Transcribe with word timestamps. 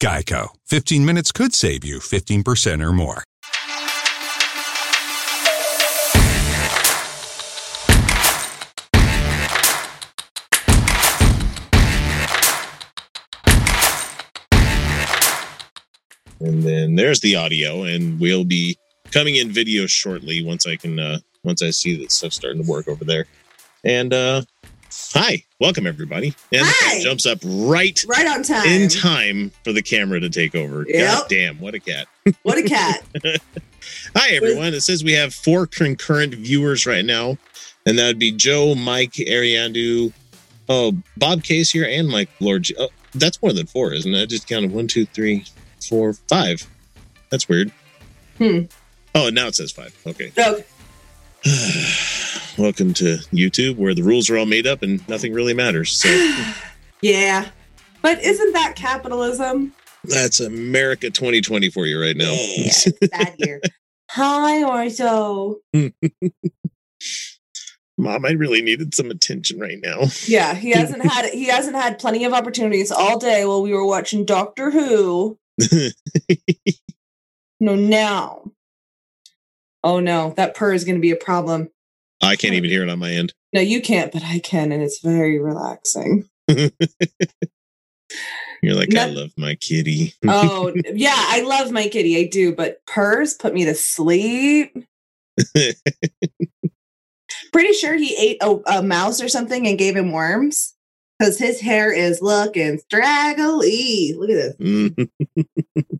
Geico. 0.00 0.48
15 0.66 1.04
minutes 1.04 1.32
could 1.32 1.54
save 1.54 1.84
you 1.84 1.98
15% 1.98 2.84
or 2.84 2.92
more. 2.92 3.24
and 16.40 16.62
then 16.62 16.94
there's 16.94 17.20
the 17.20 17.36
audio 17.36 17.82
and 17.82 18.18
we'll 18.20 18.44
be 18.44 18.76
coming 19.10 19.36
in 19.36 19.50
video 19.50 19.86
shortly 19.86 20.42
once 20.42 20.66
i 20.66 20.76
can 20.76 20.98
uh 20.98 21.18
once 21.44 21.62
i 21.62 21.70
see 21.70 21.96
that 21.96 22.12
stuff 22.12 22.32
starting 22.32 22.62
to 22.62 22.70
work 22.70 22.88
over 22.88 23.04
there 23.04 23.26
and 23.84 24.12
uh 24.12 24.42
hi 24.90 25.42
welcome 25.60 25.86
everybody 25.86 26.28
and 26.52 26.62
Hi. 26.64 27.02
jumps 27.02 27.26
up 27.26 27.38
right 27.44 28.02
Right 28.08 28.26
on 28.26 28.42
time. 28.42 28.66
in 28.66 28.88
time 28.88 29.50
for 29.64 29.72
the 29.72 29.82
camera 29.82 30.18
to 30.20 30.30
take 30.30 30.54
over 30.54 30.84
Yep. 30.88 31.06
god 31.18 31.26
damn 31.28 31.60
what 31.60 31.74
a 31.74 31.80
cat 31.80 32.06
What 32.42 32.56
a 32.58 32.62
cat. 32.62 33.04
hi 34.16 34.30
everyone 34.30 34.72
it 34.74 34.80
says 34.80 35.04
we 35.04 35.12
have 35.12 35.34
four 35.34 35.66
concurrent 35.66 36.34
viewers 36.34 36.86
right 36.86 37.04
now 37.04 37.36
and 37.86 37.98
that 37.98 38.06
would 38.06 38.18
be 38.18 38.32
joe 38.32 38.74
mike 38.74 39.12
ariandu 39.14 40.10
oh 40.70 40.92
bob 41.18 41.42
case 41.42 41.70
here 41.70 41.86
and 41.88 42.08
mike 42.08 42.30
lord 42.40 42.66
oh, 42.78 42.88
that's 43.14 43.40
more 43.42 43.52
than 43.52 43.66
four 43.66 43.92
isn't 43.92 44.14
it 44.14 44.22
i 44.22 44.26
just 44.26 44.48
counted 44.48 44.72
one 44.72 44.86
two 44.86 45.04
three 45.06 45.44
four 45.86 46.14
five 46.28 46.66
that's 47.30 47.48
weird 47.48 47.70
Hmm. 48.38 48.60
oh 49.14 49.28
now 49.30 49.48
it 49.48 49.54
says 49.54 49.70
five 49.72 49.94
okay 50.06 50.32
Okay. 50.38 50.64
welcome 52.58 52.92
to 52.92 53.18
youtube 53.32 53.76
where 53.76 53.94
the 53.94 54.02
rules 54.02 54.28
are 54.28 54.36
all 54.36 54.46
made 54.46 54.66
up 54.66 54.82
and 54.82 55.06
nothing 55.08 55.32
really 55.32 55.54
matters 55.54 55.92
so 55.92 56.08
Yeah. 57.00 57.48
But 58.02 58.20
isn't 58.24 58.52
that 58.54 58.74
capitalism? 58.76 59.72
that's 60.04 60.40
america 60.40 61.10
2020 61.10 61.70
for 61.70 61.86
you 61.86 62.00
right 62.00 62.16
now 62.16 62.32
Yeah, 62.32 62.72
that 63.12 63.34
year. 63.38 63.60
Hi, 64.10 64.62
Orzo. 64.62 65.56
mom 68.00 68.24
i 68.24 68.30
really 68.30 68.62
needed 68.62 68.94
some 68.94 69.10
attention 69.10 69.58
right 69.58 69.78
now 69.82 70.02
Yeah, 70.26 70.54
he 70.54 70.70
hasn't 70.76 71.04
had 71.04 71.30
he 71.32 71.46
hasn't 71.46 71.76
had 71.76 71.98
plenty 71.98 72.24
of 72.24 72.32
opportunities 72.32 72.90
all 72.90 73.18
day 73.18 73.44
while 73.44 73.62
we 73.62 73.72
were 73.72 73.86
watching 73.86 74.24
Doctor 74.24 74.70
Who. 74.70 75.38
No, 77.60 77.74
now. 77.74 78.52
Oh 79.82 79.98
no, 79.98 80.32
that 80.36 80.54
purr 80.54 80.72
is 80.72 80.84
going 80.84 80.94
to 80.94 81.00
be 81.00 81.10
a 81.10 81.16
problem. 81.16 81.70
I 82.22 82.36
can't 82.36 82.54
even 82.54 82.70
hear 82.70 82.82
it 82.82 82.88
on 82.88 82.98
my 82.98 83.10
end 83.12 83.32
No, 83.52 83.60
you 83.60 83.80
can't, 83.80 84.12
but 84.12 84.22
I 84.24 84.40
can, 84.40 84.72
and 84.72 84.82
it's 84.82 85.00
very 85.00 85.38
relaxing. 85.38 86.28
You're 88.62 88.74
like, 88.74 88.94
I 88.94 89.06
love 89.06 89.30
my 89.36 89.54
kitty. 89.54 90.14
Oh 90.26 90.72
yeah, 90.92 91.14
I 91.16 91.42
love 91.42 91.70
my 91.70 91.88
kitty, 91.88 92.18
I 92.18 92.24
do, 92.24 92.54
but 92.54 92.84
purrs 92.86 93.34
put 93.34 93.54
me 93.54 93.64
to 93.64 93.74
sleep. 93.74 94.76
Pretty 97.52 97.72
sure 97.72 97.94
he 97.94 98.16
ate 98.16 98.38
a, 98.42 98.58
a 98.78 98.82
mouse 98.82 99.22
or 99.22 99.28
something 99.28 99.66
and 99.66 99.78
gave 99.78 99.94
him 99.96 100.12
worms 100.12 100.74
because 101.18 101.38
his 101.38 101.60
hair 101.60 101.92
is 101.92 102.20
looking 102.20 102.78
straggly. 102.78 104.14
Look 104.18 104.30
at 104.30 104.58
this, 104.58 105.06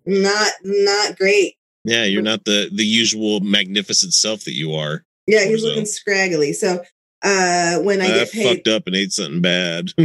not 0.06 0.52
not 0.64 1.16
great. 1.16 1.54
yeah, 1.84 2.04
you're 2.04 2.22
not 2.22 2.44
the 2.44 2.70
the 2.74 2.84
usual 2.84 3.40
magnificent 3.40 4.14
self 4.14 4.44
that 4.44 4.54
you 4.54 4.74
are. 4.74 5.04
Yeah, 5.28 5.44
he's 5.44 5.62
Orzo. 5.62 5.68
looking 5.68 5.84
scraggly. 5.84 6.54
So 6.54 6.82
uh 7.22 7.78
when 7.80 8.00
I 8.00 8.06
I, 8.06 8.08
get 8.08 8.32
paid, 8.32 8.56
fucked 8.56 8.68
up 8.68 8.86
and 8.86 8.96
ate 8.96 9.12
something 9.12 9.42
bad. 9.42 9.90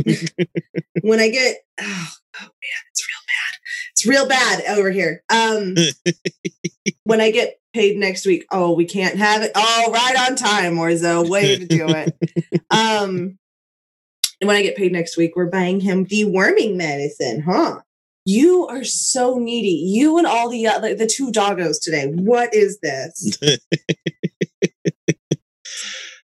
when 1.01 1.19
I 1.19 1.29
get 1.29 1.57
oh, 1.79 2.07
oh 2.35 2.41
man, 2.41 2.83
it's 2.91 3.07
real 3.07 3.23
bad. 3.27 3.57
It's 3.91 4.05
real 4.05 4.27
bad 4.27 4.77
over 4.77 4.91
here. 4.91 5.23
Um 5.33 5.75
when 7.05 7.21
I 7.21 7.31
get 7.31 7.57
paid 7.73 7.97
next 7.97 8.25
week, 8.25 8.45
oh, 8.51 8.73
we 8.73 8.85
can't 8.85 9.15
have 9.15 9.43
it. 9.43 9.51
Oh, 9.55 9.91
right 9.93 10.29
on 10.29 10.35
time, 10.35 10.75
Orzo. 10.75 11.27
Way 11.27 11.57
to 11.57 11.65
do 11.65 11.85
it. 11.87 12.61
um 12.69 13.39
and 14.41 14.47
when 14.49 14.57
I 14.57 14.61
get 14.61 14.75
paid 14.75 14.91
next 14.91 15.15
week, 15.15 15.37
we're 15.37 15.45
buying 15.45 15.79
him 15.79 16.05
deworming 16.05 16.75
medicine, 16.75 17.43
huh? 17.43 17.79
You 18.25 18.67
are 18.67 18.83
so 18.83 19.37
needy. 19.37 19.69
You 19.69 20.17
and 20.17 20.27
all 20.27 20.49
the 20.49 20.67
other 20.67 20.93
the 20.95 21.07
two 21.07 21.31
doggos 21.31 21.81
today. 21.81 22.07
What 22.07 22.53
is 22.53 22.79
this? 22.81 23.37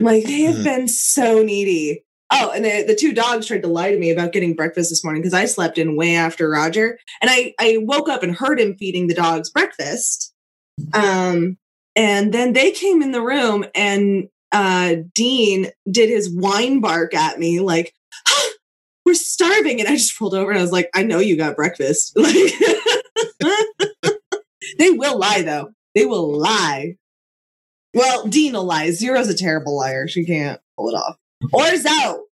Like 0.01 0.25
they 0.25 0.41
have 0.43 0.65
been 0.65 0.89
so 0.89 1.43
needy. 1.43 2.05
Oh, 2.33 2.51
and 2.51 2.65
the, 2.65 2.85
the 2.87 2.95
two 2.95 3.13
dogs 3.13 3.47
tried 3.47 3.63
to 3.63 3.69
lie 3.69 3.91
to 3.91 3.99
me 3.99 4.11
about 4.11 4.33
getting 4.33 4.55
breakfast 4.55 4.91
this 4.91 5.05
morning 5.05 5.21
because 5.21 5.35
I 5.35 5.45
slept 5.47 5.79
in 5.79 5.97
way 5.97 6.15
after 6.15 6.49
Roger, 6.49 6.99
and 7.21 7.31
I 7.31 7.55
I 7.59 7.79
woke 7.81 8.09
up 8.09 8.23
and 8.23 8.35
heard 8.35 8.61
him 8.61 8.77
feeding 8.77 9.09
the 9.09 9.15
dogs 9.15 9.51
breakfast. 9.51 10.33
Um, 10.95 11.59
and 11.97 12.33
then 12.33 12.53
they 12.53 12.71
came 12.71 13.03
in 13.03 13.13
the 13.13 13.23
room, 13.23 13.67
and 13.75 14.29
uh, 14.53 14.97
Dean 15.15 15.71
did 15.91 16.09
his 16.09 16.31
whine 16.31 16.81
bark 16.81 17.15
at 17.15 17.39
me 17.39 17.61
like, 17.61 17.93
"Ah, 18.29 18.49
"We're 19.05 19.15
starving," 19.15 19.81
and 19.81 19.89
I 19.89 19.97
just 19.97 20.19
rolled 20.21 20.35
over 20.35 20.51
and 20.51 20.59
I 20.59 20.63
was 20.63 20.73
like, 20.73 20.89
"I 20.95 21.03
know 21.03 21.19
you 21.19 21.37
got 21.37 21.57
breakfast." 21.57 22.17
Like, 23.43 23.55
they 24.79 24.91
will 24.91 25.19
lie 25.19 25.43
though. 25.43 25.71
They 25.95 26.07
will 26.07 26.39
lie. 26.39 26.97
Well, 27.95 28.27
Dean 28.27 28.53
will 28.53 28.65
lie. 28.65 28.91
Zero's 28.91 29.29
a 29.29 29.37
terrible 29.37 29.77
liar. 29.77 30.07
She 30.07 30.25
can't 30.25 30.61
pull 30.77 30.89
it 30.91 30.95
off. 30.95 31.17
Or 31.53 31.77
Zo. 31.77 32.27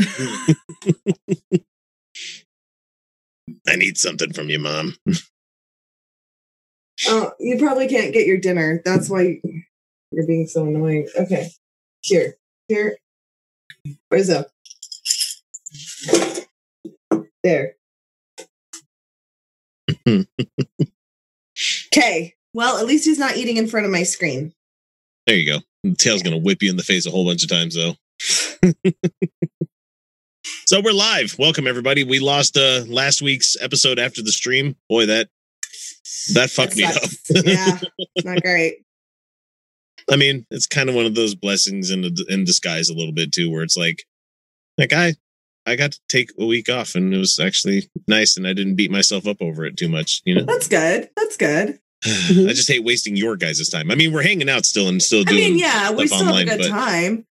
I 3.68 3.76
need 3.76 3.96
something 3.98 4.32
from 4.32 4.48
you, 4.50 4.58
mom. 4.58 4.96
Oh, 7.08 7.32
you 7.40 7.58
probably 7.58 7.88
can't 7.88 8.14
get 8.14 8.24
your 8.24 8.38
dinner. 8.38 8.80
That's 8.84 9.10
why 9.10 9.40
you're 10.12 10.26
being 10.28 10.46
so 10.46 10.64
annoying. 10.64 11.08
Okay. 11.18 11.50
Here. 12.02 12.36
Here. 12.68 12.96
Where's 14.08 14.26
Zo? 14.26 14.44
There. 17.42 17.74
Okay. 21.92 22.34
Well, 22.52 22.78
at 22.78 22.86
least 22.86 23.04
he's 23.04 23.20
not 23.20 23.36
eating 23.36 23.56
in 23.56 23.68
front 23.68 23.86
of 23.86 23.92
my 23.92 24.02
screen. 24.02 24.52
There 25.26 25.36
you 25.36 25.46
go. 25.52 25.58
The 25.82 25.94
tail's 25.96 26.22
gonna 26.22 26.38
whip 26.38 26.62
you 26.62 26.70
in 26.70 26.76
the 26.76 26.82
face 26.82 27.06
a 27.06 27.10
whole 27.10 27.24
bunch 27.24 27.42
of 27.42 27.48
times 27.50 27.74
though. 27.74 27.94
so 30.66 30.80
we're 30.82 30.92
live. 30.92 31.36
Welcome 31.38 31.66
everybody. 31.66 32.04
We 32.04 32.18
lost 32.18 32.56
uh 32.56 32.84
last 32.86 33.22
week's 33.22 33.56
episode 33.60 33.98
after 33.98 34.22
the 34.22 34.32
stream. 34.32 34.76
Boy, 34.88 35.06
that 35.06 35.28
that 36.34 36.50
fucked 36.50 36.76
That 36.76 37.10
me 37.34 37.40
up. 37.40 37.44
yeah. 37.46 37.80
Not 38.24 38.42
great. 38.42 38.78
I 40.10 40.16
mean, 40.16 40.46
it's 40.50 40.66
kind 40.66 40.90
of 40.90 40.94
one 40.94 41.06
of 41.06 41.14
those 41.14 41.34
blessings 41.34 41.90
in 41.90 42.04
in 42.28 42.44
disguise 42.44 42.90
a 42.90 42.94
little 42.94 43.12
bit 43.14 43.32
too, 43.32 43.50
where 43.50 43.62
it's 43.62 43.76
like, 43.76 44.04
like 44.76 44.92
I, 44.92 45.14
I 45.64 45.76
got 45.76 45.92
to 45.92 46.00
take 46.10 46.30
a 46.38 46.44
week 46.44 46.68
off, 46.68 46.94
and 46.94 47.14
it 47.14 47.16
was 47.18 47.38
actually 47.38 47.88
nice, 48.06 48.36
and 48.36 48.46
I 48.46 48.52
didn't 48.52 48.74
beat 48.74 48.90
myself 48.90 49.26
up 49.26 49.38
over 49.40 49.64
it 49.64 49.78
too 49.78 49.88
much. 49.88 50.20
You 50.26 50.34
know, 50.34 50.44
That's 50.44 50.68
good. 50.68 51.08
That's 51.16 51.38
good. 51.38 51.78
I 52.04 52.52
just 52.52 52.68
hate 52.68 52.84
wasting 52.84 53.16
your 53.16 53.36
guys' 53.36 53.68
time. 53.68 53.90
I 53.90 53.94
mean, 53.94 54.12
we're 54.12 54.22
hanging 54.22 54.48
out 54.50 54.66
still 54.66 54.88
and 54.88 55.02
still 55.02 55.24
doing. 55.24 55.38
I 55.42 55.48
mean, 55.48 55.58
yeah, 55.58 55.90
we 55.90 56.06
still 56.06 56.20
online, 56.20 56.48
have 56.48 56.58
a 56.60 56.62
good 56.62 56.70
but- 56.70 56.76
time. 56.76 57.26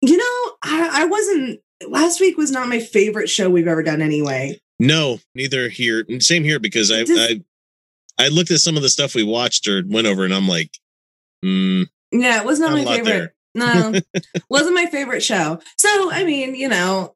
You 0.00 0.16
know, 0.16 0.52
I, 0.64 1.02
I 1.02 1.04
wasn't. 1.06 1.60
Last 1.88 2.20
week 2.20 2.36
was 2.36 2.50
not 2.52 2.68
my 2.68 2.78
favorite 2.80 3.28
show 3.28 3.50
we've 3.50 3.66
ever 3.68 3.82
done. 3.82 4.00
Anyway, 4.02 4.60
No, 4.78 5.18
neither 5.34 5.68
here. 5.68 6.04
Same 6.20 6.44
here 6.44 6.58
because 6.60 6.90
I, 6.92 7.04
Just- 7.04 7.42
I, 8.18 8.24
I 8.24 8.28
looked 8.28 8.50
at 8.52 8.58
some 8.60 8.76
of 8.76 8.82
the 8.82 8.88
stuff 8.88 9.14
we 9.14 9.22
watched 9.24 9.66
or 9.68 9.82
went 9.86 10.06
over, 10.06 10.24
and 10.24 10.32
I'm 10.34 10.46
like, 10.48 10.70
mm, 11.44 11.86
yeah, 12.12 12.40
it 12.40 12.46
was 12.46 12.60
not, 12.60 12.74
Not 12.76 12.84
my 12.84 12.96
favorite. 13.02 13.32
No, 13.54 13.92
wasn't 14.48 14.74
my 14.74 14.86
favorite 14.86 15.22
show. 15.22 15.58
So, 15.78 16.10
I 16.12 16.24
mean, 16.24 16.54
you 16.54 16.68
know, 16.68 17.14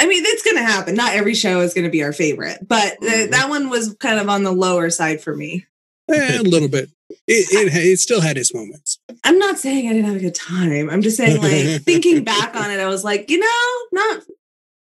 I 0.00 0.06
mean, 0.06 0.24
it's 0.26 0.42
going 0.42 0.56
to 0.56 0.62
happen. 0.62 0.94
Not 0.94 1.14
every 1.14 1.34
show 1.34 1.60
is 1.60 1.74
going 1.74 1.84
to 1.84 1.90
be 1.90 2.02
our 2.02 2.12
favorite, 2.12 2.66
but 2.66 2.96
th- 3.00 3.28
Mhm. 3.28 3.30
that 3.32 3.48
one 3.48 3.68
was 3.70 3.94
kind 4.00 4.18
of 4.18 4.28
on 4.28 4.42
the 4.42 4.52
lower 4.52 4.90
side 4.90 5.20
for 5.20 5.34
me. 5.36 5.66
Eh, 6.12 6.38
a 6.38 6.42
little 6.42 6.68
bit. 6.68 6.90
It, 7.26 7.46
it 7.52 7.74
it 7.74 7.98
still 7.98 8.20
had 8.20 8.36
its 8.36 8.52
moments. 8.54 8.98
I'm 9.24 9.38
not 9.38 9.58
saying 9.58 9.88
I 9.88 9.92
didn't 9.92 10.06
have 10.06 10.16
a 10.16 10.20
good 10.20 10.34
time. 10.34 10.90
I'm 10.90 11.00
just 11.02 11.16
saying, 11.16 11.40
like, 11.40 11.82
thinking 11.84 12.24
back 12.24 12.54
on 12.56 12.70
it, 12.70 12.80
I 12.80 12.86
was 12.86 13.04
like, 13.04 13.30
you 13.30 13.38
know, 13.38 13.70
not 13.92 14.22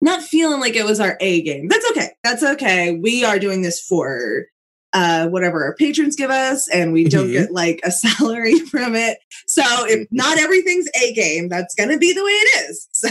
not 0.02 0.22
feeling 0.24 0.60
like 0.60 0.76
it 0.76 0.86
was 0.86 1.00
our 1.00 1.18
A 1.20 1.42
game. 1.44 1.68
That's 1.68 1.90
okay. 1.92 2.10
That's 2.24 2.44
okay. 2.44 2.98
We 2.98 3.24
are 3.24 3.38
doing 3.40 3.62
this 3.62 3.80
for 3.80 4.46
uh, 4.94 5.28
whatever 5.28 5.64
our 5.66 5.76
patrons 5.76 6.16
give 6.16 6.32
us, 6.32 6.68
and 6.70 6.94
we 6.94 7.04
don't 7.06 7.28
Mhm. 7.28 7.34
get 7.34 7.52
like 7.52 7.82
a 7.84 7.92
salary 8.04 8.60
from 8.60 8.96
it. 8.96 9.18
So 9.48 9.64
if 9.88 10.08
not 10.12 10.40
everything's 10.40 10.88
a 11.04 11.14
game, 11.14 11.50
that's 11.50 11.76
going 11.76 11.90
to 11.90 11.98
be 11.98 12.14
the 12.14 12.24
way 12.24 12.32
it 12.32 12.70
is. 12.70 12.88
So. 12.94 13.10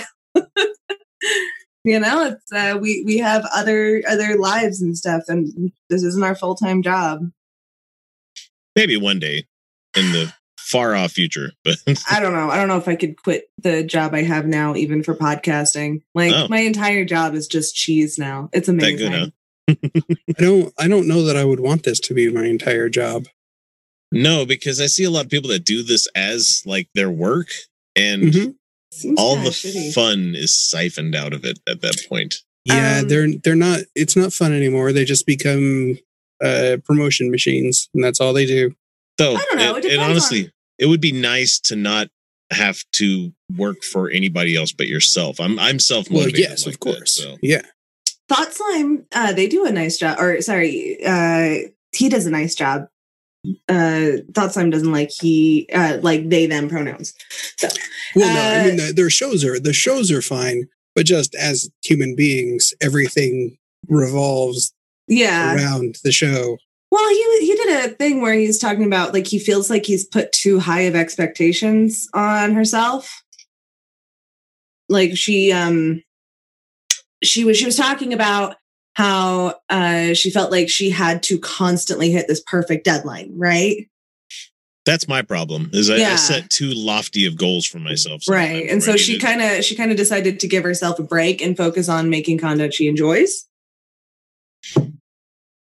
You 1.86 2.00
know, 2.00 2.24
it's 2.26 2.50
uh, 2.52 2.78
we 2.80 3.02
we 3.04 3.18
have 3.18 3.46
other 3.54 4.02
other 4.08 4.38
lives 4.38 4.80
and 4.80 4.96
stuff, 4.96 5.24
and 5.28 5.70
this 5.90 6.02
isn't 6.02 6.22
our 6.24 6.34
full 6.34 6.54
time 6.54 6.82
job. 6.82 7.30
Maybe 8.76 8.96
one 8.96 9.18
day 9.18 9.46
in 9.96 10.12
the 10.12 10.32
far 10.58 10.94
off 10.94 11.12
future, 11.12 11.52
but 11.64 11.76
I 12.10 12.20
don't 12.20 12.32
know. 12.32 12.50
I 12.50 12.56
don't 12.56 12.68
know 12.68 12.76
if 12.78 12.88
I 12.88 12.96
could 12.96 13.22
quit 13.22 13.44
the 13.58 13.82
job 13.84 14.14
I 14.14 14.22
have 14.22 14.46
now, 14.46 14.74
even 14.74 15.02
for 15.02 15.14
podcasting. 15.14 16.02
Like 16.14 16.32
Oh. 16.34 16.48
my 16.48 16.60
entire 16.60 17.04
job 17.04 17.34
is 17.34 17.46
just 17.46 17.74
cheese 17.74 18.18
now. 18.18 18.48
It's 18.52 18.66
that 18.66 18.72
amazing. 18.72 19.10
good, 19.10 19.32
huh? 19.68 20.10
I 20.38 20.42
don't 20.42 20.74
I 20.78 20.88
don't 20.88 21.08
know 21.08 21.22
that 21.24 21.36
I 21.36 21.44
would 21.44 21.60
want 21.60 21.84
this 21.84 22.00
to 22.00 22.14
be 22.14 22.30
my 22.30 22.44
entire 22.44 22.88
job. 22.88 23.26
No, 24.12 24.44
because 24.46 24.80
I 24.80 24.86
see 24.86 25.04
a 25.04 25.10
lot 25.10 25.24
of 25.24 25.30
people 25.30 25.50
that 25.50 25.64
do 25.64 25.82
this 25.82 26.06
as 26.14 26.62
like 26.66 26.88
their 26.94 27.10
work, 27.10 27.48
and 27.96 28.22
Mhm. 28.24 28.54
All 29.16 29.34
the 29.36 29.50
shitty. 29.50 29.92
fun 29.92 30.34
is 30.36 30.54
siphoned 30.56 31.16
out 31.16 31.32
of 31.32 31.44
it 31.44 31.58
at 31.68 31.80
that 31.80 32.06
point. 32.08 32.36
Yeah, 32.64 33.00
Um, 33.00 33.08
they're 33.08 33.28
they're 33.42 33.54
not 33.56 33.80
it's 33.96 34.16
not 34.16 34.32
fun 34.32 34.52
anymore. 34.52 34.92
They 34.92 35.04
just 35.04 35.26
become 35.26 35.98
uh 36.44 36.76
promotion 36.84 37.30
machines 37.30 37.88
and 37.94 38.02
that's 38.04 38.20
all 38.20 38.32
they 38.32 38.46
do. 38.46 38.74
So, 39.18 39.34
I 39.36 39.44
don't 39.50 39.58
know, 39.58 39.62
it 39.62 39.66
and- 39.68 39.76
and 39.76 39.82
depends 39.92 40.02
honestly, 40.10 40.50
it 40.78 40.86
would 40.86 41.00
be 41.00 41.12
nice 41.12 41.58
to 41.60 41.76
not 41.76 42.08
have 42.52 42.84
to 42.92 43.32
work 43.56 43.82
for 43.82 44.10
anybody 44.10 44.54
else 44.56 44.72
but 44.72 44.86
yourself. 44.86 45.40
I'm 45.40 45.58
I'm 45.58 45.78
self 45.78 46.10
Well, 46.10 46.20
motivated. 46.24 46.50
yes, 46.50 46.66
like 46.66 46.74
of 46.74 46.80
course. 46.80 47.16
That, 47.16 47.22
so 47.22 47.36
Yeah. 47.42 47.62
Thought 48.28 48.52
Slime, 48.54 49.04
uh, 49.12 49.32
they 49.32 49.46
do 49.48 49.66
a 49.66 49.72
nice 49.72 49.98
job. 49.98 50.18
Or 50.18 50.40
sorry, 50.40 50.96
uh, 51.04 51.68
he 51.92 52.08
does 52.08 52.24
a 52.26 52.30
nice 52.30 52.54
job. 52.54 52.88
Uh, 53.68 54.12
Thought 54.34 54.54
Slime 54.54 54.70
doesn't 54.70 54.90
like 54.92 55.10
he, 55.20 55.68
uh, 55.72 55.98
like 56.02 56.28
they 56.30 56.46
them 56.46 56.68
pronouns. 56.68 57.12
So 57.58 57.68
Well, 58.16 58.32
no, 58.32 58.40
I 58.40 58.70
mean 58.70 58.80
Uh, 58.80 58.86
the, 58.86 58.92
their 58.94 59.10
shows 59.10 59.44
are 59.44 59.58
the 59.60 59.72
shows 59.74 60.10
are 60.10 60.22
fine, 60.22 60.68
but 60.94 61.04
just 61.06 61.34
as 61.34 61.68
human 61.84 62.16
beings, 62.16 62.72
everything 62.80 63.58
revolves 63.88 64.72
yeah. 65.08 65.54
around 65.54 65.96
the 66.04 66.12
show. 66.12 66.58
Well, 66.90 67.08
he 67.08 67.46
he 67.46 67.54
did 67.56 67.86
a 67.86 67.94
thing 67.94 68.20
where 68.20 68.34
he's 68.34 68.58
talking 68.58 68.84
about 68.84 69.12
like 69.12 69.26
he 69.26 69.38
feels 69.38 69.68
like 69.68 69.84
he's 69.84 70.04
put 70.04 70.30
too 70.32 70.60
high 70.60 70.82
of 70.82 70.94
expectations 70.94 72.08
on 72.14 72.54
herself. 72.54 73.22
Like 74.88 75.16
she 75.16 75.52
um 75.52 76.02
she 77.22 77.44
was 77.44 77.56
she 77.56 77.66
was 77.66 77.76
talking 77.76 78.12
about 78.12 78.56
how 78.94 79.56
uh 79.70 80.14
she 80.14 80.30
felt 80.30 80.52
like 80.52 80.68
she 80.68 80.90
had 80.90 81.22
to 81.24 81.38
constantly 81.38 82.12
hit 82.12 82.28
this 82.28 82.42
perfect 82.46 82.84
deadline, 82.84 83.32
right? 83.34 83.88
that's 84.84 85.08
my 85.08 85.22
problem. 85.22 85.70
Is 85.72 85.90
I, 85.90 85.96
I 85.96 86.16
set 86.16 86.50
too 86.50 86.72
lofty 86.74 87.26
of 87.26 87.36
goals 87.36 87.66
for 87.66 87.78
myself. 87.78 88.28
right. 88.28 88.68
sometimes 88.68 88.70
And 88.70 88.82
so 88.82 88.96
she 88.96 89.18
kind 89.18 89.40
of 89.40 89.64
she 89.64 89.74
kind 89.74 89.90
of 89.90 89.96
decided 89.96 90.40
to 90.40 90.48
give 90.48 90.62
herself 90.62 90.98
a 90.98 91.02
break 91.02 91.40
and 91.40 91.56
focus 91.56 91.88
on 91.88 92.10
making 92.10 92.38
content 92.38 92.74
she 92.74 92.86
enjoys. 92.86 93.46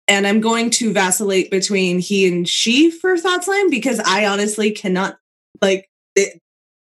And 0.09 0.27
I'm 0.27 0.41
going 0.41 0.71
to 0.71 0.93
vacillate 0.93 1.51
between 1.51 1.99
he 1.99 2.29
and 2.29 2.49
she 2.49 2.91
for 2.91 3.19
Thought 3.19 3.45
Slime 3.45 3.71
because 3.71 3.99
I 4.01 4.27
honestly 4.27 4.71
cannot 4.71 5.19
like 5.61 5.91
the, 6.15 6.29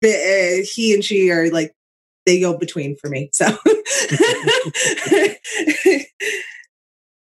the, 0.01 0.11
uh, 0.11 0.67
he 0.75 0.93
and 0.93 1.05
she 1.05 1.31
are 1.31 1.49
like 1.51 1.73
they 2.27 2.41
go 2.41 2.57
between 2.57 2.97
for 2.97 3.09
me. 3.09 3.31
So 3.33 3.47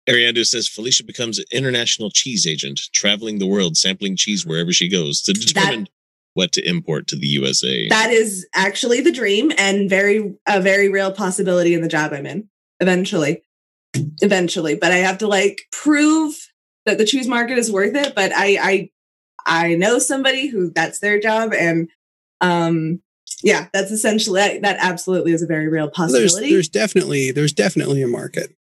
Ariando 0.09 0.45
says 0.45 0.67
Felicia 0.67 1.03
becomes 1.03 1.37
an 1.37 1.45
international 1.51 2.09
cheese 2.09 2.47
agent, 2.47 2.81
traveling 2.93 3.39
the 3.39 3.47
world, 3.47 3.77
sampling 3.77 4.15
cheese 4.15 4.45
wherever 4.45 4.71
she 4.71 4.89
goes 4.89 5.21
to 5.23 5.33
determine 5.33 5.87
what 6.33 6.51
to 6.53 6.67
import 6.67 7.07
to 7.07 7.15
the 7.15 7.27
USA. 7.27 7.87
that 7.89 8.11
is 8.11 8.47
actually 8.53 9.01
the 9.01 9.11
dream 9.11 9.51
and 9.57 9.89
very 9.89 10.35
a 10.47 10.61
very 10.61 10.89
real 10.89 11.11
possibility 11.11 11.73
in 11.73 11.81
the 11.81 11.87
job 11.87 12.13
I'm 12.13 12.25
in 12.25 12.49
eventually. 12.79 13.41
Eventually, 14.21 14.75
but 14.75 14.91
I 14.91 14.97
have 14.97 15.17
to 15.19 15.27
like 15.27 15.61
prove 15.71 16.35
that 16.85 16.97
the 16.97 17.05
cheese 17.05 17.27
market 17.27 17.57
is 17.57 17.71
worth 17.71 17.95
it. 17.95 18.15
But 18.15 18.31
I 18.35 18.57
I 18.61 18.89
I 19.45 19.75
know 19.75 19.99
somebody 19.99 20.47
who 20.47 20.71
that's 20.71 20.99
their 20.99 21.19
job, 21.19 21.53
and 21.53 21.89
um 22.41 23.01
yeah, 23.43 23.67
that's 23.73 23.91
essentially 23.91 24.59
that, 24.59 24.77
absolutely 24.79 25.31
is 25.31 25.41
a 25.41 25.47
very 25.47 25.67
real 25.67 25.89
possibility. 25.89 26.51
there's 26.51 26.69
definitely 26.69 27.31
there's 27.31 27.53
definitely 27.53 28.01
a 28.01 28.07
market. 28.07 28.55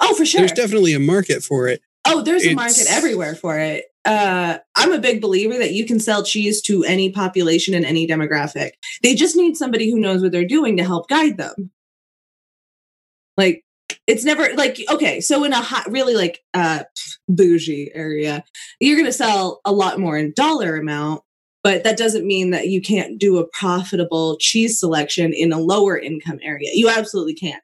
oh, 0.00 0.14
for 0.14 0.24
sure. 0.24 0.40
There's 0.40 0.52
definitely 0.52 0.94
a 0.94 1.00
market 1.00 1.42
for 1.42 1.68
it. 1.68 1.82
Oh, 2.06 2.22
there's 2.22 2.44
a 2.44 2.54
market 2.54 2.86
everywhere 2.88 3.34
for 3.34 3.58
it. 3.58 3.84
Uh, 4.04 4.58
I'm 4.74 4.92
a 4.92 4.98
big 4.98 5.20
believer 5.20 5.56
that 5.58 5.72
you 5.72 5.86
can 5.86 6.00
sell 6.00 6.24
cheese 6.24 6.60
to 6.62 6.82
any 6.84 7.10
population 7.10 7.74
and 7.74 7.84
any 7.84 8.06
demographic. 8.08 8.72
They 9.02 9.14
just 9.14 9.36
need 9.36 9.56
somebody 9.56 9.90
who 9.90 10.00
knows 10.00 10.22
what 10.22 10.32
they're 10.32 10.44
doing 10.44 10.76
to 10.78 10.84
help 10.84 11.08
guide 11.08 11.36
them. 11.36 11.70
Like, 13.36 13.61
it's 14.06 14.24
never 14.24 14.52
like 14.54 14.78
okay. 14.90 15.20
So 15.20 15.44
in 15.44 15.52
a 15.52 15.60
hot, 15.60 15.90
really 15.90 16.14
like 16.14 16.40
uh 16.54 16.84
bougie 17.28 17.90
area, 17.94 18.44
you're 18.80 18.96
going 18.96 19.06
to 19.06 19.12
sell 19.12 19.60
a 19.64 19.72
lot 19.72 19.98
more 20.00 20.16
in 20.18 20.32
dollar 20.34 20.76
amount, 20.76 21.22
but 21.62 21.84
that 21.84 21.96
doesn't 21.96 22.26
mean 22.26 22.50
that 22.50 22.68
you 22.68 22.80
can't 22.82 23.18
do 23.18 23.38
a 23.38 23.46
profitable 23.48 24.36
cheese 24.40 24.78
selection 24.80 25.32
in 25.32 25.52
a 25.52 25.58
lower 25.60 25.98
income 25.98 26.38
area. 26.42 26.70
You 26.72 26.88
absolutely 26.88 27.34
can. 27.34 27.58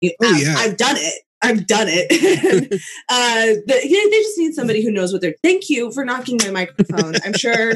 You, 0.00 0.12
Oh, 0.22 0.28
I've- 0.34 0.42
yeah. 0.42 0.54
I've 0.58 0.76
done 0.76 0.96
it. 0.98 1.22
I've 1.42 1.66
done 1.66 1.88
it. 1.90 2.10
uh, 3.10 3.44
the, 3.66 3.80
yeah, 3.84 4.10
they 4.10 4.18
just 4.22 4.38
need 4.38 4.54
somebody 4.54 4.82
who 4.82 4.90
knows 4.90 5.12
what 5.12 5.20
they're. 5.20 5.34
Thank 5.42 5.68
you 5.68 5.92
for 5.92 6.02
knocking 6.02 6.38
my 6.42 6.50
microphone. 6.50 7.16
I'm 7.22 7.34
sure 7.34 7.74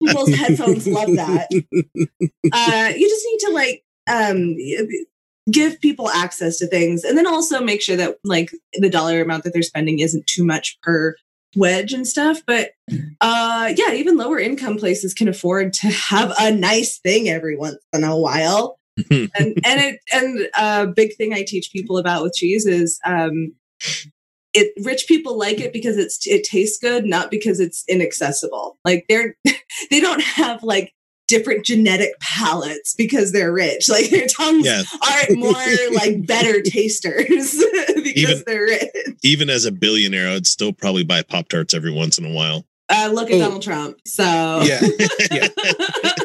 people's 0.00 0.32
headphones 0.34 0.86
love 0.86 1.08
that. 1.16 1.48
Uh, 2.52 2.92
you 2.96 3.08
just 3.08 3.26
need 3.26 3.38
to 3.40 3.50
like 3.52 3.84
um, 4.08 4.54
give 5.50 5.80
people 5.80 6.08
access 6.10 6.58
to 6.58 6.66
things, 6.66 7.04
and 7.04 7.16
then 7.16 7.26
also 7.26 7.60
make 7.60 7.82
sure 7.82 7.96
that 7.96 8.16
like 8.24 8.50
the 8.74 8.90
dollar 8.90 9.20
amount 9.20 9.44
that 9.44 9.52
they're 9.52 9.62
spending 9.62 10.00
isn't 10.00 10.26
too 10.26 10.44
much 10.44 10.78
per 10.82 11.14
wedge 11.56 11.92
and 11.92 12.06
stuff. 12.06 12.40
But 12.46 12.70
uh, 13.20 13.72
yeah, 13.76 13.92
even 13.92 14.16
lower 14.16 14.38
income 14.38 14.76
places 14.76 15.14
can 15.14 15.28
afford 15.28 15.72
to 15.74 15.88
have 15.88 16.32
a 16.38 16.50
nice 16.50 16.98
thing 16.98 17.28
every 17.28 17.56
once 17.56 17.78
in 17.92 18.04
a 18.04 18.16
while 18.16 18.78
and 19.10 19.30
and 19.38 19.60
it 19.64 20.00
and 20.12 20.40
a 20.40 20.60
uh, 20.62 20.86
big 20.86 21.16
thing 21.16 21.32
I 21.32 21.44
teach 21.46 21.70
people 21.72 21.98
about 21.98 22.22
with 22.22 22.34
cheese 22.34 22.66
is 22.66 22.98
um, 23.04 23.54
it 24.54 24.72
rich 24.84 25.06
people 25.06 25.38
like 25.38 25.60
it 25.60 25.72
because 25.72 25.96
it's 25.96 26.26
it 26.26 26.44
tastes 26.44 26.78
good, 26.78 27.04
not 27.04 27.30
because 27.30 27.60
it's 27.60 27.84
inaccessible. 27.88 28.78
Like 28.84 29.04
they're 29.08 29.36
they 29.90 30.00
don't 30.00 30.22
have 30.22 30.62
like 30.62 30.92
different 31.28 31.64
genetic 31.64 32.18
palates 32.20 32.94
because 32.94 33.30
they're 33.32 33.52
rich. 33.52 33.88
Like 33.98 34.10
their 34.10 34.26
tongues 34.26 34.66
yeah, 34.66 34.82
aren't 35.08 35.38
more 35.38 35.52
like 35.94 36.26
better 36.26 36.60
tasters 36.62 37.24
because 37.94 38.16
Even- 38.16 38.42
they're 38.46 38.62
rich. 38.62 38.88
even 39.22 39.48
as 39.50 39.64
a 39.64 39.70
billionaire, 39.72 40.28
I'd 40.30 40.46
still 40.46 40.72
probably 40.72 41.04
buy 41.04 41.22
Pop 41.22 41.48
Tarts 41.48 41.74
every 41.74 41.92
once 41.92 42.18
in 42.18 42.24
a 42.24 42.30
while. 42.32 42.64
Uh, 42.90 43.10
look 43.12 43.28
at 43.30 43.34
Oh. 43.36 43.38
Donald 43.40 43.62
Trump. 43.62 43.98
So 44.06 44.22
Yeah. 44.24 44.80
Yeah. 45.30 45.48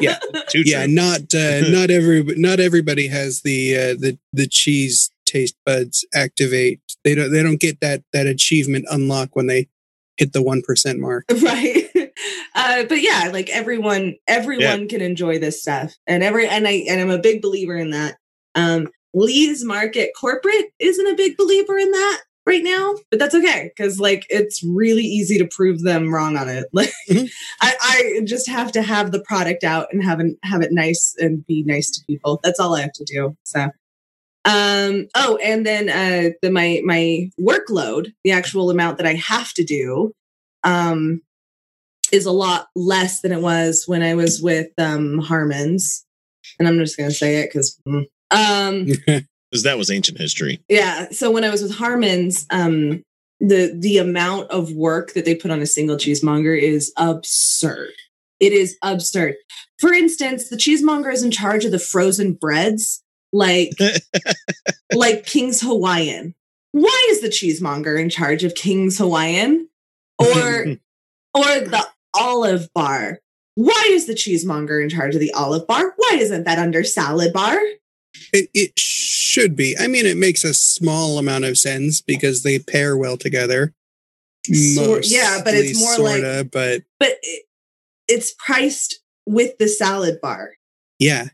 Yeah. 0.00 0.18
Too 0.48 0.62
yeah, 0.64 0.84
true. 0.86 0.94
not 0.94 1.34
uh, 1.34 1.68
not 1.68 1.90
every 1.90 2.22
not 2.22 2.58
everybody 2.58 3.06
has 3.08 3.42
the 3.42 3.76
uh, 3.76 3.80
the 4.00 4.18
the 4.32 4.46
cheese 4.48 5.10
taste 5.26 5.56
buds 5.66 6.06
activate. 6.14 6.80
They 7.04 7.14
don't 7.14 7.30
they 7.32 7.42
don't 7.42 7.60
get 7.60 7.80
that 7.80 8.02
that 8.14 8.26
achievement 8.26 8.86
unlock 8.90 9.36
when 9.36 9.46
they 9.46 9.68
hit 10.16 10.32
the 10.32 10.42
one 10.42 10.62
percent 10.62 11.00
mark. 11.00 11.24
right 11.42 11.86
uh 12.54 12.84
but 12.84 13.02
yeah 13.02 13.30
like 13.32 13.48
everyone 13.50 14.14
everyone 14.26 14.88
can 14.88 15.00
enjoy 15.00 15.38
this 15.38 15.60
stuff. 15.62 15.94
And 16.06 16.22
every 16.22 16.46
and 16.48 16.66
i 16.66 16.84
and 16.88 17.00
i'm 17.00 17.10
a 17.10 17.18
big 17.18 17.42
believer 17.42 17.76
in 17.76 17.90
that. 17.90 18.16
Um 18.54 18.88
lee's 19.14 19.64
market 19.64 20.10
corporate 20.18 20.66
isn't 20.78 21.06
a 21.06 21.16
big 21.16 21.36
believer 21.36 21.78
in 21.78 21.90
that 21.90 22.22
right 22.46 22.64
now 22.64 22.94
but 23.10 23.18
that's 23.18 23.34
okay 23.34 23.70
because 23.74 23.98
like 24.00 24.26
it's 24.28 24.62
really 24.64 25.02
easy 25.02 25.38
to 25.38 25.46
prove 25.46 25.82
them 25.82 26.12
wrong 26.12 26.36
on 26.36 26.48
it. 26.48 26.66
Like 26.72 26.92
Mhm. 27.08 27.28
I, 27.60 27.74
I 27.80 28.20
just 28.24 28.48
have 28.48 28.72
to 28.72 28.82
have 28.82 29.12
the 29.12 29.20
product 29.22 29.64
out 29.64 29.88
and 29.92 30.02
have 30.04 30.20
it 30.20 30.36
have 30.42 30.62
it 30.62 30.72
nice 30.72 31.14
and 31.18 31.46
be 31.46 31.62
nice 31.64 31.90
to 31.92 32.04
people. 32.06 32.40
That's 32.42 32.60
all 32.60 32.74
i 32.74 32.80
have 32.82 32.92
to 32.94 33.04
do 33.04 33.36
so. 33.44 33.70
Um 34.44 35.06
oh 35.14 35.38
and 35.42 35.64
then 35.64 35.88
uh 35.88 36.30
the 36.42 36.50
my 36.50 36.82
my 36.84 37.30
workload 37.40 38.12
the 38.24 38.32
actual 38.32 38.70
amount 38.70 38.98
that 38.98 39.06
i 39.06 39.14
have 39.14 39.52
to 39.54 39.64
do 39.64 40.12
um 40.64 41.22
is 42.14 42.26
a 42.26 42.32
lot 42.32 42.68
less 42.76 43.20
than 43.20 43.32
it 43.32 43.40
was 43.40 43.84
when 43.86 44.02
I 44.02 44.14
was 44.14 44.40
with 44.40 44.68
um 44.78 45.18
Harmon's. 45.18 46.06
And 46.58 46.68
I'm 46.68 46.78
just 46.78 46.96
gonna 46.96 47.10
say 47.10 47.36
it 47.36 47.48
because 47.52 47.78
um 48.30 48.86
Because 49.50 49.62
that 49.64 49.78
was 49.78 49.90
ancient 49.90 50.18
history. 50.18 50.62
yeah. 50.68 51.08
So 51.10 51.30
when 51.30 51.44
I 51.44 51.50
was 51.50 51.62
with 51.62 51.76
Harmon's, 51.76 52.46
um 52.50 53.02
the 53.40 53.76
the 53.78 53.98
amount 53.98 54.50
of 54.50 54.72
work 54.72 55.12
that 55.14 55.24
they 55.24 55.34
put 55.34 55.50
on 55.50 55.60
a 55.60 55.66
single 55.66 55.96
cheesemonger 55.96 56.54
is 56.54 56.92
absurd. 56.96 57.92
It 58.40 58.52
is 58.52 58.76
absurd. 58.82 59.34
For 59.80 59.92
instance, 59.92 60.48
the 60.48 60.56
cheesemonger 60.56 61.10
is 61.10 61.22
in 61.22 61.30
charge 61.30 61.64
of 61.64 61.72
the 61.72 61.78
frozen 61.78 62.32
breads, 62.34 63.02
like 63.32 63.70
like 64.94 65.26
King's 65.26 65.60
Hawaiian. 65.60 66.34
Why 66.72 67.06
is 67.10 67.20
the 67.20 67.28
cheesemonger 67.28 67.96
in 67.96 68.08
charge 68.10 68.44
of 68.44 68.54
King's 68.54 68.98
Hawaiian? 68.98 69.68
or 70.18 70.26
or 71.34 71.44
the 71.44 71.86
olive 72.14 72.72
bar. 72.74 73.20
Why 73.56 73.88
is 73.90 74.06
the 74.06 74.14
cheesemonger 74.14 74.80
in 74.82 74.88
charge 74.88 75.14
of 75.14 75.20
the 75.20 75.32
olive 75.32 75.66
bar? 75.66 75.92
Why 75.96 76.16
isn't 76.18 76.44
that 76.44 76.58
under 76.58 76.82
salad 76.84 77.32
bar? 77.32 77.58
It, 78.32 78.48
it 78.54 78.78
should 78.78 79.54
be. 79.56 79.76
I 79.78 79.86
mean, 79.86 80.06
it 80.06 80.16
makes 80.16 80.42
a 80.44 80.54
small 80.54 81.18
amount 81.18 81.44
of 81.44 81.56
sense 81.58 82.00
because 82.00 82.42
they 82.42 82.58
pair 82.58 82.96
well 82.96 83.16
together. 83.16 83.72
Sort- 84.52 85.06
yeah, 85.06 85.40
but 85.44 85.54
it's 85.54 85.78
more 85.78 85.98
like- 85.98 86.20
sorta, 86.22 86.48
but 86.50 86.82
But 86.98 87.16
it, 87.22 87.44
it's 88.08 88.34
priced 88.38 89.00
with 89.26 89.56
the 89.58 89.68
salad 89.68 90.20
bar. 90.20 90.52
yeah, 90.98 91.28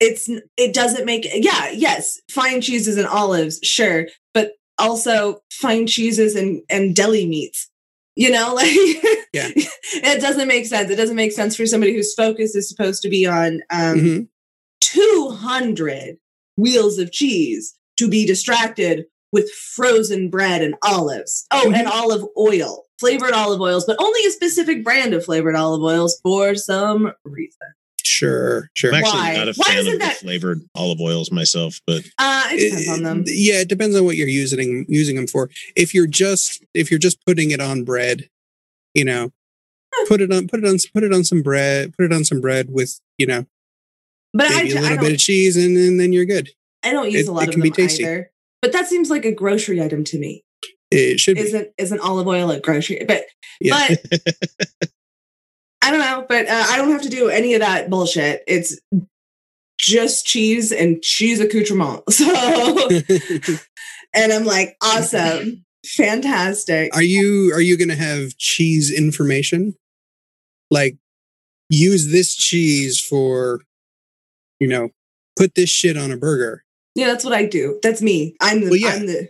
It's 0.00 0.28
it 0.58 0.74
doesn't 0.74 1.06
make 1.06 1.26
yeah 1.32 1.70
yes 1.70 2.20
fine 2.30 2.60
cheeses 2.60 2.98
and 2.98 3.06
olives 3.06 3.58
sure, 3.62 4.06
but 4.34 4.52
also 4.78 5.40
fine 5.50 5.86
cheeses 5.86 6.34
and 6.36 6.60
and 6.68 6.94
deli 6.94 7.26
meats. 7.26 7.70
You 8.16 8.30
know, 8.30 8.54
like 8.54 8.70
Yeah. 9.32 9.50
it 9.54 10.20
doesn't 10.20 10.48
make 10.48 10.66
sense. 10.66 10.90
It 10.90 10.96
doesn't 10.96 11.16
make 11.16 11.32
sense 11.32 11.54
for 11.56 11.66
somebody 11.66 11.92
whose 11.94 12.14
focus 12.14 12.54
is 12.54 12.68
supposed 12.68 13.02
to 13.02 13.08
be 13.08 13.26
on 13.26 13.60
um, 13.70 13.98
Mhm. 13.98 14.28
200 14.80 16.16
wheels 16.56 16.98
of 16.98 17.12
cheese 17.12 17.74
to 17.98 18.08
be 18.08 18.26
distracted 18.26 19.04
with 19.32 19.50
frozen 19.50 20.30
bread 20.30 20.62
and 20.62 20.74
olives. 20.82 21.46
Oh, 21.52 21.70
and 21.74 21.86
olive 21.86 22.24
oil, 22.38 22.84
flavored 22.98 23.32
olive 23.32 23.60
oils, 23.60 23.84
but 23.84 23.96
only 24.00 24.24
a 24.26 24.30
specific 24.30 24.82
brand 24.84 25.12
of 25.12 25.24
flavored 25.24 25.54
olive 25.56 25.82
oils 25.82 26.18
for 26.22 26.54
some 26.54 27.12
reason. 27.24 27.58
Sure, 28.06 28.70
sure. 28.74 28.90
I'm 28.94 28.96
actually 29.02 29.20
Why? 29.20 29.34
not 29.36 29.48
a 29.48 29.52
Why 29.54 29.66
fan 29.68 29.78
isn't 29.78 29.94
of 29.94 30.00
the 30.00 30.14
flavored 30.14 30.60
olive 30.74 31.00
oils 31.00 31.30
myself, 31.30 31.80
but 31.86 32.02
Uh, 32.18 32.44
it 32.52 32.70
depends 32.70 32.88
on 32.88 33.02
them. 33.02 33.24
Yeah, 33.26 33.60
it 33.60 33.68
depends 33.68 33.96
on 33.96 34.04
what 34.04 34.16
you're 34.16 34.28
using 34.28 34.86
using 34.88 35.16
them 35.16 35.26
for. 35.26 35.50
If 35.74 35.92
you're 35.94 36.06
just 36.06 36.64
if 36.74 36.90
you're 36.90 36.98
just 37.00 37.24
putting 37.26 37.50
it 37.50 37.60
on 37.60 37.84
bread, 37.84 38.28
you 38.94 39.04
know, 39.04 39.32
put 40.08 40.20
it 40.20 40.32
on 40.32 40.48
put 40.48 40.60
it 40.62 40.66
on 40.66 40.78
put 40.94 41.02
it 41.04 41.12
on 41.12 41.24
some 41.24 41.42
bread, 41.42 41.94
put 41.96 42.04
it 42.06 42.12
on 42.12 42.24
some 42.24 42.40
bread 42.40 42.68
with 42.70 43.00
you 43.18 43.26
know 43.26 43.46
But 44.32 44.50
I, 44.50 44.62
maybe 44.62 44.72
a 44.72 44.78
I, 44.78 44.80
little 44.82 44.96
don't, 44.96 45.04
bit 45.06 45.12
of 45.14 45.18
cheese, 45.18 45.56
and, 45.56 45.76
and 45.76 45.98
then 46.00 46.12
you're 46.12 46.24
good. 46.26 46.50
I 46.82 46.92
don't 46.92 47.10
use 47.10 47.26
it- 47.26 47.30
a 47.30 47.32
lot 47.32 47.42
it 47.44 47.48
of 47.48 47.52
can 47.52 47.60
them 47.60 47.70
be 47.70 47.82
tasty. 47.82 48.04
either. 48.04 48.30
But 48.62 48.72
that 48.72 48.86
seems 48.88 49.10
like 49.10 49.24
a 49.24 49.32
grocery 49.32 49.82
item 49.82 50.02
to 50.04 50.18
me. 50.18 50.42
It 50.90 51.18
should 51.20 51.34
be. 51.34 51.42
Isn't 51.42 51.68
isn't 51.78 52.00
olive 52.00 52.26
oil 52.28 52.50
a 52.50 52.60
grocery? 52.60 53.04
But 53.06 53.24
Yeah. 53.60 53.88
but 53.88 54.22
I 55.86 55.90
don't 55.90 56.00
know. 56.00 56.26
But 56.28 56.48
uh, 56.48 56.64
I 56.68 56.76
don't 56.76 56.90
have 56.90 57.02
to 57.02 57.08
do 57.08 57.28
any 57.28 57.54
of 57.54 57.60
that 57.60 57.88
bullshit. 57.88 58.42
It's 58.46 58.78
just 59.78 60.26
cheese 60.26 60.72
and 60.72 61.02
cheese 61.02 61.40
accoutrement. 61.40 62.02
So 62.10 62.88
and 64.14 64.32
I'm 64.32 64.44
like, 64.44 64.76
awesome, 64.82 65.64
fantastic. 65.84 66.94
are 66.96 67.02
you 67.02 67.52
are 67.52 67.60
you 67.60 67.76
going 67.76 67.90
to 67.90 67.96
have 67.96 68.36
cheese 68.38 68.90
information? 68.90 69.74
Like 70.70 70.96
use 71.68 72.10
this 72.10 72.34
cheese 72.34 72.98
for 72.98 73.60
you 74.58 74.68
know, 74.68 74.88
put 75.36 75.54
this 75.54 75.68
shit 75.68 75.98
on 75.98 76.10
a 76.10 76.16
burger. 76.16 76.64
Yeah, 76.94 77.08
that's 77.08 77.24
what 77.24 77.34
I 77.34 77.44
do. 77.44 77.78
That's 77.82 78.00
me. 78.00 78.34
I'm 78.40 78.64
the 78.64 78.70
Well, 78.70 78.76
yeah. 78.76 78.88
I'm 78.88 79.06
the 79.06 79.28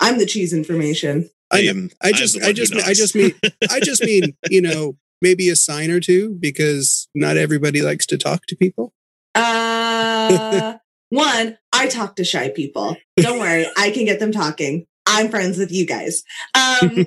I'm 0.00 0.18
the 0.18 0.26
cheese 0.26 0.52
information. 0.52 1.30
I 1.52 1.58
I 1.58 1.60
am. 1.60 1.90
I 2.02 2.08
I'm 2.08 2.14
just 2.14 2.38
the 2.38 2.46
I 2.46 2.52
just 2.52 2.74
I 2.74 2.92
just 2.92 3.14
mean 3.14 3.32
I 3.70 3.80
just 3.80 4.02
mean, 4.02 4.36
you 4.50 4.60
know, 4.60 4.96
maybe 5.22 5.48
a 5.48 5.56
sign 5.56 5.90
or 5.90 6.00
two 6.00 6.36
because 6.40 7.08
not 7.14 7.36
everybody 7.36 7.82
likes 7.82 8.06
to 8.06 8.18
talk 8.18 8.46
to 8.46 8.56
people. 8.56 8.92
Uh 9.34 10.78
one, 11.10 11.58
I 11.72 11.86
talk 11.88 12.16
to 12.16 12.24
shy 12.24 12.48
people. 12.50 12.96
Don't 13.16 13.38
worry, 13.38 13.66
I 13.76 13.90
can 13.90 14.04
get 14.04 14.18
them 14.20 14.32
talking. 14.32 14.86
I'm 15.06 15.28
friends 15.28 15.56
with 15.58 15.70
you 15.72 15.86
guys. 15.86 16.22
Um 16.54 17.04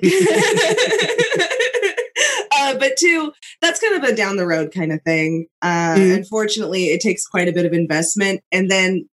uh, 2.52 2.74
but 2.78 2.96
two, 2.96 3.32
that's 3.60 3.80
kind 3.80 4.02
of 4.02 4.08
a 4.08 4.14
down 4.14 4.36
the 4.36 4.46
road 4.46 4.72
kind 4.72 4.92
of 4.92 5.00
thing. 5.02 5.46
Uh 5.62 5.94
Mhm. 5.96 6.16
unfortunately, 6.18 6.86
it 6.86 7.00
takes 7.00 7.26
quite 7.26 7.48
a 7.48 7.52
bit 7.52 7.66
of 7.66 7.72
investment 7.72 8.40
and 8.52 8.70
then 8.70 9.08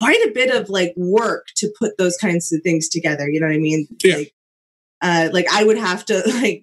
quite 0.00 0.20
a 0.26 0.32
bit 0.32 0.54
of 0.54 0.68
like 0.68 0.92
work 0.96 1.46
to 1.56 1.72
put 1.78 1.96
those 1.98 2.16
kinds 2.18 2.52
of 2.52 2.60
things 2.62 2.88
together. 2.88 3.28
You 3.30 3.40
know 3.40 3.46
what 3.46 3.54
I 3.56 3.58
mean? 3.58 3.86
Yeah. 4.04 4.16
Like, 4.16 4.32
uh, 5.02 5.28
like 5.32 5.46
I 5.52 5.64
would 5.64 5.78
have 5.78 6.04
to 6.06 6.22
like 6.42 6.62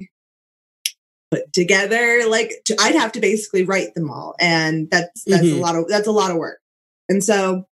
put 1.33 1.51
together 1.53 2.23
like 2.27 2.51
to, 2.65 2.75
I'd 2.79 2.95
have 2.95 3.11
to 3.13 3.19
basically 3.19 3.63
write 3.63 3.95
them 3.95 4.09
all, 4.11 4.35
and 4.39 4.89
that's 4.91 5.23
that's 5.25 5.43
a 5.43 5.45
Mhm. 5.47 5.59
lot 5.59 5.75
of 5.75 5.87
that's 5.87 6.07
a 6.07 6.11
lot 6.11 6.31
of 6.31 6.37
work. 6.37 6.59
And 7.09 7.23
so 7.23 7.65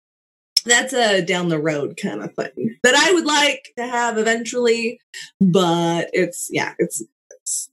that's 0.66 0.94
a 0.94 1.22
down 1.22 1.50
the 1.50 1.60
road 1.60 1.98
kind 2.02 2.22
of 2.22 2.34
thing 2.36 2.76
that 2.84 2.96
I 2.96 3.14
would 3.14 3.26
like 3.26 3.72
to 3.78 3.86
have 3.88 4.18
eventually, 4.18 5.00
but 5.40 6.10
it's 6.14 6.48
yeah, 6.52 6.74
it's, 6.78 7.04
it's 7.32 7.70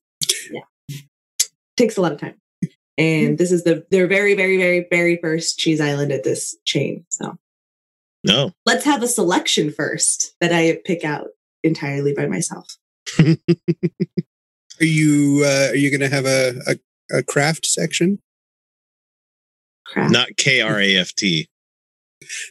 yeah, 0.50 0.96
takes 1.76 1.96
a 1.96 2.02
lot 2.02 2.12
of 2.12 2.20
time. 2.20 2.34
And 2.98 3.36
this 3.36 3.52
is 3.52 3.64
the 3.64 3.84
their 3.90 4.06
very 4.06 4.34
very 4.34 4.56
very 4.56 4.86
very 4.90 5.18
first 5.18 5.58
cheese 5.58 5.80
island 5.80 6.12
at 6.12 6.24
this 6.24 6.56
chain. 6.64 7.04
So 7.10 7.36
no. 8.24 8.52
let's 8.64 8.84
have 8.84 9.02
a 9.02 9.08
selection 9.08 9.70
first 9.70 10.34
that 10.40 10.52
I 10.52 10.78
pick 10.84 11.04
out 11.04 11.28
entirely 11.62 12.14
by 12.14 12.26
myself. 12.26 12.66
Are 14.80 14.84
you 14.84 15.42
uh, 15.44 15.68
are 15.70 15.76
you 15.76 15.90
going 15.90 16.08
to 16.08 16.14
have 16.14 16.26
a, 16.26 16.54
a 16.66 17.18
a 17.18 17.22
craft 17.22 17.66
section? 17.66 18.18
Crap. 19.86 20.10
Not 20.10 20.36
K 20.36 20.60
R 20.60 20.80
A 20.80 20.96
F 20.96 21.14
T. 21.14 21.48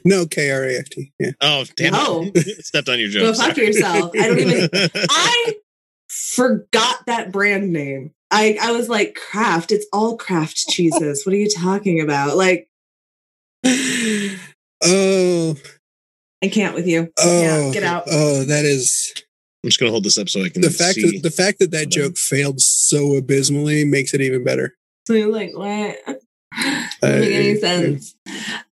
No, 0.06 0.26
K 0.26 0.52
R 0.52 0.64
A 0.64 0.78
F 0.78 0.90
T. 0.90 1.12
Yeah. 1.20 1.32
Oh, 1.42 1.66
damn 1.76 1.94
No. 1.94 2.32
it. 2.34 2.66
Stepped 2.66 2.88
on 2.90 3.00
your 3.00 3.10
joke. 3.10 3.22
Go 3.24 3.34
fuck 3.34 3.56
sorry. 3.56 3.68
yourself. 3.68 4.12
I 4.18 4.28
don't 4.28 4.40
even- 4.40 4.70
I 5.10 5.54
forgot 6.08 7.06
that 7.08 7.32
brand 7.32 7.74
name. 7.74 8.12
I, 8.32 8.58
I 8.62 8.72
was 8.72 8.90
like, 8.90 9.16
craft. 9.16 9.72
it's 9.72 9.86
all 9.94 10.18
craft 10.18 10.56
cheeses. 10.70 11.26
What 11.26 11.34
are 11.34 11.38
you 11.38 11.50
talking 11.50 12.00
about? 12.02 12.38
Like, 12.38 12.70
Oh, 14.84 15.56
I 16.44 16.48
can't 16.50 16.76
with 16.76 16.88
you. 16.88 17.12
oh, 17.20 17.42
Yeah, 17.42 17.72
get 17.74 17.84
out. 17.84 18.04
Oh, 18.10 18.44
that 18.44 18.66
is 18.66 19.14
I'm 19.66 19.70
just 19.70 19.80
gonna 19.80 19.92
hold 19.92 20.04
this 20.04 20.20
up 20.20 20.30
so 20.30 20.44
I 20.44 20.50
can 20.50 20.62
the 20.62 20.70
fact 20.70 20.94
see. 20.94 21.18
that 21.18 21.24
the 21.24 21.32
fact 21.32 21.58
that 21.58 21.72
that 21.72 21.88
Whatever. 21.88 22.10
joke 22.10 22.18
failed 22.18 22.62
so 22.62 23.16
abysmally 23.16 23.84
makes 23.84 24.14
it 24.14 24.22
even 24.22 24.44
better. 24.44 24.76
So 25.08 25.14
you're 25.14 25.32
like, 25.32 25.58
what? 25.58 25.98
Doesn't 27.02 27.20
make 27.20 27.32
any 27.32 27.56
sense. 27.56 28.16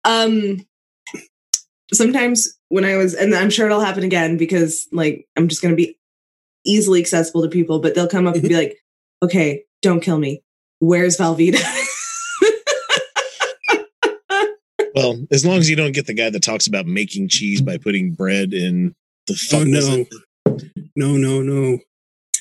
Um 0.04 0.66
sometimes 1.94 2.58
when 2.68 2.84
I 2.84 2.98
was 2.98 3.14
and 3.14 3.34
I'm 3.34 3.48
sure 3.48 3.64
it'll 3.64 3.80
happen 3.80 4.04
again 4.04 4.36
because 4.36 4.86
like 4.92 5.26
I'm 5.34 5.48
just 5.48 5.62
gonna 5.62 5.76
be 5.76 5.96
easily 6.66 7.00
accessible 7.00 7.40
to 7.40 7.48
people, 7.48 7.78
but 7.78 7.94
they'll 7.94 8.06
come 8.06 8.26
up 8.26 8.34
and 8.34 8.46
be 8.46 8.54
like, 8.54 8.76
okay, 9.22 9.64
don't 9.80 10.00
kill 10.00 10.18
me. 10.18 10.42
Where's 10.80 11.16
Velveeta? 11.16 11.54
well, 14.94 15.24
as 15.30 15.46
long 15.46 15.56
as 15.56 15.70
you 15.70 15.76
don't 15.76 15.92
get 15.92 16.06
the 16.06 16.12
guy 16.12 16.28
that 16.28 16.42
talks 16.42 16.66
about 16.66 16.84
making 16.84 17.28
cheese 17.28 17.62
by 17.62 17.78
putting 17.78 18.12
bread 18.12 18.52
in 18.52 18.94
the 19.26 19.34
fuck 19.34 19.60
Oh 19.60 19.64
no. 19.64 20.04
It? 20.94 21.00
No, 21.00 21.16
no, 21.16 21.42
no. 21.42 21.52
No, 21.62 21.78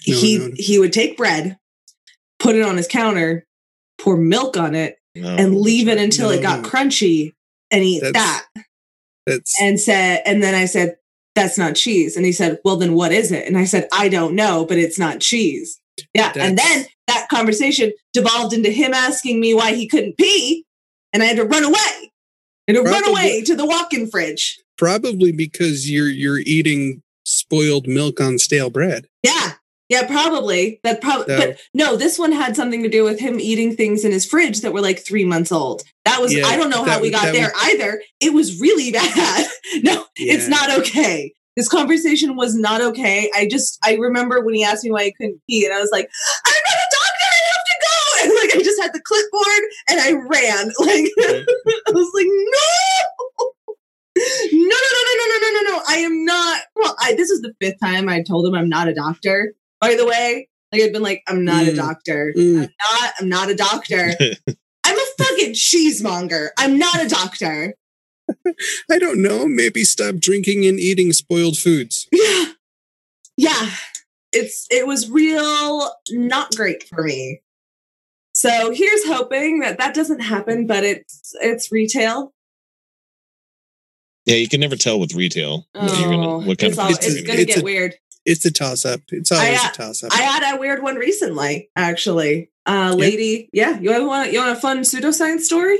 he 0.03 0.37
no, 0.37 0.47
no. 0.47 0.53
he 0.55 0.79
would 0.79 0.93
take 0.93 1.17
bread, 1.17 1.57
put 2.39 2.55
it 2.55 2.63
on 2.63 2.77
his 2.77 2.87
counter, 2.87 3.45
pour 3.99 4.17
milk 4.17 4.57
on 4.57 4.73
it, 4.75 4.97
No, 5.15 5.29
and 5.35 5.59
leave 5.59 5.87
it 5.87 5.95
that's 5.97 6.17
until 6.17 6.31
it 6.31 6.41
got 6.41 6.61
no. 6.63 6.69
crunchy 6.69 7.33
and 7.69 7.83
eat 7.83 8.01
That's- 8.01 8.43
that. 8.55 8.63
That's 9.27 9.61
And 9.61 9.79
said, 9.79 10.23
and 10.25 10.41
then 10.41 10.55
I 10.55 10.65
said, 10.65 10.95
"That's 11.35 11.55
not 11.57 11.75
cheese." 11.75 12.15
And 12.17 12.25
he 12.25 12.31
said, 12.31 12.57
"Well, 12.65 12.77
then 12.77 12.95
what 12.95 13.11
is 13.11 13.31
it?" 13.31 13.45
And 13.47 13.55
I 13.55 13.65
said, 13.65 13.87
"I 13.93 14.09
don't 14.09 14.33
know, 14.33 14.65
but 14.65 14.79
it's 14.79 14.97
not 14.97 15.19
cheese." 15.19 15.79
Yeah, 16.15 16.33
and 16.35 16.57
then 16.57 16.87
that 17.07 17.27
conversation 17.29 17.93
devolved 18.13 18.51
into 18.53 18.71
him 18.71 18.95
asking 18.95 19.39
me 19.39 19.53
why 19.53 19.75
he 19.75 19.87
couldn't 19.87 20.17
pee, 20.17 20.65
and 21.13 21.21
I 21.21 21.27
had 21.27 21.37
to 21.37 21.43
run 21.45 21.63
away. 21.63 22.11
And 22.67 22.75
had 22.77 22.83
to 22.85 22.89
run 22.91 23.07
away 23.07 23.43
to 23.43 23.55
the 23.55 23.65
walk-in 23.65 24.09
fridge. 24.09 24.57
probably 24.77 25.31
because 25.31 25.89
you're 25.91 26.09
you're 26.09 26.39
eating 26.39 27.03
spoiled 27.25 27.87
milk 27.87 28.19
on 28.21 28.37
stale 28.39 28.69
bread. 28.69 29.07
Yeah. 29.23 29.53
Yeah, 29.89 30.07
probably. 30.07 30.79
That 30.83 31.01
probably 31.01 31.35
So- 31.35 31.37
but 31.47 31.59
no, 31.73 31.95
this 31.97 32.17
one 32.17 32.31
had 32.31 32.55
something 32.55 32.81
to 32.83 32.89
do 32.89 33.03
with 33.03 33.19
him 33.19 33.39
eating 33.41 33.75
things 33.75 34.05
in 34.05 34.11
his 34.13 34.25
fridge 34.25 34.61
that 34.61 34.71
were 34.71 34.79
like 34.81 35.05
3 35.05 35.25
months 35.25 35.51
old. 35.51 35.83
That 36.05 36.21
was 36.21 36.33
Yeah, 36.33 36.45
I 36.47 36.55
don't 36.55 36.69
know 36.69 36.77
how 36.85 36.91
that 36.93 37.01
we 37.01 37.09
got 37.11 37.33
there 37.33 37.51
either. 37.63 38.01
It 38.21 38.33
was 38.33 38.59
really 38.61 38.91
bad. 38.93 39.47
no, 39.83 40.05
it's 40.15 40.47
not 40.47 40.71
okay. 40.79 41.33
This 41.57 41.67
conversation 41.67 42.37
was 42.37 42.55
not 42.55 42.79
okay. 42.81 43.29
I 43.35 43.45
just 43.51 43.77
I 43.83 43.95
remember 43.95 44.39
when 44.39 44.53
he 44.55 44.63
asked 44.63 44.85
me 44.85 44.91
why 44.91 45.01
I 45.03 45.11
couldn't 45.17 45.41
pee 45.49 45.65
and 45.65 45.73
I 45.73 45.81
was 45.81 45.89
like, 45.91 46.09
"I'm 46.45 46.53
not 46.69 46.77
a 46.77 46.87
doctor. 46.95 47.27
I 47.27 47.41
have 47.51 47.65
to 47.65 47.77
go." 47.81 47.87
And 48.23 48.31
like 48.39 48.55
I 48.55 48.63
just 48.63 48.81
had 48.81 48.93
the 48.93 49.01
clipboard 49.03 49.63
and 49.89 49.99
I 49.99 50.11
ran. 50.13 50.71
Like 50.79 51.11
I 51.27 51.91
was 51.91 52.09
like, 52.15 52.27
"No!" 52.27 53.20
no, 54.51 54.59
no, 54.59 54.89
no, 54.93 55.13
no, 55.17 55.25
no, 55.27 55.37
no, 55.41 55.49
no, 55.49 55.69
no. 55.69 55.83
I 55.87 55.97
am 55.97 56.25
not. 56.25 56.61
Well, 56.75 56.95
I, 56.99 57.13
this 57.15 57.29
is 57.29 57.41
the 57.41 57.53
fifth 57.61 57.79
time 57.81 58.09
I 58.09 58.21
told 58.21 58.45
him 58.45 58.55
I'm 58.55 58.69
not 58.69 58.87
a 58.87 58.93
doctor. 58.93 59.53
By 59.79 59.95
the 59.95 60.05
way, 60.05 60.49
like 60.71 60.81
I've 60.81 60.93
been 60.93 61.01
like, 61.01 61.23
I'm 61.27 61.43
not 61.43 61.65
mm. 61.65 61.69
a 61.69 61.75
doctor. 61.75 62.33
Mm. 62.37 62.63
I'm 62.63 62.69
not. 62.79 63.13
I'm 63.19 63.29
not 63.29 63.49
a 63.49 63.55
doctor. 63.55 64.13
I'm 64.83 64.97
a 64.97 65.23
fucking 65.23 65.53
cheesemonger. 65.53 66.49
I'm 66.57 66.77
not 66.77 67.03
a 67.03 67.07
doctor. 67.07 67.75
I 68.91 68.99
don't 68.99 69.21
know. 69.21 69.47
Maybe 69.47 69.83
stop 69.83 70.15
drinking 70.15 70.65
and 70.65 70.79
eating 70.79 71.13
spoiled 71.13 71.57
foods. 71.57 72.07
Yeah, 72.11 72.45
yeah. 73.37 73.71
It's 74.33 74.67
it 74.71 74.87
was 74.87 75.09
real 75.09 75.91
not 76.11 76.55
great 76.55 76.83
for 76.83 77.03
me. 77.03 77.41
So 78.33 78.71
here's 78.71 79.05
hoping 79.05 79.59
that 79.59 79.77
that 79.77 79.93
doesn't 79.93 80.21
happen, 80.21 80.65
but 80.65 80.85
it's 80.85 81.35
it's 81.41 81.71
retail 81.71 82.33
yeah, 84.31 84.37
you 84.37 84.47
can 84.49 84.59
never 84.61 84.75
tell 84.75 84.99
with 84.99 85.13
retail. 85.13 85.67
what 85.73 85.99
you're 85.99 86.09
gonna- 86.09 86.29
Oh, 86.29 86.37
what 86.39 86.57
kind 86.57 86.71
it's, 86.71 86.77
of 86.77 86.79
all, 86.79 86.89
it's 86.89 87.05
it's 87.05 87.15
gonna 87.15 87.27
gonna 87.27 87.39
it's 87.39 87.53
get 87.55 87.61
a- 87.61 87.63
weird. 87.65 87.95
It's 88.25 88.45
a 88.45 88.51
toss 88.51 88.85
up. 88.85 89.01
It's 89.09 89.31
always 89.31 89.59
I, 89.59 89.65
uh, 89.65 89.69
a 89.69 89.73
toss 89.73 90.03
up. 90.03 90.11
I 90.13 90.21
had 90.21 90.55
a 90.55 90.59
weird 90.59 90.83
one 90.83 90.95
recently, 90.95 91.69
actually. 91.75 92.51
Uh, 92.67 92.93
lady, 92.95 93.49
yeah, 93.51 93.79
you 93.79 93.89
want 94.07 94.31
you 94.31 94.39
want 94.39 94.55
a 94.57 94.61
fun 94.61 94.81
pseudoscience 94.81 95.41
story? 95.41 95.79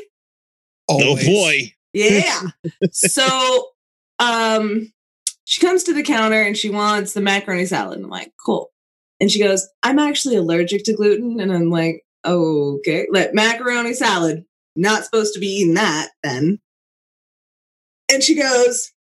Oh 0.89 1.01
Always. 1.09 1.27
boy. 1.27 1.73
Yeah. 1.93 2.41
so, 2.91 3.67
um, 4.19 4.91
she 5.45 5.61
comes 5.61 5.83
to 5.83 5.93
the 5.93 6.03
counter 6.03 6.41
and 6.41 6.57
she 6.57 6.69
wants 6.69 7.13
the 7.13 7.21
macaroni 7.21 7.65
salad. 7.65 7.97
And 7.97 8.05
I'm 8.05 8.09
like, 8.11 8.31
cool. 8.43 8.71
And 9.19 9.29
she 9.29 9.39
goes, 9.41 9.67
I'm 9.83 9.99
actually 9.99 10.35
allergic 10.35 10.83
to 10.85 10.93
gluten. 10.93 11.39
And 11.39 11.53
I'm 11.53 11.69
like, 11.69 12.03
okay, 12.25 13.05
let 13.11 13.35
macaroni 13.35 13.93
salad. 13.93 14.45
Not 14.75 15.03
supposed 15.05 15.33
to 15.35 15.39
be 15.39 15.47
eating 15.47 15.75
that 15.75 16.09
then. 16.23 16.59
And 18.11 18.21
she 18.21 18.35
goes, 18.35 18.91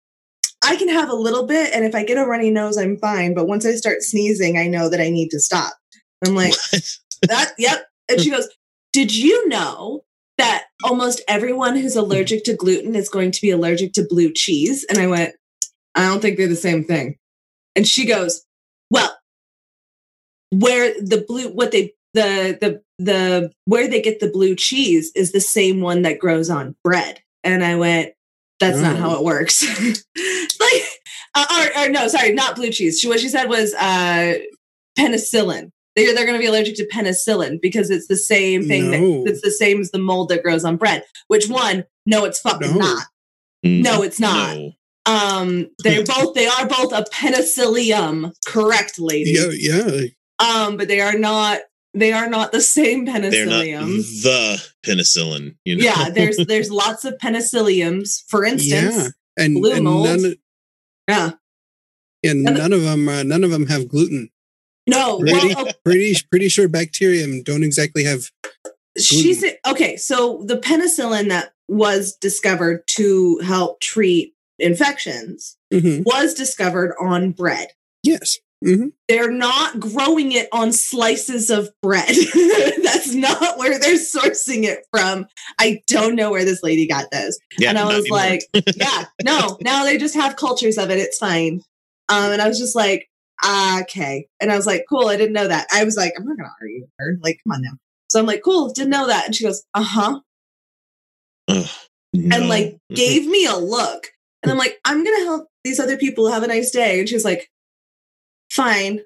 I 0.62 0.76
can 0.76 0.88
have 0.88 1.09
a 1.09 1.14
little 1.14 1.47
bit, 1.47 1.75
and 1.75 1.85
if 1.85 1.95
I 1.95 2.05
get 2.05 2.19
a 2.19 2.26
runny 2.26 2.50
nose, 2.50 2.76
I'm 2.76 2.99
fine. 2.99 3.35
But 3.35 3.47
once 3.47 3.64
I 3.64 3.75
start 3.75 4.02
sneezing, 4.02 4.59
I 4.59 4.67
know 4.67 4.88
that 4.90 5.00
I 5.00 5.09
need 5.09 5.31
to 5.31 5.40
stop. 5.40 5.73
I'm 6.26 6.35
like, 6.35 6.55
What? 6.73 7.29
that, 7.29 7.52
yep. 7.59 7.87
And 8.09 8.21
she 8.21 8.31
goes, 8.31 8.49
Did 8.93 9.14
you 9.14 9.49
know 9.49 10.05
that 10.38 10.64
almost 10.85 11.23
everyone 11.29 11.76
who's 11.76 11.97
allergic 11.97 12.45
to 12.45 12.55
gluten 12.55 12.95
is 12.95 13.09
going 13.09 13.31
to 13.33 13.40
be 13.40 13.50
allergic 13.50 13.93
to 13.95 14.07
blue 14.09 14.33
cheese? 14.33 14.85
And 14.88 14.99
I 14.99 15.07
went, 15.07 15.35
I 15.95 16.07
don't 16.07 16.21
think 16.21 16.37
they're 16.37 16.49
the 16.49 16.57
same 16.57 16.85
thing. 16.85 17.17
And 17.75 17.87
she 17.87 18.07
goes, 18.07 18.45
Well, 18.90 19.17
where 20.50 20.95
the 21.00 21.25
blue, 21.26 21.49
what 21.49 21.73
they, 21.73 21.95
the, 22.12 22.59
the, 22.61 22.83
the, 22.99 23.52
where 23.64 23.88
they 23.88 24.02
get 24.02 24.21
the 24.21 24.31
blue 24.31 24.57
cheese 24.57 25.11
is 25.14 25.33
the 25.33 25.40
same 25.40 25.81
one 25.81 26.02
that 26.02 26.19
grows 26.19 26.50
on 26.50 26.76
bread. 26.85 27.21
And 27.45 27.64
I 27.64 27.76
went, 27.76 28.12
that's 28.61 28.79
not 28.79 28.97
Oh. 28.97 28.99
how 29.00 29.14
it 29.17 29.25
works. 29.25 29.62
like, 30.61 30.83
uh, 31.35 31.47
or, 31.76 31.83
or 31.85 31.88
no, 31.88 32.07
sorry, 32.09 32.33
not 32.33 32.57
blue 32.57 32.71
cheese. 32.71 33.00
She, 33.00 33.09
what 33.09 33.21
she 33.21 33.29
said 33.29 33.47
was 33.49 33.75
uh, 33.75 34.35
penicillin. 34.99 35.71
They're, 35.97 36.14
they're 36.14 36.25
going 36.26 36.38
to 36.38 36.43
be 36.43 36.47
allergic 36.47 36.76
to 36.76 36.87
penicillin 36.88 37.61
because 37.61 37.90
it's 37.90 38.07
the 38.07 38.17
same 38.17 38.67
thing. 38.69 38.90
No. 38.90 39.25
That, 39.25 39.31
it's 39.33 39.43
the 39.43 39.50
same 39.50 39.81
as 39.81 39.90
the 39.90 39.99
mold 39.99 40.29
that 40.29 40.43
grows 40.43 40.64
on 40.64 40.76
bread. 40.76 41.02
Which 41.29 41.49
one? 41.49 41.85
No, 42.07 42.25
it's 42.25 42.40
fucking 42.40 42.73
No. 42.73 42.79
not. 42.79 43.07
No, 43.62 44.02
it's 44.02 44.21
not. 44.21 44.57
No. 44.57 44.73
Um, 45.07 45.69
they're 45.83 46.05
both. 46.05 46.35
They 46.35 46.47
are 46.47 46.67
both 46.69 46.93
a 46.93 47.05
penicillium. 47.11 48.33
Correct, 48.47 48.99
lady. 48.99 49.33
Yeah, 49.33 49.50
yeah. 49.52 50.07
Um, 50.38 50.76
but 50.76 50.88
they 50.88 51.00
are 51.00 51.19
not. 51.19 51.61
They 51.92 52.12
are 52.12 52.28
not 52.28 52.52
the 52.52 52.61
same 52.61 53.04
They're 53.04 53.47
not 53.47 53.64
the 53.64 54.62
penicillin. 54.85 55.56
You 55.64 55.76
know? 55.76 55.85
yeah, 55.85 56.11
there's 56.11 56.37
there's 56.49 56.70
lots 56.70 57.04
of 57.04 57.14
penicilliums. 57.18 58.23
For 58.28 58.44
instance, 58.44 58.94
Yeah. 58.97 59.09
And, 59.37 59.54
blue 59.54 59.73
and 59.73 59.85
mold. 59.85 60.06
none, 60.06 60.35
yeah. 61.09 61.30
and 62.23 62.47
And- 62.47 62.59
none 62.59 62.73
of 62.73 62.82
them, 62.82 63.09
uh, 63.09 63.23
none 63.23 63.42
of 63.44 63.50
them 63.50 63.66
have 63.66 63.88
gluten. 63.88 64.30
No, 64.87 65.20
Really? 65.20 65.54
well, 65.54 65.68
Pretty, 65.85 66.16
pretty 66.30 66.49
sure 66.49 66.68
bacterium 66.68 67.42
don't 67.42 67.62
exactly 67.62 68.04
have. 68.04 68.30
she 68.99 69.35
said 69.35 69.56
okay 69.66 69.97
so 69.97 70.42
the 70.47 70.56
penicillin 70.59 71.28
that 71.28 71.52
was 71.68 72.16
discovered 72.16 72.82
to 72.88 73.38
help 73.38 73.80
treat 73.80 74.35
infections 74.59 75.56
Mhm. 75.73 76.02
was 76.04 76.35
discovered 76.35 76.92
on 77.00 77.30
bread 77.30 77.68
Yes. 78.02 78.38
Hmm 78.64 78.88
they're 79.09 79.31
not 79.31 79.81
growing 79.81 80.33
it 80.33 80.49
on 80.52 80.71
slices 80.71 81.50
of 81.50 81.69
bread. 81.83 82.07
That's 82.85 83.12
not 83.12 83.59
where 83.59 83.79
they're 83.79 83.95
sourcing 83.97 84.62
it 84.62 84.87
from. 84.93 85.26
I 85.59 85.83
don't 85.88 86.14
know 86.14 86.31
where 86.31 86.45
this 86.45 86.62
lady 86.62 86.87
got 86.87 87.11
this. 87.11 87.38
Yeah, 87.59 87.70
and 87.70 87.79
i 87.79 87.85
was 87.85 88.09
like 88.09 88.42
yeah 88.77 89.07
no 89.25 89.59
now 89.61 89.85
they 89.85 89.99
just 89.99 90.14
have 90.14 90.37
cultures 90.37 90.79
of 90.79 90.90
it. 90.90 90.99
It's 90.99 91.18
fine. 91.18 91.62
Um 92.09 92.33
and 92.33 92.42
i 92.42 92.49
was 92.49 92.59
just 92.59 92.77
like 92.77 93.09
ah, 93.42 93.81
okay. 93.83 94.29
And 94.40 94.53
i 94.53 94.57
was 94.57 94.66
like 94.66 94.85
cool 94.88 95.09
i 95.09 95.16
didn't 95.16 95.33
know 95.33 95.49
that. 95.49 95.66
I 95.73 95.85
was 95.85 95.96
like 95.96 96.12
i'm 96.16 96.25
not 96.25 96.37
gonna 96.37 96.53
argue 96.61 96.83
with 96.83 96.90
her. 96.99 97.18
Like 97.23 97.40
come 97.44 97.55
on 97.55 97.62
now. 97.62 97.73
So 98.11 98.20
i'm 98.20 98.27
like 98.27 98.42
cool 98.42 98.73
didn't 98.73 98.90
know 98.90 99.07
that. 99.09 99.27
And 99.27 99.35
she 99.35 99.44
goes 99.44 99.64
uh-huh. 99.75 100.20
Ugh, 101.49 101.66
and 102.14 102.49
like 102.49 102.79
gave 102.94 103.27
me 103.27 103.46
a 103.46 103.57
look. 103.57 104.09
And 104.42 104.51
I'm 104.51 104.59
like, 104.59 104.79
I'm 104.85 105.05
gonna 105.05 105.25
help 105.25 105.49
these 105.64 105.79
other 105.79 105.96
people 105.96 106.31
have 106.31 106.42
a 106.42 106.46
nice 106.46 106.70
day. 106.70 106.99
And 106.99 107.09
she 107.09 107.14
was 107.14 107.25
like, 107.25 107.51
fine. 108.50 109.00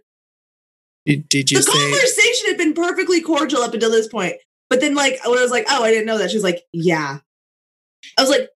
Did, 1.07 1.29
did 1.29 1.51
you 1.51 1.59
the 1.59 1.63
say? 1.63 1.73
conversation 1.73 2.49
had 2.49 2.59
been 2.59 2.75
perfectly 2.75 3.21
cordial 3.21 3.63
up 3.63 3.75
until 3.75 3.91
this 3.91 4.09
point. 4.09 4.35
But 4.71 4.81
then 4.81 4.95
like 4.95 5.19
when 5.27 5.39
I 5.39 5.43
was 5.43 5.51
like, 5.51 5.67
oh, 5.69 5.85
I 5.85 5.91
didn't 5.91 6.07
know 6.07 6.19
that, 6.19 6.31
she 6.31 6.37
was 6.37 6.45
like, 6.45 6.63
yeah. 6.73 7.19
I 8.19 8.23
was 8.23 8.31
like, 8.31 8.49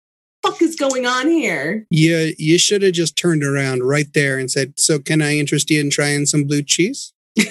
fuck 0.44 0.61
is 0.62 0.77
going 0.77 1.07
on 1.07 1.29
here? 1.29 1.87
Yeah, 1.90 2.31
you 2.38 2.59
should 2.59 2.83
have 2.83 2.92
just 2.94 3.16
turned 3.18 3.42
around 3.42 3.83
right 3.83 4.07
there 4.14 4.38
and 4.38 4.51
said, 4.51 4.75
"So, 4.79 4.99
can 4.99 5.20
I 5.22 5.37
interest 5.37 5.70
you 5.70 5.81
in 5.81 5.90
trying 5.90 6.27
some 6.27 6.44
blue 6.44 6.62
cheese?" 6.62 7.12
I 7.38 7.44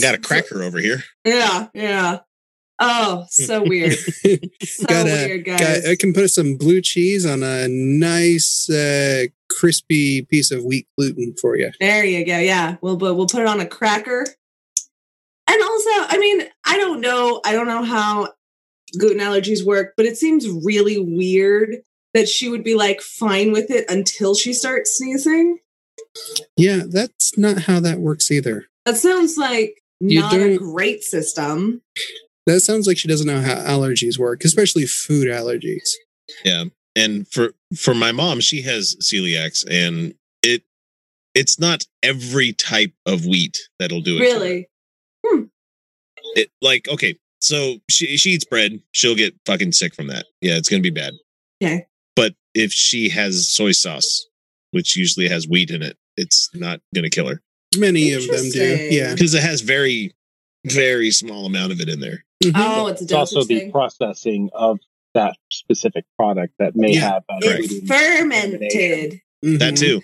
got 0.00 0.14
a 0.14 0.18
cracker 0.18 0.62
over 0.62 0.78
here. 0.78 1.02
yeah, 1.24 1.68
yeah. 1.74 2.18
Oh, 2.78 3.26
so 3.30 3.62
weird. 3.66 3.96
So 4.62 4.86
Got 4.86 5.06
a- 5.08 5.26
weird, 5.26 5.44
Got- 5.44 5.58
guys. 5.60 5.86
I 5.88 5.96
can 5.96 6.12
put 6.12 6.30
some 6.30 6.56
blue 6.56 6.80
cheese 6.80 7.26
on 7.26 7.42
a 7.42 7.66
nice, 7.68 8.68
uh, 8.70 9.24
crispy 9.50 10.22
piece 10.22 10.50
of 10.50 10.64
wheat 10.64 10.86
gluten 10.98 11.34
for 11.40 11.56
you. 11.56 11.70
There 11.80 12.04
you 12.04 12.24
go. 12.24 12.38
Yeah, 12.38 12.76
we'll 12.82 12.96
but 12.96 13.14
we'll 13.14 13.26
put 13.26 13.40
it 13.42 13.46
on 13.48 13.60
a 13.60 13.66
cracker. 13.66 14.24
And 15.50 15.62
also, 15.62 15.90
I 15.90 16.18
mean, 16.18 16.42
I 16.66 16.76
don't 16.76 17.00
know. 17.00 17.40
I 17.44 17.52
don't 17.52 17.66
know 17.66 17.82
how 17.82 18.28
gluten 18.98 19.18
allergies 19.18 19.64
work, 19.64 19.94
but 19.96 20.06
it 20.06 20.16
seems 20.16 20.46
really 20.64 20.98
weird 20.98 21.76
that 22.14 22.28
she 22.28 22.48
would 22.48 22.64
be 22.64 22.74
like 22.74 23.00
fine 23.00 23.52
with 23.52 23.70
it 23.70 23.90
until 23.90 24.34
she 24.34 24.52
starts 24.52 24.96
sneezing. 24.96 25.58
Yeah, 26.56 26.82
that's 26.88 27.36
not 27.38 27.62
how 27.62 27.80
that 27.80 27.98
works 28.00 28.30
either. 28.30 28.64
That 28.86 28.96
sounds 28.96 29.36
like 29.36 29.74
You 30.00 30.20
not 30.20 30.34
a 30.34 30.38
don't- 30.38 30.56
great 30.56 31.02
system. 31.02 31.82
That 32.46 32.60
sounds 32.60 32.86
like 32.86 32.96
she 32.96 33.08
doesn't 33.08 33.26
know 33.26 33.42
how 33.42 33.56
allergies 33.56 34.18
work, 34.18 34.42
especially 34.42 34.86
food 34.86 35.28
allergies. 35.28 35.90
Yeah. 36.44 36.64
And 36.98 37.28
for 37.28 37.52
for 37.76 37.94
my 37.94 38.12
mom, 38.12 38.40
she 38.40 38.62
has 38.62 38.96
celiacs 39.00 39.64
and 39.70 40.14
it 40.42 40.62
it's 41.34 41.58
not 41.58 41.84
every 42.02 42.52
type 42.52 42.92
of 43.06 43.24
wheat 43.24 43.56
that'll 43.78 44.00
do 44.00 44.16
it. 44.20 44.32
for 44.32 44.38
her. 44.38 44.40
Really? 44.44 44.68
It 46.34 46.50
like 46.60 46.88
okay, 46.88 47.18
so 47.40 47.76
she 47.90 48.16
she 48.16 48.30
eats 48.30 48.44
bread, 48.44 48.80
she'll 48.92 49.14
get 49.14 49.34
fucking 49.46 49.72
sick 49.72 49.94
from 49.94 50.08
that. 50.08 50.26
Yeah, 50.40 50.56
it's 50.56 50.68
gonna 50.68 50.82
be 50.82 50.90
bad. 50.90 51.14
Okay. 51.62 51.86
But 52.16 52.34
if 52.54 52.72
she 52.72 53.08
has 53.10 53.48
soy 53.48 53.72
sauce, 53.72 54.26
which 54.72 54.96
usually 54.96 55.28
has 55.28 55.46
wheat 55.48 55.70
in 55.70 55.82
it, 55.82 55.96
it's 56.16 56.50
not 56.54 56.80
gonna 56.94 57.10
kill 57.10 57.28
her 57.28 57.40
Many 57.76 58.12
of 58.12 58.26
them 58.26 58.50
do. 58.50 58.88
Yeah. 58.90 59.14
because 59.14 59.34
it 59.34 59.42
has 59.42 59.60
very 59.60 60.14
very 60.66 61.10
small 61.12 61.46
amount 61.46 61.72
of 61.72 61.80
it 61.80 61.88
in 61.88 62.00
there. 62.00 62.24
Mhm. 62.42 62.52
Oh, 62.56 62.86
it's 62.88 63.00
a 63.00 63.04
It's 63.04 63.12
also 63.12 63.36
dosage 63.40 63.48
the 63.48 63.70
processing 63.70 64.50
of 64.52 64.78
that 65.14 65.36
specific 65.50 66.04
product 66.16 66.54
that 66.58 66.76
may 66.76 66.94
Yeah, 66.94 67.00
have 67.00 67.22
that 67.28 67.42
correct. 67.42 67.60
It's 67.64 67.72
ingredient 67.72 68.30
contamination. 68.32 69.20
fermented. 69.42 69.60
That 69.60 69.74
Mhm. 69.74 69.78
too. 69.78 70.02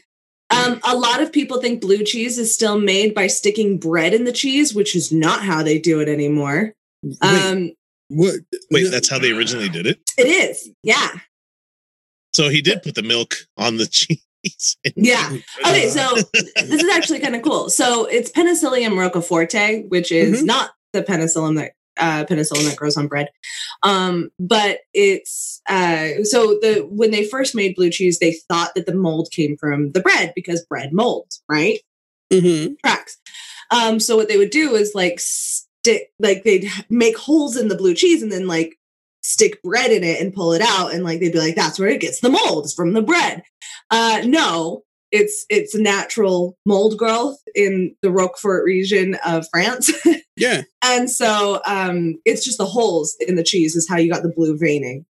Um, 0.51 0.81
a 0.85 0.97
lot 0.97 1.21
of 1.21 1.33
people 1.33 1.61
think 1.61 1.81
blue 1.81 2.05
cheese 2.05 2.39
is 2.39 2.55
still 2.55 2.79
made 2.79 3.15
by 3.15 3.27
sticking 3.27 3.79
bread 3.79 4.15
in 4.15 4.25
the 4.25 4.33
cheese, 4.33 4.75
which 4.75 4.95
is 4.95 5.11
not 5.11 5.43
how 5.43 5.63
they 5.63 5.79
do 5.79 6.01
it 6.01 6.09
anymore. 6.09 6.75
Wait, 7.03 7.17
Um, 7.23 7.73
what? 8.09 8.37
Wait, 8.71 8.85
that's 8.91 9.09
how 9.09 9.19
they 9.19 9.33
originally 9.33 9.69
did 9.69 9.87
it. 9.87 9.99
it 10.19 10.27
is, 10.27 10.69
yeah, 10.83 11.09
So 12.35 12.49
he 12.49 12.61
did 12.61 12.83
put 12.83 12.95
the 12.95 13.03
milk 13.03 13.35
on 13.57 13.77
the 13.79 13.87
cheese. 13.91 14.77
yeah. 14.97 15.37
Okay, 15.67 15.89
so 15.89 16.15
this 16.35 16.83
is 16.83 16.89
actually 16.91 17.21
kind 17.21 17.35
of 17.37 17.43
cool. 17.43 17.69
So 17.71 18.05
it's 18.07 18.31
Penicillium 18.31 18.95
roqueforti, 18.95 19.89
which 19.89 20.13
is 20.13 20.43
Mhm. 20.43 20.47
not 20.47 20.71
the 20.93 21.03
penicillin 21.03 21.57
that 21.57 21.73
uh, 21.99 22.25
penicillin 22.25 22.69
that 22.69 22.77
grows 22.77 22.97
on 22.97 23.07
bread, 23.07 23.29
um, 23.83 24.31
but 24.39 24.81
it's 24.93 25.61
uh, 25.69 26.23
so 26.23 26.59
the 26.61 26.87
when 26.91 27.11
they 27.11 27.25
first 27.25 27.55
made 27.55 27.77
blue 27.77 27.91
cheese, 27.91 28.19
they 28.19 28.33
thought 28.49 28.75
that 28.75 28.87
the 28.87 28.95
mold 28.95 29.29
came 29.31 29.57
from 29.57 29.93
the 29.93 30.01
bread 30.01 30.33
because 30.35 30.65
bread 30.65 30.93
molds, 30.93 31.43
right? 31.49 31.81
Mm-hmm. 32.33 32.75
tracks. 32.85 33.19
Um, 33.71 34.01
so 34.01 34.17
what 34.17 34.29
they 34.29 34.37
would 34.37 34.51
do 34.51 34.75
is 34.75 34.93
like 34.95 35.19
stick, 35.21 36.11
like 36.19 36.45
they'd 36.45 36.69
make 36.89 37.17
holes 37.17 37.57
in 37.57 37.69
the 37.69 37.77
blue 37.77 37.95
cheese 37.95 38.23
and 38.23 38.33
then 38.33 38.47
like 38.47 38.77
stick 39.23 39.63
bread 39.63 39.91
in 39.91 40.05
it 40.05 40.21
and 40.21 40.35
pull 40.35 40.53
it 40.53 40.63
out, 40.63 40.93
and 40.93 41.05
like 41.05 41.21
they'd 41.21 41.33
be 41.33 41.39
like, 41.39 41.57
"That's 41.57 41.79
where 41.79 41.89
it 41.89 42.01
gets 42.01 42.21
the 42.21 42.31
mold. 42.31 42.65
It's 42.65 42.75
from 42.75 42.93
the 42.93 43.03
bread." 43.03 43.43
Uh, 43.91 44.23
no, 44.25 44.83
it's 45.15 45.47
it's 45.49 45.75
natural 45.75 46.59
mold 46.67 46.99
growth 46.99 47.39
in 47.55 47.95
the 48.03 48.11
Roquefort 48.11 48.65
region 48.65 49.17
of 49.25 49.47
France, 49.51 49.91
Yeah. 50.37 50.63
and 50.83 51.09
so 51.11 51.63
um, 51.67 52.17
it's 52.25 52.45
just 52.45 52.59
the 52.59 52.67
holes 52.67 53.17
in 53.27 53.37
the 53.37 53.45
cheese 53.45 53.77
is 53.77 53.89
how 53.89 53.97
you 53.97 54.13
got 54.13 54.23
the 54.25 54.33
blue 54.35 54.59
veining. 54.59 55.07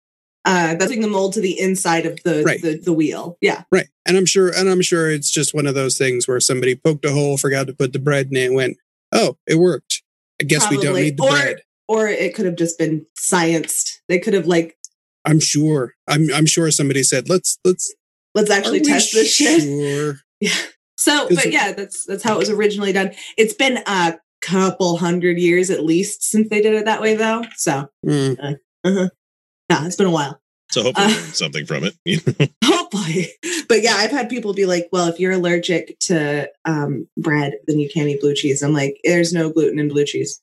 Uh, 0.47 0.69
that's 0.75 0.87
putting 0.87 1.03
the 1.03 1.07
mold 1.09 1.35
to 1.35 1.41
the 1.43 1.61
inside 1.61 2.07
of 2.07 2.19
the, 2.25 2.43
Right. 2.43 2.63
the 2.63 2.79
the 2.79 2.95
wheel. 2.95 3.37
Yeah. 3.43 3.65
Right. 3.71 3.89
And 4.07 4.17
I'm 4.17 4.25
sure 4.25 4.49
and 4.49 4.71
I'm 4.71 4.81
sure 4.81 5.11
it's 5.11 5.31
just 5.31 5.53
one 5.55 5.67
of 5.67 5.75
those 5.75 5.99
things 5.99 6.27
where 6.27 6.41
somebody 6.41 6.75
poked 6.75 7.05
a 7.05 7.13
hole, 7.13 7.37
forgot 7.37 7.67
to 7.67 7.75
put 7.75 7.93
the 7.93 7.99
bread 7.99 8.29
in 8.31 8.37
it, 8.39 8.47
and 8.47 8.55
went, 8.55 8.79
Oh, 9.13 9.37
it 9.47 9.57
worked. 9.57 10.03
I 10.41 10.45
guess 10.45 10.71
we 10.71 10.79
don't 10.79 10.97
need 10.97 11.19
the 11.19 11.25
Or- 11.25 11.31
bread. 11.31 11.63
Or 11.89 12.07
it 12.09 12.35
could 12.35 12.47
have 12.47 12.57
just 12.57 12.79
been 12.79 13.05
scienced. 13.19 13.99
They 14.09 14.19
could 14.21 14.33
have 14.33 14.47
like, 14.47 14.79
I'm 15.27 15.41
sure. 15.41 15.95
I'm 16.09 16.33
I'm 16.33 16.47
sure 16.47 16.71
somebody 16.71 17.03
said, 17.03 17.29
Let's 17.29 17.59
let's 17.65 17.93
let's 18.35 18.51
actually 18.51 18.79
are 18.79 18.83
we 18.83 18.89
test 18.89 19.13
this 19.13 19.33
shit. 19.35 19.63
Sure. 19.63 20.17
So, 20.97 21.29
but 21.35 21.51
yeah, 21.51 21.73
that's 21.73 22.05
that's 22.05 22.23
how 22.23 22.35
it 22.35 22.39
was 22.41 22.51
originally 22.51 22.93
done. 22.93 23.13
It's 23.39 23.55
been 23.55 23.79
a 23.87 24.19
couple 24.43 24.99
hundred 24.99 25.39
years 25.39 25.71
at 25.71 25.83
least 25.83 26.23
since 26.23 26.51
they 26.51 26.61
did 26.61 26.75
it 26.75 26.85
that 26.85 27.01
way, 27.01 27.15
though. 27.15 27.43
So, 27.57 27.89
Mm. 28.07 28.59
yeah, 28.85 29.87
it's 29.87 29.97
been 29.97 30.07
a 30.07 30.11
while. 30.11 30.39
So 30.71 30.83
hopefully 30.83 31.07
Uh, 31.07 31.33
something 31.33 31.65
from 31.65 31.85
it. 31.85 31.95
Hopefully, 32.65 33.29
but 33.69 33.83
yeah, 33.83 33.95
I've 33.97 34.11
had 34.11 34.29
people 34.29 34.53
be 34.53 34.67
like, 34.67 34.89
"Well, 34.93 35.09
if 35.09 35.19
you're 35.19 35.33
allergic 35.33 35.99
to 36.01 36.49
um, 36.67 37.09
bread, 37.17 37.55
then 37.67 37.79
you 37.79 37.89
can't 37.89 38.09
eat 38.09 38.21
blue 38.21 38.35
cheese." 38.35 38.63
I'm 38.63 38.73
like, 38.75 39.01
"There's 39.03 39.33
no 39.33 39.51
gluten 39.51 39.79
in 39.79 39.89
blue 39.89 40.05
cheese. 40.05 40.41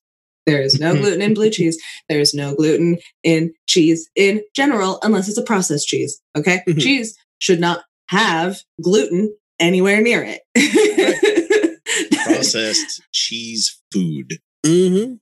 There 0.47 0.61
is 0.61 0.79
no 0.79 0.93
gluten 0.97 1.21
in 1.21 1.33
blue 1.35 1.49
cheese. 1.51 1.77
There 2.09 2.19
is 2.19 2.33
no 2.33 2.55
gluten 2.55 2.97
in 3.23 3.53
cheese 3.67 4.09
in 4.15 4.41
general, 4.55 4.99
unless 5.03 5.29
it's 5.29 5.37
a 5.37 5.43
processed 5.43 5.87
cheese. 5.87 6.19
Okay, 6.35 6.61
Mhm. 6.67 6.81
cheese 6.81 7.15
should 7.39 7.59
not 7.59 7.83
have 8.09 8.57
gluten 8.81 9.35
anywhere 9.59 10.01
near 10.01 10.23
it." 10.23 10.41
Processed 12.25 13.01
cheese 13.11 13.79
food. 13.91 14.33
Mm-hmm. 14.65 15.13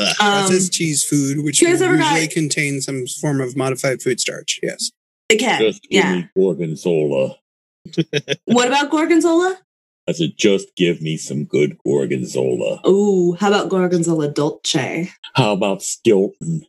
Um, 0.00 0.14
Processed 0.16 0.72
cheese 0.72 1.04
food, 1.04 1.42
which 1.44 1.60
you 1.60 1.66
guys 1.68 1.82
ever 1.82 1.96
usually 1.96 2.26
got- 2.26 2.34
contains 2.34 2.84
some 2.84 3.06
form 3.20 3.40
of 3.40 3.56
modified 3.56 4.02
food 4.02 4.20
starch. 4.20 4.60
Yes. 4.62 4.90
it 5.28 5.38
can, 5.38 5.60
Just 5.60 5.82
give 5.82 6.04
yeah. 6.04 6.14
me 6.16 6.28
gorgonzola. 6.36 7.36
What 8.44 8.68
about 8.68 8.90
gorgonzola? 8.90 9.58
I 10.08 10.12
said, 10.12 10.32
just 10.36 10.74
give 10.76 11.00
me 11.00 11.16
some 11.16 11.44
good 11.44 11.78
gorgonzola. 11.84 12.80
Ooh, 12.86 13.32
how 13.38 13.48
about 13.48 13.68
gorgonzola 13.68 14.28
dolce? 14.28 15.10
How 15.34 15.52
about 15.52 15.82
Stilton 15.82 16.66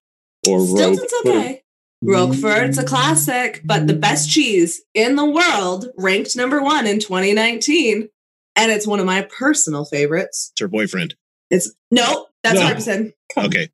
or 0.47 0.65
Stilton's 0.65 0.99
Roquefort? 1.25 1.35
okay. 1.35 1.63
Roquefort's 2.03 2.77
a 2.77 2.83
classic, 2.83 3.61
but 3.63 3.87
the 3.87 3.93
best 3.93 4.29
cheese 4.29 4.81
in 4.93 5.15
the 5.15 5.25
world, 5.25 5.87
ranked 5.97 6.35
number 6.35 6.61
one 6.61 6.87
in 6.87 6.99
2019. 6.99 8.09
And 8.55 8.71
it's 8.71 8.85
one 8.87 8.99
of 8.99 9.05
my 9.05 9.21
personal 9.37 9.85
favorites. 9.85 10.49
It's 10.53 10.61
her 10.61 10.67
boyfriend. 10.67 11.15
It's 11.49 11.73
no, 11.89 12.27
that's 12.43 12.55
No. 12.55 12.65
Harbison. 12.65 13.13
Okay. 13.37 13.69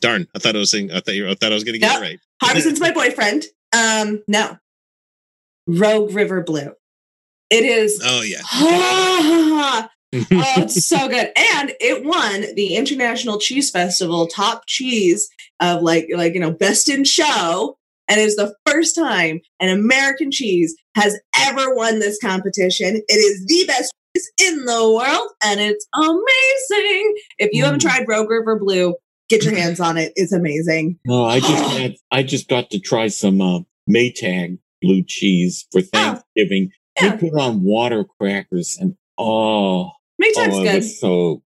Darn. 0.00 0.26
I 0.34 0.38
thought 0.38 0.56
I 0.56 0.58
was 0.58 0.70
saying 0.70 0.90
I 0.90 1.00
thought 1.00 1.14
you 1.14 1.28
I 1.28 1.34
thought 1.34 1.52
I 1.52 1.54
was 1.54 1.64
gonna 1.64 1.78
get 1.78 1.92
Yep. 1.92 2.00
it 2.00 2.04
right. 2.04 2.20
Harbison's 2.42 2.80
my 2.80 2.92
boyfriend. 2.92 3.44
Um, 3.72 4.22
no. 4.26 4.58
Rogue 5.66 6.12
River 6.14 6.42
Blue. 6.42 6.72
It 7.50 7.64
is 7.64 8.00
Oh 8.04 8.22
yeah. 8.22 8.40
Oh, 10.14 10.26
it's 10.30 10.86
so 10.86 11.08
good. 11.08 11.30
And 11.54 11.72
it 11.80 12.04
won 12.04 12.54
the 12.54 12.76
International 12.76 13.38
Cheese 13.38 13.70
Festival 13.70 14.26
top 14.26 14.62
cheese 14.66 15.28
of 15.60 15.82
like 15.82 16.06
like 16.14 16.34
you 16.34 16.40
know 16.40 16.50
best 16.52 16.88
in 16.88 17.04
show. 17.04 17.76
And 18.08 18.20
it's 18.20 18.36
the 18.36 18.54
first 18.66 18.94
time 18.94 19.40
an 19.58 19.68
American 19.68 20.30
cheese 20.30 20.76
has 20.94 21.18
ever 21.40 21.74
won 21.74 21.98
this 21.98 22.18
competition. 22.22 23.02
It 23.08 23.14
is 23.14 23.44
the 23.46 23.64
best 23.66 23.92
cheese 24.14 24.30
in 24.48 24.64
the 24.64 24.92
world, 24.92 25.28
and 25.42 25.58
it's 25.60 25.86
amazing. 25.94 27.14
If 27.38 27.50
you 27.52 27.64
haven't 27.64 27.80
Mm. 27.80 27.90
tried 27.90 28.08
Rogue 28.08 28.30
River 28.30 28.58
Blue, 28.58 28.94
get 29.28 29.44
your 29.44 29.56
hands 29.56 29.80
on 29.80 29.96
it. 29.96 30.12
It's 30.16 30.32
amazing. 30.32 30.98
No, 31.04 31.24
I 31.24 31.40
just 31.40 31.76
had, 31.76 31.94
I 32.12 32.22
just 32.22 32.48
got 32.48 32.70
to 32.70 32.78
try 32.78 33.08
some 33.08 33.40
uh, 33.40 33.60
Maytag 33.90 34.58
blue 34.82 35.02
cheese 35.06 35.66
for 35.72 35.80
Thanksgiving. 35.80 36.70
Yeah. 37.00 37.16
They 37.16 37.28
put 37.28 37.40
on 37.40 37.62
water 37.64 38.04
crackers 38.20 38.78
and 38.80 38.94
oh, 39.18 39.90
Maytag's 40.18 40.54
oh, 40.54 40.60
it 40.60 40.64
good. 40.64 40.74
was 40.74 41.00
so 41.00 41.42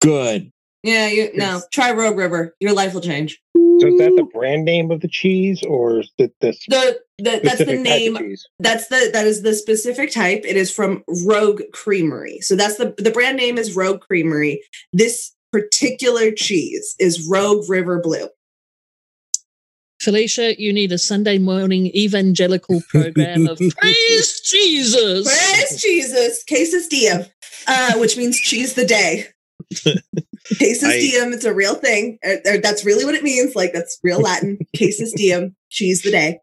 good. 0.00 0.52
Yeah, 0.82 1.06
you 1.08 1.30
no. 1.34 1.62
Try 1.72 1.92
Rogue 1.92 2.16
River. 2.16 2.56
Your 2.60 2.72
life 2.72 2.94
will 2.94 3.00
change. 3.00 3.40
So 3.54 3.86
is 3.88 3.98
that 3.98 4.14
the 4.16 4.28
brand 4.32 4.64
name 4.64 4.90
of 4.90 5.00
the 5.00 5.08
cheese, 5.08 5.62
or 5.62 6.00
is 6.00 6.12
it 6.18 6.34
the 6.40 6.52
The, 6.68 7.00
the 7.18 7.40
that's 7.42 7.42
the 7.42 7.48
specific 7.48 7.84
type 7.84 8.14
of 8.14 8.20
name? 8.20 8.36
That's 8.58 8.88
the 8.88 9.10
that 9.12 9.26
is 9.26 9.42
the 9.42 9.54
specific 9.54 10.10
type. 10.10 10.42
It 10.44 10.56
is 10.56 10.72
from 10.72 11.04
Rogue 11.24 11.62
Creamery. 11.72 12.40
So 12.40 12.56
that's 12.56 12.76
the 12.76 12.94
the 12.98 13.10
brand 13.10 13.36
name 13.36 13.58
is 13.58 13.76
Rogue 13.76 14.00
Creamery. 14.00 14.62
This 14.92 15.32
particular 15.52 16.32
cheese 16.32 16.96
is 16.98 17.28
Rogue 17.28 17.68
River 17.68 18.00
Blue. 18.00 18.28
Felicia, 20.00 20.60
you 20.60 20.72
need 20.72 20.90
a 20.90 20.98
Sunday 20.98 21.38
morning 21.38 21.86
evangelical 21.88 22.82
program 22.88 23.46
of 23.46 23.58
praise 23.78 24.40
Jesus. 24.40 25.28
Praise 25.28 25.80
Jesus, 25.80 26.42
Casus 26.42 26.88
Diem, 26.88 27.24
uh, 27.66 27.98
which 27.98 28.16
means 28.16 28.38
cheese 28.38 28.74
the 28.74 28.84
day. 28.86 29.26
Casus 30.58 30.84
I- 30.84 30.98
Diem, 31.00 31.32
it's 31.32 31.44
a 31.44 31.54
real 31.54 31.74
thing. 31.74 32.18
Uh, 32.26 32.36
uh, 32.46 32.58
that's 32.62 32.84
really 32.84 33.04
what 33.04 33.14
it 33.14 33.22
means. 33.22 33.54
Like 33.54 33.72
that's 33.72 33.98
real 34.02 34.20
Latin. 34.20 34.58
Casus 34.76 35.12
Diem, 35.12 35.56
cheese 35.70 36.02
the 36.02 36.10
day. 36.10 36.40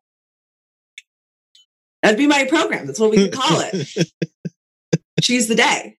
That'd 2.01 2.17
be 2.17 2.27
my 2.27 2.45
program. 2.45 2.87
That's 2.87 2.99
what 2.99 3.11
we 3.11 3.17
could 3.17 3.33
call 3.33 3.61
it. 3.61 3.87
cheese 5.21 5.47
the 5.47 5.55
day. 5.55 5.97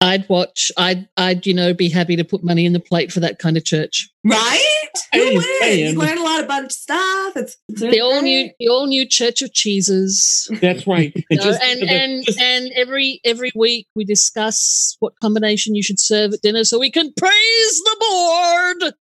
I'd 0.00 0.28
watch. 0.28 0.70
I'd, 0.76 1.08
I'd, 1.16 1.46
you 1.46 1.54
know, 1.54 1.72
be 1.72 1.88
happy 1.88 2.16
to 2.16 2.24
put 2.24 2.44
money 2.44 2.66
in 2.66 2.72
the 2.74 2.80
plate 2.80 3.10
for 3.10 3.20
that 3.20 3.38
kind 3.38 3.56
of 3.56 3.64
church. 3.64 4.08
Right? 4.24 4.62
Who 5.14 5.20
Hey, 5.20 5.32
wins? 5.34 5.46
hey, 5.60 5.90
You 5.90 5.98
learn 5.98 6.18
a 6.18 6.22
lot 6.22 6.44
about 6.44 6.70
stuff. 6.70 7.32
It's, 7.36 7.56
it's 7.70 7.80
The 7.80 8.00
all 8.00 8.20
new, 8.20 8.50
the 8.60 8.68
all 8.68 8.86
new 8.86 9.06
Church 9.08 9.40
of 9.40 9.52
Cheeses. 9.54 10.50
That's 10.60 10.86
right. 10.86 11.12
You 11.30 11.36
know, 11.38 11.44
just- 11.44 11.62
and 11.62 11.80
just- 11.80 11.92
and 11.92 12.24
just- 12.26 12.40
and 12.40 12.70
every 12.76 13.20
every 13.24 13.50
week 13.54 13.86
we 13.94 14.04
discuss 14.04 14.96
what 15.00 15.14
combination 15.22 15.74
you 15.74 15.82
should 15.82 15.98
serve 15.98 16.34
at 16.34 16.42
dinner 16.42 16.64
so 16.64 16.78
we 16.78 16.90
can 16.90 17.12
praise 17.16 17.80
the 17.84 17.96
board. 18.80 18.92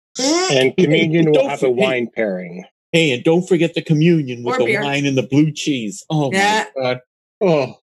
And 0.52 0.76
communion 0.76 1.26
will 1.26 1.33
Don't 1.35 1.50
have 1.50 1.62
a 1.64 1.70
wine 1.70 2.09
pairing. 2.14 2.64
hey, 2.92 3.11
and 3.12 3.24
don't 3.24 3.46
forget 3.48 3.74
the 3.74 3.83
communion 3.83 4.44
with 4.44 4.54
Or 4.54 4.59
the 4.61 4.64
beer. 4.66 4.83
wine 4.83 5.07
and 5.07 5.18
the 5.18 5.24
blue 5.24 5.50
cheese. 5.50 6.04
Oh 6.09 6.30
Yeah. 6.33 6.66
my 6.76 6.83
god. 6.83 7.00
Oh, 7.40 7.66
See, 7.66 7.78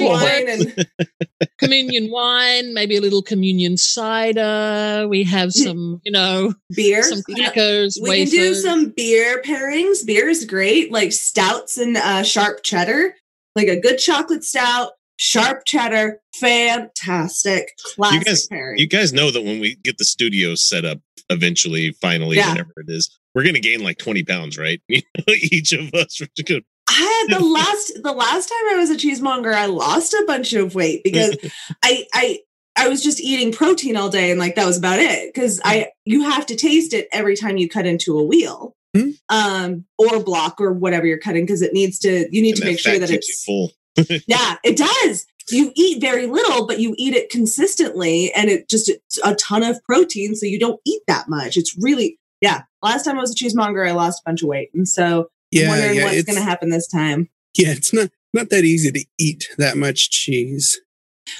Wine 0.00 0.48
and 0.48 0.86
communion 1.58 2.10
wine, 2.10 2.74
maybe 2.74 2.96
a 2.96 3.00
little 3.00 3.22
communion 3.22 3.76
cider. 3.76 5.06
We 5.08 5.24
have 5.24 5.52
some, 5.52 6.00
you 6.04 6.12
know, 6.12 6.54
beer. 6.74 7.02
some 7.02 7.22
You 7.28 7.34
can- 7.34 7.44
crackers, 7.44 7.98
we 8.00 8.18
can 8.24 8.28
do 8.30 8.54
some 8.54 8.90
beer 8.96 9.42
pairings. 9.42 10.06
Beer 10.06 10.28
is 10.28 10.44
great, 10.44 10.92
like 10.92 11.12
stouts 11.12 11.78
and 11.78 11.96
uh, 11.96 12.22
sharp 12.22 12.62
cheddar, 12.62 13.14
like 13.56 13.68
a 13.68 13.78
good 13.80 13.98
chocolate 13.98 14.44
stout, 14.44 14.92
sharp 15.16 15.62
cheddar, 15.66 16.20
fantastic, 16.34 17.72
classic 17.94 18.24
guys- 18.24 18.46
pairing. 18.46 18.78
You 18.78 18.86
guys 18.86 19.12
know 19.12 19.30
that 19.30 19.42
when 19.42 19.60
we 19.60 19.76
get 19.76 19.98
the 19.98 20.04
studio 20.04 20.54
set 20.54 20.84
up 20.84 20.98
eventually, 21.30 21.92
finally, 22.00 22.36
Yeah. 22.36 22.50
whatever 22.50 22.72
it 22.76 22.86
is, 22.88 23.16
we're 23.34 23.44
gonna 23.44 23.60
gain 23.60 23.82
like 23.82 23.98
20 23.98 24.24
pounds, 24.24 24.56
right? 24.58 24.80
Each 25.28 25.72
of 25.72 25.92
us. 25.94 26.18
We're 26.20 26.28
just 26.36 26.48
gonna- 26.48 26.60
I 26.98 27.26
had 27.28 27.38
the 27.38 27.44
last 27.44 28.02
the 28.02 28.12
last 28.12 28.48
time 28.48 28.72
I 28.72 28.76
was 28.76 28.90
a 28.90 28.96
cheesemonger, 28.96 29.54
I 29.54 29.66
lost 29.66 30.14
a 30.14 30.24
bunch 30.26 30.52
of 30.52 30.74
weight 30.74 31.02
because 31.04 31.36
I 31.82 32.06
I 32.12 32.38
I 32.76 32.88
was 32.88 33.02
just 33.02 33.20
eating 33.20 33.52
protein 33.52 33.96
all 33.96 34.08
day 34.08 34.30
and 34.30 34.40
like 34.40 34.56
that 34.56 34.66
was 34.66 34.78
about 34.78 34.98
it 34.98 35.32
because 35.32 35.60
I 35.64 35.90
you 36.04 36.22
have 36.22 36.46
to 36.46 36.56
taste 36.56 36.92
it 36.92 37.08
every 37.12 37.36
time 37.36 37.56
you 37.56 37.68
cut 37.68 37.86
into 37.86 38.18
a 38.18 38.24
wheel. 38.24 38.74
Hmm. 38.96 39.10
Um 39.28 39.84
or 39.98 40.22
block 40.22 40.60
or 40.60 40.72
whatever 40.72 41.06
you're 41.06 41.18
cutting 41.18 41.44
because 41.44 41.62
it 41.62 41.72
needs 41.72 41.98
to 42.00 42.28
you 42.30 42.42
need 42.42 42.54
and 42.54 42.62
to 42.62 42.64
make 42.64 42.78
sure 42.78 42.98
that 42.98 43.10
it's 43.10 43.44
full. 43.44 43.72
yeah, 44.26 44.56
it 44.64 44.76
does. 44.76 45.26
You 45.50 45.72
eat 45.74 46.00
very 46.00 46.26
little, 46.26 46.66
but 46.66 46.78
you 46.78 46.94
eat 46.98 47.14
it 47.14 47.30
consistently, 47.30 48.32
and 48.34 48.50
it 48.50 48.68
just 48.68 48.88
it's 48.88 49.18
a 49.24 49.34
ton 49.34 49.62
of 49.62 49.82
protein, 49.84 50.34
so 50.34 50.44
you 50.44 50.58
don't 50.58 50.80
eat 50.86 51.02
that 51.06 51.28
much. 51.28 51.56
It's 51.56 51.74
really 51.80 52.18
yeah. 52.40 52.62
Last 52.82 53.04
time 53.04 53.16
I 53.16 53.20
was 53.20 53.32
a 53.32 53.34
cheesemonger, 53.34 53.86
I 53.86 53.92
lost 53.92 54.20
a 54.20 54.28
bunch 54.28 54.42
of 54.42 54.48
weight, 54.48 54.68
and 54.74 54.86
so 54.86 55.28
Yeah, 55.50 55.68
wondering 55.68 55.96
yeah. 55.96 56.04
what's 56.04 56.16
It's, 56.16 56.26
going 56.26 56.38
to 56.38 56.44
happen 56.44 56.70
this 56.70 56.86
time. 56.88 57.28
yeah, 57.56 57.68
it's 57.72 57.92
not 57.92 58.10
not 58.34 58.50
that 58.50 58.64
easy 58.64 58.90
to 58.92 59.04
eat 59.18 59.48
that 59.58 59.76
much 59.76 60.10
cheese. 60.10 60.78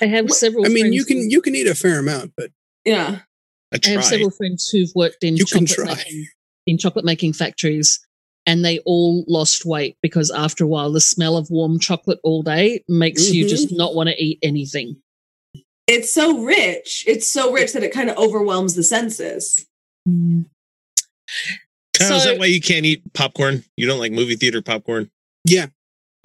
I 0.01 0.07
have 0.07 0.31
several. 0.31 0.65
I 0.67 0.69
mean, 0.71 0.93
you 0.93 1.05
can 1.05 1.19
who- 1.19 1.29
you 1.29 1.41
can 1.43 1.55
eat 1.55 1.67
a 1.67 1.75
fair 1.75 1.99
amount, 1.99 2.33
but 2.37 2.51
Yeah, 2.85 3.21
I 3.73 3.79
I 3.85 3.89
have 3.91 4.05
several 4.05 4.31
friends 4.31 4.69
who've 4.71 4.91
worked 4.95 5.23
in 5.25 5.37
You 5.37 5.45
can 5.45 5.67
chocolate 5.67 5.89
try. 5.89 5.95
making, 5.97 6.27
in 6.67 6.79
chocolate 6.79 7.05
making 7.05 7.33
factories, 7.35 8.01
and 8.47 8.65
they 8.65 8.79
all 8.87 9.25
lost 9.29 9.65
weight 9.67 9.97
because 10.03 10.31
after 10.31 10.65
a 10.65 10.67
while, 10.67 10.91
the 10.93 11.01
smell 11.01 11.37
of 11.37 11.51
warm 11.51 11.79
chocolate 11.79 12.19
all 12.25 12.43
day 12.43 12.83
makes 12.89 13.31
you 13.31 13.45
Mhm. 13.45 13.49
just 13.49 13.73
not 13.73 13.95
want 13.95 14.09
to 14.09 14.17
eat 14.23 14.39
anything. 14.43 14.97
it's 15.87 16.13
so 16.13 16.39
rich. 16.45 17.03
It's 17.07 17.31
so 17.31 17.51
rich 17.51 17.73
that 17.73 17.83
it 17.83 17.93
kind 17.93 18.11
of 18.11 18.19
overwhelms 18.19 18.75
the 18.75 18.83
senses. 18.83 19.65
Kyle, 21.99 22.17
is 22.17 22.25
that 22.25 22.39
why 22.39 22.47
you 22.47 22.61
can't 22.61 22.85
eat 22.87 23.03
popcorn? 23.15 23.65
You 23.77 23.87
don't 23.87 23.99
like 23.99 24.13
movie 24.13 24.37
theater 24.37 24.63
popcorn? 24.63 25.11
yeah, 25.45 25.67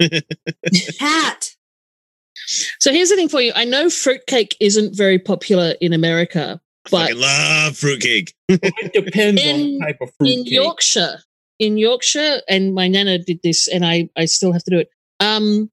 Pat, 0.98 1.50
So 2.80 2.92
here's 2.92 3.08
the 3.10 3.16
thing 3.16 3.28
for 3.28 3.40
you: 3.40 3.52
I 3.54 3.64
know 3.64 3.88
fruitcake 3.90 4.56
isn't 4.60 4.96
very 4.96 5.18
popular 5.18 5.74
in 5.80 5.92
America, 5.92 6.60
but 6.90 7.10
I 7.10 7.12
love 7.14 7.76
fruitcake. 7.76 8.34
it 8.48 8.92
depends 8.92 9.40
on 9.40 9.48
In- 9.48 9.78
the 9.78 9.84
type 9.86 9.98
of 10.00 10.08
in 10.08 10.14
fruit 10.18 10.44
cake. 10.44 10.52
Yorkshire, 10.52 11.18
in 11.58 11.78
Yorkshire, 11.78 12.42
and 12.48 12.74
my 12.74 12.88
nana 12.88 13.18
did 13.18 13.40
this, 13.42 13.68
and 13.68 13.84
I 13.84 14.08
I 14.16 14.24
still 14.26 14.52
have 14.52 14.64
to 14.64 14.70
do 14.70 14.78
it. 14.78 14.88
Um, 15.20 15.70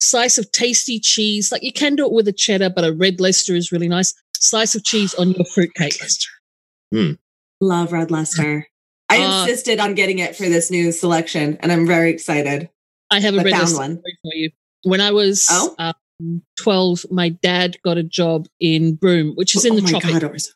slice 0.00 0.36
of 0.38 0.50
tasty 0.52 0.98
cheese, 1.00 1.50
like 1.52 1.62
you 1.62 1.72
can 1.72 1.96
do 1.96 2.04
it 2.04 2.12
with 2.12 2.28
a 2.28 2.32
cheddar, 2.32 2.68
but 2.70 2.84
a 2.84 2.92
red 2.92 3.20
Leicester 3.20 3.54
is 3.54 3.72
really 3.72 3.88
nice. 3.88 4.12
Slice 4.38 4.74
of 4.74 4.84
cheese 4.84 5.14
on 5.14 5.32
your 5.32 5.46
fruitcake. 5.46 5.98
Love 7.60 7.92
Red 7.92 8.10
Leicester. 8.10 8.66
I 9.08 9.18
Uh, 9.18 9.42
insisted 9.42 9.78
on 9.80 9.94
getting 9.94 10.18
it 10.18 10.34
for 10.36 10.48
this 10.48 10.70
new 10.70 10.92
selection, 10.92 11.58
and 11.60 11.70
I'm 11.72 11.86
very 11.86 12.10
excited. 12.10 12.68
I 13.10 13.20
have 13.20 13.34
a 13.34 13.50
found 13.50 13.74
one. 13.74 13.96
for 13.96 14.34
you. 14.34 14.50
When 14.82 15.00
I 15.00 15.12
was 15.12 15.46
Oh? 15.50 15.74
um, 15.78 16.42
12, 16.58 17.06
my 17.10 17.28
dad 17.28 17.76
got 17.82 17.98
a 17.98 18.02
job 18.02 18.48
in 18.60 18.94
Broome, 18.94 19.32
which 19.36 19.54
is 19.54 19.64
in 19.64 19.72
oh 19.72 19.76
the 19.76 19.82
my 19.82 20.18
tropics. 20.18 20.54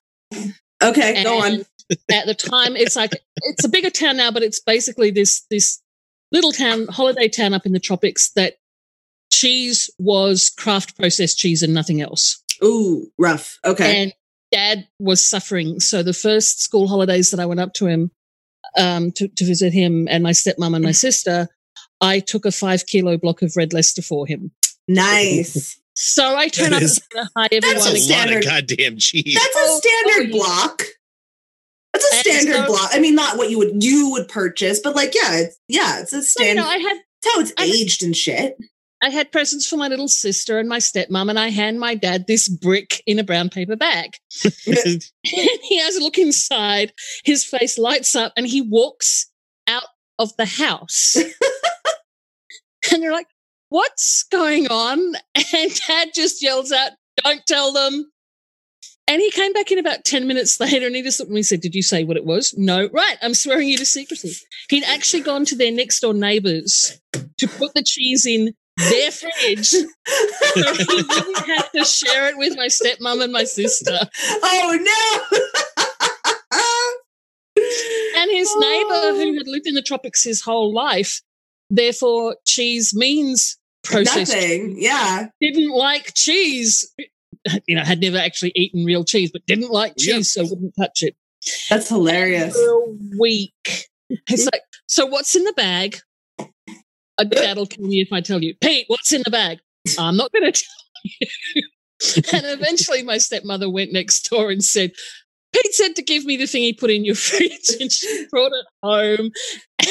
Okay, 0.82 1.22
go 1.22 1.40
on. 1.42 1.64
At 2.10 2.26
the 2.26 2.34
time, 2.34 2.76
it's 2.76 2.96
like 2.96 3.12
it's 3.42 3.64
a 3.64 3.68
bigger 3.68 3.90
town 3.90 4.16
now, 4.16 4.30
but 4.30 4.42
it's 4.42 4.60
basically 4.60 5.10
this 5.10 5.44
this 5.50 5.80
little 6.32 6.52
town, 6.52 6.86
holiday 6.86 7.28
town 7.28 7.52
up 7.52 7.66
in 7.66 7.72
the 7.72 7.80
tropics. 7.80 8.30
That 8.36 8.54
cheese 9.32 9.90
was 9.98 10.50
Kraft 10.50 10.96
processed 10.96 11.38
cheese 11.38 11.62
and 11.62 11.74
nothing 11.74 12.00
else. 12.00 12.42
Ooh, 12.62 13.10
rough. 13.18 13.58
Okay. 13.64 14.02
And 14.02 14.12
Dad 14.52 14.86
was 14.98 15.26
suffering. 15.26 15.80
So 15.80 16.02
the 16.02 16.12
first 16.12 16.62
school 16.62 16.88
holidays 16.88 17.30
that 17.30 17.40
I 17.40 17.46
went 17.46 17.60
up 17.60 17.72
to 17.74 17.86
him 17.86 18.10
um, 18.78 19.12
to 19.12 19.28
to 19.28 19.44
visit 19.44 19.72
him 19.72 20.06
and 20.10 20.22
my 20.22 20.32
stepmom 20.32 20.74
and 20.74 20.84
my 20.84 20.92
sister, 21.06 21.48
I 22.00 22.20
took 22.20 22.44
a 22.46 22.52
five 22.52 22.86
kilo 22.86 23.16
block 23.16 23.42
of 23.42 23.54
red 23.56 23.72
Leicester 23.72 24.02
for 24.02 24.26
him. 24.26 24.50
nice. 24.88 25.76
So 25.94 26.34
I 26.36 26.48
turn 26.48 26.70
That 26.70 26.76
up 26.78 26.82
is- 26.82 27.00
and 27.14 27.26
say, 27.26 27.30
hi 27.36 27.48
That's 27.50 27.66
everyone. 27.66 27.86
a 27.86 27.90
a 27.90 27.92
lot 27.92 27.98
standard- 27.98 28.44
of 28.44 28.50
goddamn 28.50 28.96
cheese. 28.96 29.34
That's 29.34 29.56
a 29.56 29.58
Oh, 29.58 29.80
standard 29.82 30.32
oh, 30.34 30.36
yeah. 30.36 30.44
block. 30.44 30.82
That's 31.92 32.04
a 32.04 32.14
And 32.14 32.24
standard 32.26 32.56
so- 32.56 32.66
block. 32.68 32.90
I 32.92 33.00
mean, 33.00 33.14
not 33.14 33.36
what 33.36 33.50
you 33.50 33.58
would 33.58 33.82
you 33.84 34.10
would 34.12 34.28
purchase, 34.28 34.80
but 34.82 34.94
like, 34.96 35.14
yeah, 35.14 35.36
it's 35.40 35.58
yeah, 35.68 36.00
it's 36.00 36.12
a 36.12 36.22
So, 36.22 36.42
you 36.42 36.46
standard. 36.52 36.62
know, 36.62 36.68
I 36.68 36.78
had 36.78 36.96
That's 37.22 37.34
how 37.34 37.40
it's 37.40 37.52
I- 37.58 37.64
aged 37.64 38.02
and 38.02 38.16
shit. 38.16 38.56
I 39.02 39.08
had 39.08 39.32
presents 39.32 39.66
for 39.66 39.76
my 39.76 39.88
little 39.88 40.08
sister 40.08 40.58
and 40.58 40.68
my 40.68 40.78
stepmom, 40.78 41.30
and 41.30 41.38
I 41.38 41.48
hand 41.48 41.80
my 41.80 41.94
dad 41.94 42.26
this 42.26 42.48
brick 42.48 43.02
in 43.06 43.18
a 43.18 43.24
brown 43.24 43.48
paper 43.48 43.76
bag. 43.76 44.16
And 44.66 45.02
he 45.22 45.78
has 45.78 45.96
a 45.96 46.02
look 46.02 46.18
inside, 46.18 46.92
his 47.24 47.44
face 47.44 47.78
lights 47.78 48.14
up, 48.14 48.32
and 48.36 48.46
he 48.46 48.60
walks 48.60 49.30
out 49.66 49.86
of 50.18 50.36
the 50.36 50.44
house. 50.44 51.16
and 52.92 53.02
they're 53.02 53.12
like, 53.12 53.28
What's 53.70 54.24
going 54.24 54.66
on? 54.66 55.14
And 55.54 55.74
dad 55.86 56.08
just 56.14 56.42
yells 56.42 56.72
out, 56.72 56.90
Don't 57.22 57.46
tell 57.46 57.72
them. 57.72 58.10
And 59.06 59.20
he 59.20 59.30
came 59.32 59.52
back 59.52 59.72
in 59.72 59.78
about 59.78 60.04
10 60.04 60.28
minutes 60.28 60.60
later 60.60 60.86
and 60.86 60.94
he 60.94 61.02
just 61.02 61.18
looked 61.18 61.30
at 61.30 61.34
me 61.34 61.40
and 61.40 61.46
said, 61.46 61.60
Did 61.60 61.74
you 61.74 61.82
say 61.82 62.04
what 62.04 62.16
it 62.16 62.24
was? 62.24 62.54
No. 62.56 62.88
Right. 62.92 63.16
I'm 63.22 63.34
swearing 63.34 63.68
you 63.68 63.76
to 63.78 63.86
secrecy. 63.86 64.36
He'd 64.68 64.84
actually 64.84 65.22
gone 65.22 65.44
to 65.46 65.56
their 65.56 65.72
next 65.72 66.00
door 66.00 66.14
neighbors 66.14 67.00
to 67.38 67.48
put 67.48 67.74
the 67.74 67.82
cheese 67.82 68.26
in 68.26 68.54
their 68.88 69.10
fridge. 69.10 69.74
So 70.54 70.74
he 70.74 71.02
didn't 71.02 71.46
have 71.46 71.70
to 71.72 71.84
share 71.84 72.26
it 72.28 72.36
with 72.36 72.56
my 72.56 72.66
stepmom 72.66 73.22
and 73.22 73.32
my 73.32 73.44
sister. 73.44 73.96
oh 74.42 74.78
no. 75.30 75.38
And 78.16 78.30
his 78.30 78.50
neighbor, 78.58 79.14
who 79.14 79.34
had 79.38 79.46
lived 79.46 79.66
in 79.66 79.74
the 79.74 79.82
tropics 79.82 80.24
his 80.24 80.42
whole 80.42 80.74
life, 80.74 81.22
therefore 81.70 82.36
cheese 82.46 82.92
means 82.94 83.58
processed. 83.84 84.32
Nothing. 84.32 84.76
Yeah. 84.78 85.28
Didn't 85.40 85.70
like 85.70 86.14
cheese. 86.14 86.92
You 87.66 87.76
know, 87.76 87.84
had 87.84 88.00
never 88.00 88.18
actually 88.18 88.52
eaten 88.54 88.84
real 88.84 89.04
cheese, 89.04 89.30
but 89.32 89.46
didn't 89.46 89.70
like 89.70 89.96
cheese, 89.96 90.36
Yeah. 90.36 90.44
so 90.44 90.50
wouldn't 90.50 90.74
touch 90.78 91.02
it. 91.02 91.16
That's 91.70 91.88
hilarious. 91.88 92.54
For 92.54 92.82
a 92.82 93.18
week. 93.18 93.88
It's 94.28 94.44
mm. 94.44 94.52
like, 94.52 94.62
so 94.86 95.06
what's 95.06 95.34
in 95.34 95.44
the 95.44 95.54
bag? 95.54 96.00
A 97.20 97.24
dad'll 97.24 97.66
kill 97.66 97.86
me 97.86 98.00
if 98.00 98.12
I 98.12 98.20
tell 98.22 98.42
you. 98.42 98.54
Pete, 98.60 98.86
what's 98.88 99.12
in 99.12 99.22
the 99.24 99.30
bag? 99.30 99.58
I'm 99.98 100.16
not 100.16 100.32
going 100.32 100.50
to 100.50 100.62
tell 100.62 101.12
you. 101.20 101.62
and 102.32 102.46
eventually 102.46 103.02
my 103.02 103.18
stepmother 103.18 103.68
went 103.68 103.92
next 103.92 104.30
door 104.30 104.50
and 104.50 104.64
said, 104.64 104.92
Pete 105.52 105.74
said 105.74 105.96
to 105.96 106.02
give 106.02 106.24
me 106.24 106.36
the 106.36 106.46
thing 106.46 106.62
he 106.62 106.72
put 106.72 106.90
in 106.90 107.04
your 107.04 107.14
fridge. 107.26 107.68
And 107.78 107.92
she 107.92 108.26
brought 108.30 108.52
it 108.52 108.66
home 108.82 109.30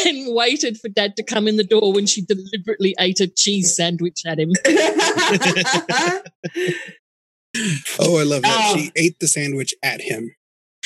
and 0.06 0.34
waited 0.34 0.80
for 0.80 0.90
dad 0.90 1.16
to 1.18 1.24
come 1.24 1.48
in 1.48 1.58
the 1.58 1.64
door 1.64 1.94
when 1.94 2.06
she 2.08 2.24
deliberately 2.24 2.96
ate 3.00 3.20
a 3.20 3.28
cheese 3.28 3.76
sandwich 3.76 4.22
at 4.26 4.40
him. 4.40 4.52
Oh, 8.00 8.20
I 8.20 8.24
love 8.24 8.44
that. 8.44 8.74
Oh. 8.74 8.78
She 8.78 8.92
ate 8.96 9.20
the 9.20 9.28
sandwich 9.28 9.74
at 9.82 10.02
him. 10.02 10.34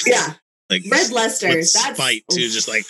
yeah. 0.07 0.35
like 0.69 0.83
Red 0.89 1.11
Leicester. 1.11 1.49
with 1.49 1.73
That's 1.73 1.95
spite 1.95 2.23
too, 2.31 2.41
oof. 2.41 2.51
just 2.53 2.69
like 2.69 2.85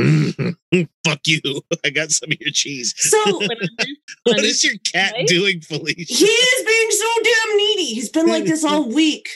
fuck 1.06 1.20
you. 1.26 1.40
I 1.84 1.90
got 1.90 2.10
some 2.10 2.30
of 2.32 2.38
your 2.40 2.50
cheese. 2.52 2.94
So 2.96 3.18
When 3.38 3.50
I 3.52 3.54
moved- 3.60 3.98
What 4.24 4.40
is 4.44 4.64
your 4.64 4.74
cat 4.92 5.12
Right? 5.14 5.26
doing, 5.26 5.60
Felicia? 5.60 5.94
he 6.14 6.24
is 6.24 6.64
being 6.66 6.90
so 6.90 7.06
damn 7.22 7.56
needy. 7.56 7.84
He's 7.94 8.08
been 8.10 8.26
like 8.26 8.44
this 8.44 8.64
all 8.64 8.88
week. 8.88 9.28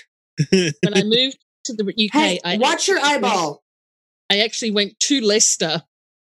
when 0.51 0.73
I 0.95 1.03
moved 1.05 1.39
to 1.67 1.75
the 1.75 1.85
UK, 1.85 2.13
Hey, 2.13 2.41
I 2.45 2.57
watch 2.59 2.89
your 2.89 3.01
went- 3.01 3.25
eyeball. 3.25 3.63
I 4.31 4.39
actually 4.41 4.71
went 4.71 4.99
to 5.01 5.21
Leicester 5.21 5.83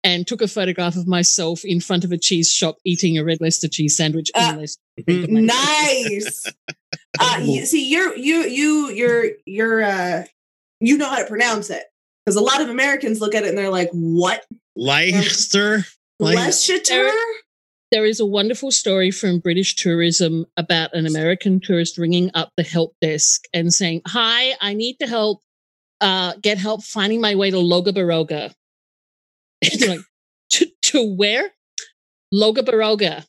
and 0.04 0.28
took 0.28 0.42
a 0.42 0.48
photograph 0.48 0.96
of 0.98 1.08
myself 1.08 1.64
in 1.64 1.80
front 1.80 2.04
of 2.04 2.12
a 2.12 2.18
cheese 2.18 2.52
shop 2.52 2.76
eating 2.84 3.18
a 3.18 3.24
red 3.24 3.38
Leicester 3.40 3.68
cheese 3.70 3.96
sandwich 3.96 4.30
Uh, 4.36 4.52
in 4.52 4.60
Leicester. 4.60 4.82
Nice. 5.08 6.52
Uh, 7.20 7.40
you, 7.44 7.66
see, 7.66 7.88
you're 7.90 8.16
you 8.18 8.44
you 8.46 8.90
you're 8.90 9.26
you're 9.46 9.84
uh 9.84 10.24
you 10.80 10.98
know 10.98 11.08
how 11.08 11.18
to 11.20 11.26
pronounce 11.26 11.70
it 11.70 11.84
because 12.26 12.36
a 12.36 12.42
lot 12.42 12.62
of 12.62 12.70
Americans 12.70 13.22
look 13.22 13.36
at 13.36 13.44
it 13.44 13.50
and 13.50 13.58
they're 13.58 13.70
like, 13.70 13.90
"What 13.92 14.46
Leicester? 14.76 15.86
Like- 16.20 16.36
Leicester?" 16.36 17.10
There 17.94 18.06
is 18.06 18.20
a 18.20 18.26
wonderful 18.26 18.72
story 18.72 19.12
from 19.12 19.38
British 19.38 19.76
tourism 19.76 20.48
about 20.58 20.96
an 20.96 21.06
American 21.06 21.60
tourist 21.60 22.00
ringing 22.00 22.32
up 22.34 22.50
the 22.58 22.64
help 22.64 22.96
desk 23.02 23.44
and 23.54 23.72
saying, 23.72 24.02
Hi, 24.08 24.56
I 24.60 24.74
need 24.74 24.98
to 24.98 25.06
help 25.06 25.42
uh, 26.02 26.34
get 26.42 26.58
help 26.58 26.82
finding 26.82 27.22
my 27.22 27.36
way 27.36 27.52
to 27.52 27.58
Logabaroga. 27.58 28.54
And 29.64 29.80
they're 29.80 29.90
like, 29.90 30.06
to, 30.54 30.66
to 30.82 31.16
where? 31.16 31.52
Logabaroga. 32.34 33.26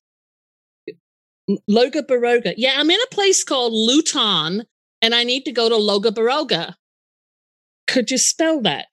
Logabaroga. 1.71 2.55
Yeah, 2.57 2.73
I'm 2.77 2.91
in 2.91 3.01
a 3.01 3.15
place 3.15 3.45
called 3.45 3.75
Luton 3.75 4.65
and 5.03 5.15
I 5.15 5.25
need 5.25 5.45
to 5.45 5.53
go 5.53 5.69
to 5.69 5.75
Logabaroga. 5.75 6.75
Could 7.87 8.11
you 8.11 8.19
spell 8.19 8.61
that? 8.63 8.87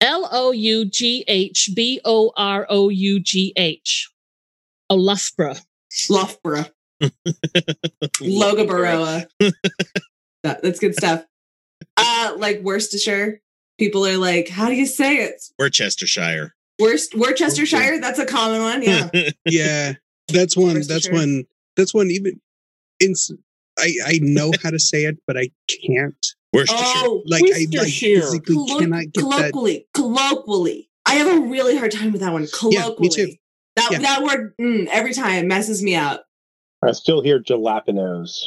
L 0.00 0.28
O 0.32 0.50
U 0.52 0.84
G 0.84 1.24
H 1.28 1.70
B 1.74 2.00
O 2.04 2.32
R 2.36 2.66
O 2.68 2.88
U 2.88 3.20
G 3.20 3.52
H. 3.56 4.10
A 4.90 4.96
Loughborough. 4.96 5.54
Loughborough, 6.10 6.66
Logabaroa. 8.20 9.26
That- 10.42 10.62
that's 10.62 10.80
good 10.80 10.94
stuff. 10.94 11.24
Uh, 11.96 12.34
like 12.36 12.60
Worcestershire, 12.62 13.40
people 13.78 14.06
are 14.06 14.16
like, 14.16 14.48
"How 14.48 14.68
do 14.68 14.74
you 14.74 14.86
say 14.86 15.16
it?" 15.16 15.42
Worcestershire. 15.58 16.54
Worcest 16.80 17.14
Worcestershire. 17.14 18.00
That's 18.00 18.18
a 18.18 18.26
common 18.26 18.60
one. 18.62 18.82
Yeah. 18.82 19.10
Yeah, 19.46 19.92
that's 20.28 20.56
one. 20.56 20.80
That's 20.86 21.10
one. 21.10 21.44
That's 21.76 21.92
one. 21.94 22.10
Even 22.10 22.40
in, 23.00 23.14
I 23.78 23.92
I 24.06 24.18
know 24.22 24.52
how 24.62 24.70
to 24.70 24.78
say 24.78 25.04
it, 25.04 25.18
but 25.26 25.36
I 25.36 25.50
can't. 25.68 26.26
Worcestershire. 26.52 26.84
oh, 27.06 27.22
Like 27.26 27.42
I 27.42 27.46
like 27.46 27.68
Worcestershire. 27.72 28.20
physically 28.20 28.54
collo- 28.56 28.78
cannot 28.80 29.00
get 29.04 29.14
that. 29.14 29.20
colloquially, 29.22 29.86
colloquially. 29.94 30.90
I 31.06 31.14
have 31.14 31.36
a 31.36 31.40
really 31.48 31.76
hard 31.76 31.90
time 31.92 32.12
with 32.12 32.20
that 32.20 32.32
one. 32.32 32.42
Yeah, 32.42 32.46
me 32.46 32.50
Colloquially. 32.98 33.08
too. 33.10 33.32
That 33.76 33.88
Yeah. 33.92 33.98
that 34.00 34.22
word 34.22 34.54
mm, 34.60 34.86
every 34.92 35.14
time 35.14 35.48
messes 35.48 35.82
me 35.82 35.96
up. 35.96 36.24
I 36.84 36.92
still 36.92 37.22
hear 37.22 37.40
jalapenos. 37.40 38.38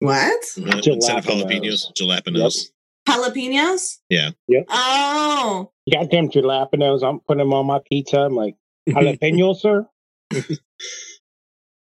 What? 0.00 0.44
Uh, 0.56 0.76
Instead 0.76 1.18
of 1.18 1.24
Jalapenos. 1.24 1.44
jalapenos, 1.44 1.92
jalapenos. 1.98 2.66
Jalapenos? 3.08 3.96
Yeah. 4.08 4.30
Yep. 4.48 4.64
Oh. 4.68 5.72
Goddamn 5.92 6.28
jalapenos. 6.30 7.02
I'm 7.02 7.20
putting 7.20 7.38
them 7.40 7.52
on 7.52 7.66
my 7.66 7.80
pizza. 7.90 8.20
I'm 8.20 8.34
like, 8.36 8.54
jalapeno, 8.88 9.56
sir? 9.58 9.86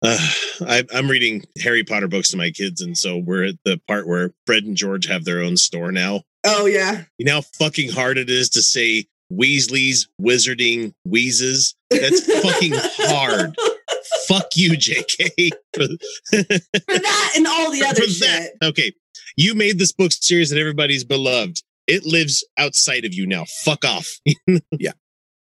Uh, 0.03 0.19
I, 0.67 0.85
I'm 0.93 1.09
reading 1.09 1.45
Harry 1.63 1.85
Potter 1.85 2.09
books 2.09 2.31
to 2.31 2.37
my 2.37 2.51
kids, 2.51 2.81
and 2.81 2.97
so 2.99 3.17
we're 3.19 3.45
at 3.45 3.55
the 3.65 3.81
part 3.87 4.07
where 4.07 4.33
Fred 4.47 4.65
and 4.65 4.77
George 4.77 5.07
have 5.07 5.25
their 5.25 5.41
own 5.41 5.57
store 5.57 5.93
now. 5.93 6.23
Oh 6.45 6.67
yeah. 6.67 7.05
You 7.19 7.27
know 7.27 7.35
how 7.35 7.41
fucking 7.59 7.91
hard 7.91 8.19
it 8.19 8.29
is 8.29 8.49
to 8.51 8.63
say 8.63 9.07
Weasley's 9.33 10.09
wizarding 10.21 10.93
wheezes? 11.05 11.75
That's 11.91 12.21
fucking 12.43 12.73
hard. 12.75 13.57
Fuck 14.27 14.57
you, 14.57 14.73
JK. 14.73 15.51
For, 15.75 15.87
For 16.31 16.99
that 16.99 17.33
and 17.37 17.47
all 17.47 17.71
the 17.71 17.85
other 17.87 18.03
for 18.03 18.09
shit. 18.09 18.55
that. 18.61 18.67
Okay. 18.69 18.93
You 19.37 19.55
made 19.55 19.79
this 19.79 19.93
book 19.93 20.11
series 20.13 20.51
that 20.51 20.59
everybody's 20.59 21.05
beloved. 21.05 21.61
It 21.87 22.05
lives 22.05 22.45
outside 22.59 23.05
of 23.05 23.15
you 23.15 23.27
now. 23.27 23.45
Fuck 23.65 23.85
off. 23.85 24.09
Yeah. 24.79 24.93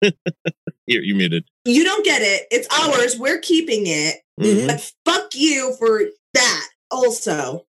you're, 0.87 1.03
you're 1.03 1.15
muted. 1.17 1.45
You 1.65 1.83
don't 1.83 2.03
get 2.05 2.21
it. 2.21 2.47
It's 2.51 2.67
ours. 2.71 3.17
We're 3.17 3.39
keeping 3.39 3.83
it. 3.85 4.17
Mhm. 4.39 4.67
But 4.67 4.91
fuck 5.05 5.35
you 5.35 5.75
for 5.79 6.03
that 6.33 6.67
also. 6.89 7.65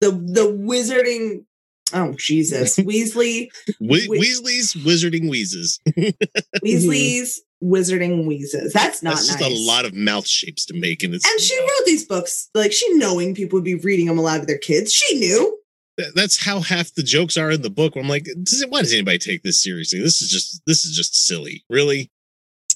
The 0.00 0.10
the 0.10 0.42
wizarding 0.50 1.44
Oh 1.92 2.14
Jesus, 2.18 2.76
Weasley, 2.78 3.48
We- 3.80 4.08
We- 4.08 4.18
Weasley's 4.18 4.72
wizarding 4.74 5.28
wheezes. 5.28 5.78
Weasley's 6.64 7.42
wizarding 7.62 8.26
wheezes. 8.26 8.72
That's 8.72 9.02
not 9.02 9.14
That's 9.14 9.28
nice. 9.28 9.38
just 9.38 9.50
a 9.50 9.54
lot 9.66 9.84
of 9.84 9.94
mouth 9.94 10.26
shapes 10.26 10.64
to 10.66 10.74
make, 10.74 11.02
and 11.02 11.14
it's 11.14 11.28
and 11.30 11.40
she 11.40 11.58
wrote 11.60 11.86
these 11.86 12.04
books 12.04 12.48
like 12.54 12.72
she 12.72 12.92
knowing 12.94 13.34
people 13.34 13.58
would 13.58 13.64
be 13.64 13.74
reading 13.76 14.06
them 14.06 14.18
aloud 14.18 14.40
to 14.40 14.46
their 14.46 14.58
kids. 14.58 14.92
She 14.92 15.18
knew. 15.18 15.58
Th- 15.98 16.12
that's 16.14 16.44
how 16.44 16.60
half 16.60 16.92
the 16.94 17.02
jokes 17.02 17.36
are 17.36 17.50
in 17.50 17.62
the 17.62 17.70
book. 17.70 17.94
I'm 17.96 18.08
like, 18.08 18.24
does 18.42 18.62
it, 18.62 18.70
why 18.70 18.80
does 18.82 18.92
anybody 18.92 19.18
take 19.18 19.42
this 19.42 19.62
seriously? 19.62 20.00
This 20.00 20.20
is 20.22 20.28
just 20.30 20.62
this 20.66 20.84
is 20.84 20.96
just 20.96 21.14
silly, 21.26 21.64
really. 21.70 22.10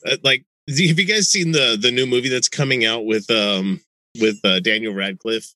Uh, 0.06 0.16
like, 0.22 0.44
have 0.68 0.98
you 0.98 1.04
guys 1.06 1.28
seen 1.28 1.52
the 1.52 1.76
the 1.80 1.90
new 1.90 2.06
movie 2.06 2.28
that's 2.28 2.48
coming 2.48 2.84
out 2.84 3.04
with 3.06 3.30
um 3.30 3.80
with 4.20 4.38
uh, 4.44 4.60
Daniel 4.60 4.94
Radcliffe, 4.94 5.52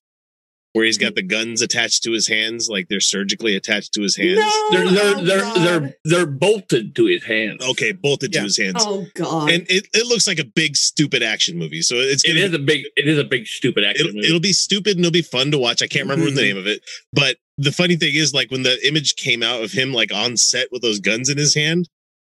where 0.73 0.83
he's 0.85 0.97
got 0.97 1.15
the 1.15 1.21
guns 1.21 1.61
attached 1.61 2.03
to 2.03 2.11
his 2.11 2.27
hands, 2.27 2.67
like 2.69 2.87
they're 2.89 2.99
surgically 2.99 3.55
attached 3.55 3.93
to 3.93 4.01
his 4.01 4.17
hands? 4.17 4.39
No, 4.39 4.69
They're 4.71 4.89
they're 4.91 5.15
oh, 5.15 5.23
they're 5.23 5.79
they're 5.79 5.95
they're 6.03 6.25
bolted 6.25 6.95
to 6.97 7.05
his 7.05 7.23
hands. 7.23 7.63
Okay, 7.65 7.93
bolted 7.93 8.33
Yeah. 8.33 8.41
to 8.41 8.43
his 8.45 8.57
hands. 8.57 8.75
Oh 8.85 9.05
God. 9.15 9.49
And 9.51 9.65
it, 9.69 9.87
it 9.93 10.05
looks 10.07 10.27
like 10.27 10.39
a 10.39 10.43
big 10.45 10.75
stupid 10.75 11.23
action 11.23 11.57
movie. 11.57 11.81
So 11.81 11.95
it's 11.95 12.25
It 12.25 12.33
be, 12.33 12.43
a 12.43 12.59
big 12.59 12.85
it 12.97 13.07
is 13.07 13.17
a 13.17 13.23
big 13.23 13.47
stupid 13.47 13.85
action 13.85 14.07
it'll, 14.07 14.15
movie. 14.15 14.27
it'll 14.27 14.39
be 14.41 14.53
stupid 14.53 14.97
and 14.97 15.05
it'll 15.05 15.11
be 15.13 15.21
fun 15.21 15.51
to 15.51 15.57
watch. 15.57 15.81
I 15.81 15.87
can't 15.87 16.09
remember 16.09 16.29
the 16.31 16.41
Mhm. 16.41 16.43
name 16.43 16.57
of 16.57 16.67
it, 16.67 16.81
but 17.13 17.37
the 17.57 17.71
funny 17.71 17.95
thing 17.95 18.15
is, 18.15 18.33
like 18.33 18.51
when 18.51 18.63
the 18.63 18.85
image 18.87 19.15
came 19.15 19.43
out 19.43 19.63
of 19.63 19.71
him 19.71 19.93
like 19.93 20.13
on 20.13 20.37
set 20.37 20.69
with 20.71 20.81
those 20.81 20.99
guns 20.99 21.29
in 21.29 21.37
his 21.37 21.53
hand, 21.55 21.87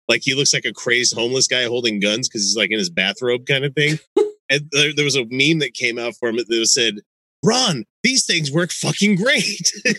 like 0.07 0.21
he 0.23 0.33
looks 0.33 0.53
like 0.53 0.65
a 0.65 0.73
crazed 0.73 1.15
homeless 1.15 1.47
guy 1.47 1.63
holding 1.63 1.99
guns 1.99 2.27
because 2.27 2.41
he's 2.41 2.57
like 2.57 2.71
in 2.71 2.79
his 2.79 2.89
bathrobe 2.89 3.45
kind 3.45 3.63
of 3.65 3.73
thing. 3.73 3.99
and 4.49 4.69
there, 4.71 4.93
there 4.93 5.05
was 5.05 5.15
a 5.15 5.25
meme 5.29 5.59
that 5.59 5.73
came 5.73 5.97
out 5.97 6.15
for 6.19 6.29
him 6.29 6.37
that 6.37 6.65
said, 6.67 6.99
"Ron, 7.43 7.85
these 8.03 8.25
things 8.25 8.51
work 8.51 8.71
fucking 8.71 9.15
great." 9.15 9.71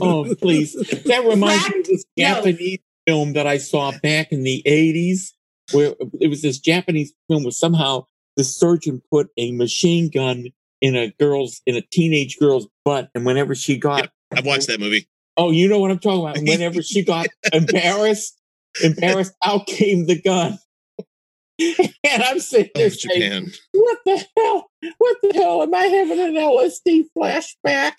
Oh, 0.00 0.34
please. 0.36 0.72
That 1.06 1.24
reminds 1.26 1.68
me 1.68 1.80
of 1.80 1.86
this 1.86 2.04
No. 2.16 2.24
Japanese 2.34 2.78
film 3.06 3.32
that 3.32 3.46
I 3.46 3.58
saw 3.58 3.92
back 4.02 4.32
in 4.32 4.44
the 4.44 4.62
80s, 4.66 5.32
where 5.72 5.94
it 6.20 6.28
was 6.28 6.42
this 6.42 6.58
Japanese 6.58 7.12
film 7.28 7.42
where 7.42 7.50
somehow 7.50 8.06
the 8.36 8.44
surgeon 8.44 9.02
put 9.10 9.28
a 9.36 9.50
machine 9.52 10.10
gun 10.10 10.46
in 10.80 10.94
a 10.94 11.12
girl's, 11.18 11.60
in 11.66 11.74
a 11.74 11.80
teenage 11.80 12.38
girl's 12.38 12.68
butt. 12.84 13.10
And 13.14 13.26
whenever 13.26 13.54
she 13.54 13.76
got, 13.76 14.02
Yep. 14.02 14.12
I've 14.34 14.46
watched 14.46 14.66
that 14.68 14.80
movie. 14.80 15.08
oh, 15.36 15.50
you 15.50 15.68
know 15.68 15.78
what 15.78 15.90
I'm 15.90 15.98
talking 15.98 16.20
about? 16.20 16.38
Whenever 16.42 16.82
she 16.82 17.02
got 17.04 17.26
embarrassed, 17.52 18.36
embarrassed, 18.82 19.34
out 19.44 19.66
came 19.66 20.06
the 20.06 20.20
gun. 20.20 20.58
and 21.60 22.22
I'm 22.22 22.38
sitting 22.38 22.70
there 22.74 22.86
Oh, 22.86 22.88
saying, 22.90 23.20
Japan. 23.20 23.52
what 23.72 23.98
the 24.06 24.24
hell? 24.36 24.70
What 24.98 25.16
the 25.22 25.32
hell? 25.34 25.62
Am 25.62 25.74
I 25.74 25.86
having 25.86 26.20
an 26.20 26.34
LSD 26.34 27.04
flashback? 27.16 27.92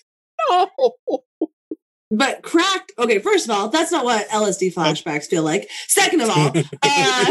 No. 0.48 0.70
but 2.10 2.42
cracked. 2.42 2.92
Okay, 2.98 3.18
first 3.18 3.46
of 3.46 3.54
all, 3.54 3.68
that's 3.68 3.92
not 3.92 4.04
what 4.06 4.26
LSD 4.30 4.72
flashbacks 4.72 5.26
feel 5.26 5.42
like. 5.42 5.68
Second 5.88 6.22
of 6.22 6.30
all, 6.30 6.52
uh, 6.82 7.26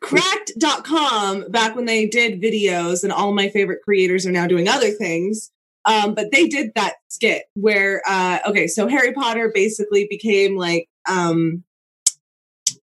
cracked.com 0.00 1.50
back 1.50 1.76
when 1.76 1.84
they 1.84 2.06
did 2.06 2.40
videos 2.40 3.02
and 3.02 3.12
all 3.12 3.32
my 3.32 3.48
favorite 3.50 3.80
creators 3.84 4.24
are 4.26 4.32
now 4.32 4.46
doing 4.46 4.68
other 4.68 4.90
things 4.90 5.50
um 5.90 6.14
but 6.14 6.30
they 6.32 6.46
did 6.46 6.70
that 6.74 6.94
skit 7.08 7.44
where 7.54 8.02
uh 8.06 8.38
okay 8.46 8.66
so 8.66 8.86
harry 8.86 9.12
potter 9.12 9.50
basically 9.54 10.06
became 10.08 10.56
like 10.56 10.88
um 11.08 11.64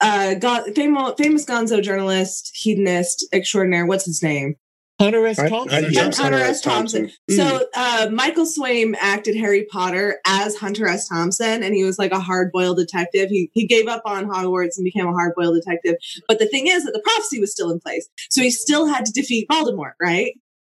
uh 0.01 0.33
got 0.35 0.67
famous 0.75 1.13
famous 1.17 1.45
gonzo 1.45 1.81
journalist 1.81 2.51
hedonist 2.55 3.25
extraordinaire 3.33 3.85
what's 3.85 4.05
his 4.05 4.23
name 4.23 4.55
Hunter 4.99 5.25
S. 5.25 5.37
Thompson. 5.37 5.69
I- 5.71 5.79
yeah, 5.79 5.87
Yes, 5.89 6.17
Hunter 6.17 6.37
Hunter 6.37 6.37
S. 6.37 6.49
S. 6.57 6.61
Thompson. 6.61 7.01
Thompson. 7.07 7.35
So 7.35 7.65
uh, 7.75 8.09
Michael 8.11 8.45
Swaim 8.45 8.95
acted 8.99 9.35
Harry 9.35 9.65
Potter 9.65 10.19
as 10.25 10.55
Hunter 10.55 10.87
S. 10.87 11.09
Thompson, 11.09 11.63
and 11.63 11.73
he 11.73 11.83
was 11.83 11.97
like 11.97 12.11
a 12.11 12.19
hard-boiled 12.19 12.77
detective. 12.77 13.29
He 13.29 13.49
he 13.53 13.65
gave 13.65 13.87
up 13.87 14.03
on 14.05 14.29
Hogwarts 14.29 14.77
and 14.77 14.85
became 14.85 15.07
a 15.07 15.11
hard-boiled 15.11 15.55
detective. 15.55 15.95
But 16.27 16.37
the 16.39 16.45
thing 16.45 16.67
is 16.67 16.85
that 16.85 16.91
the 16.93 17.01
prophecy 17.01 17.39
was 17.39 17.51
still 17.51 17.71
in 17.71 17.79
place, 17.79 18.07
so 18.29 18.41
he 18.43 18.51
still 18.51 18.85
had 18.85 19.03
to 19.05 19.11
defeat 19.11 19.47
Voldemort, 19.49 19.93
right? 19.99 20.33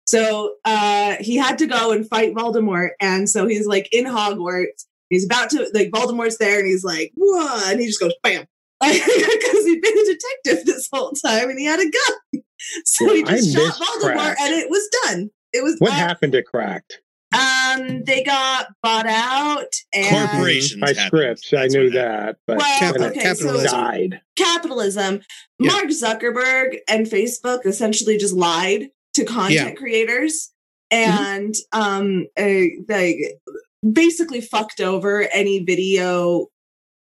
So 0.07 0.55
uh, 0.65 1.17
he 1.21 1.37
had 1.37 1.59
to 1.59 1.67
go 1.67 1.91
and 1.93 2.09
fight 2.09 2.35
Voldemort, 2.35 2.91
and 3.01 3.29
so 3.29 3.47
he's 3.47 3.67
like 3.67 3.89
in 3.93 4.05
Hogwarts. 4.05 4.85
He's 5.11 5.25
about 5.25 5.51
to 5.51 5.69
like 5.75 5.91
Voldemort's 5.91 6.39
there, 6.39 6.59
and 6.59 6.67
he's 6.67 6.85
like, 6.85 7.13
"Whoa!" 7.17 7.61
and 7.71 7.81
he 7.81 7.87
just 7.87 8.01
goes, 8.01 8.13
"Bam!" 8.23 8.47
Because 8.81 9.65
he'd 9.65 9.81
been 9.83 9.99
a 9.99 10.05
detective 10.05 10.67
this 10.67 10.89
whole 10.93 11.13
time, 11.13 11.49
and 11.51 11.59
he 11.59 11.65
had 11.65 11.81
a 11.81 11.85
gun. 11.85 12.43
So 12.85 13.13
he 13.15 13.23
Well, 13.23 13.33
I 13.35 13.37
just 13.37 13.55
shot 13.55 13.75
Voldemort, 13.75 14.13
Cracked. 14.15 14.41
and 14.41 14.55
it 14.55 14.69
was 14.71 14.89
done. 15.05 15.31
It 15.53 15.63
was 15.63 15.77
What 15.79 15.91
all- 15.93 15.97
happened 15.99 16.33
to 16.33 16.43
Cracked? 16.43 17.01
Um, 17.33 18.03
they 18.05 18.25
got 18.25 18.69
bought 18.83 19.07
out 19.07 19.67
and 19.93 20.31
Corporations 20.31 20.81
By. 20.81 20.93
Scripts, 20.95 21.53
I 21.53 21.67
knew 21.67 21.91
that, 21.91 22.39
but 22.47 22.57
Well, 22.59 22.93
then 22.95 23.03
okay, 23.11 23.21
it 23.31 23.37
so- 23.37 23.63
died. 23.63 24.21
capitalism. 24.37 25.21
Yeah. 25.59 25.73
Mark 25.73 25.87
Zuckerberg 25.87 26.79
and 26.89 27.07
Facebook 27.07 27.67
essentially 27.67 28.17
just 28.17 28.35
lied 28.35 28.89
to 29.17 29.25
content 29.25 29.53
Yeah. 29.53 29.75
creators 29.75 30.53
and 30.91 31.55
um 31.73 32.27
uh, 32.39 32.43
they 32.89 33.35
basically 33.93 34.41
fucked 34.41 34.81
over 34.81 35.29
any 35.33 35.59
video 35.65 36.47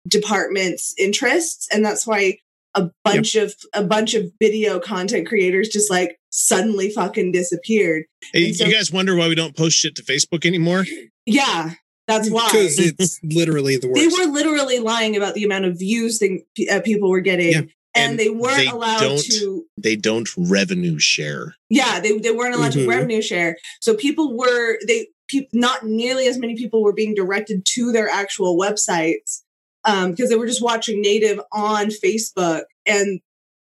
department's 0.09 0.94
interests 0.98 1.68
and 1.72 1.85
that's 1.85 2.07
why 2.07 2.38
a 2.74 2.90
bunch 3.05 3.35
of 3.37 3.55
a 3.72 3.83
bunch 3.85 4.14
of 4.14 4.31
video 4.40 4.81
content 4.81 5.27
creators 5.27 5.68
just 5.68 5.90
like 5.90 6.18
suddenly 6.31 6.90
fucking 6.90 7.31
disappeared. 7.31 8.05
Hey, 8.33 8.53
so- 8.53 8.64
you 8.66 8.72
guys 8.72 8.90
wonder 8.90 9.14
why 9.14 9.29
we 9.29 9.35
don't 9.37 9.57
post 9.57 9.77
shit 9.77 9.94
to 9.96 10.03
Facebook 10.03 10.44
anymore? 10.44 10.85
Yeah, 11.27 11.74
that's 12.09 12.29
why. 12.29 12.48
Because 12.53 12.79
it's 12.98 13.20
literally 13.22 13.77
the 13.77 13.88
worst. 13.88 14.00
they 14.00 14.09
were 14.27 14.31
literally 14.33 14.81
lying 14.81 15.16
about 15.16 15.35
the 15.35 15.44
amount 15.44 15.66
of 15.66 15.79
views 15.79 16.18
thing, 16.18 16.44
uh, 16.70 16.81
people 16.81 17.09
were 17.11 17.20
getting 17.20 17.53
Yeah. 17.53 17.61
And, 17.94 18.11
And 18.12 18.18
they 18.18 18.30
weren't 18.30 18.57
they 18.57 18.66
allowed 18.66 19.18
to 19.18 19.64
They 19.78 19.96
don't 19.96 20.28
revenue 20.37 20.98
share. 20.98 21.54
yeah 21.70 22.00
they, 22.00 22.18
they 22.18 22.30
weren't 22.33 22.54
allowed 22.54 22.72
Mhm. 22.72 22.85
to 22.85 22.88
revenue 22.88 23.22
share 23.22 23.57
so 23.80 23.94
people 23.94 24.37
were 24.37 24.78
they 24.87 25.09
peop, 25.28 25.48
not 25.52 25.85
nearly 25.87 26.26
as 26.26 26.38
many 26.38 26.54
people 26.57 26.83
were 26.83 26.92
being 26.92 27.14
directed 27.14 27.64
to 27.74 27.92
their 27.92 28.09
actual 28.09 28.59
websites 28.59 29.40
um 29.85 30.11
because 30.11 30.28
they 30.30 30.37
were 30.37 30.46
just 30.46 30.62
watching 30.62 31.00
native 31.00 31.40
on 31.52 31.87
facebook 31.88 32.62
and 32.87 33.20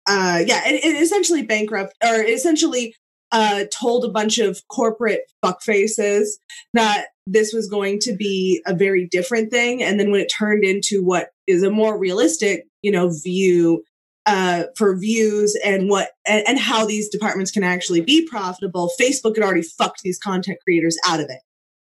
uh 0.08 0.40
yeah 0.46 0.62
it, 0.68 0.84
it 0.84 1.02
essentially 1.02 1.42
bankrupt 1.44 1.94
or 2.04 2.22
essentially 2.24 2.94
uh 3.32 3.64
told 3.78 4.06
a 4.06 4.10
bunch 4.10 4.38
of 4.38 4.62
corporate 4.70 5.22
fuckfaces 5.44 6.28
that 6.74 7.08
this 7.26 7.52
was 7.54 7.68
going 7.68 8.00
to 8.00 8.16
be 8.16 8.62
a 8.66 8.74
very 8.74 9.08
different 9.12 9.52
thing 9.52 9.82
and 9.84 10.00
then 10.00 10.12
when 10.12 10.22
it 10.22 10.32
turned 10.32 10.64
into 10.64 11.04
what 11.04 11.30
is 11.48 11.62
a 11.64 11.70
more 11.72 11.98
realistic 11.98 12.66
you 12.82 12.92
know 12.92 13.10
view 13.24 13.84
uh, 14.28 14.66
for 14.76 14.96
views 14.96 15.58
and 15.66 15.90
what 15.90 16.10
and, 16.28 16.44
and 16.48 16.60
how 16.60 16.86
these 16.86 17.10
departments 17.10 17.50
can 17.50 17.64
actually 17.64 18.02
be 18.02 18.28
profitable, 18.28 18.92
Facebook 19.02 19.36
had 19.36 19.44
already 19.44 19.64
fucked 19.64 20.02
these 20.04 20.20
content 20.20 20.60
creators 20.64 20.98
out 21.08 21.20
of 21.20 21.28
it. 21.30 21.40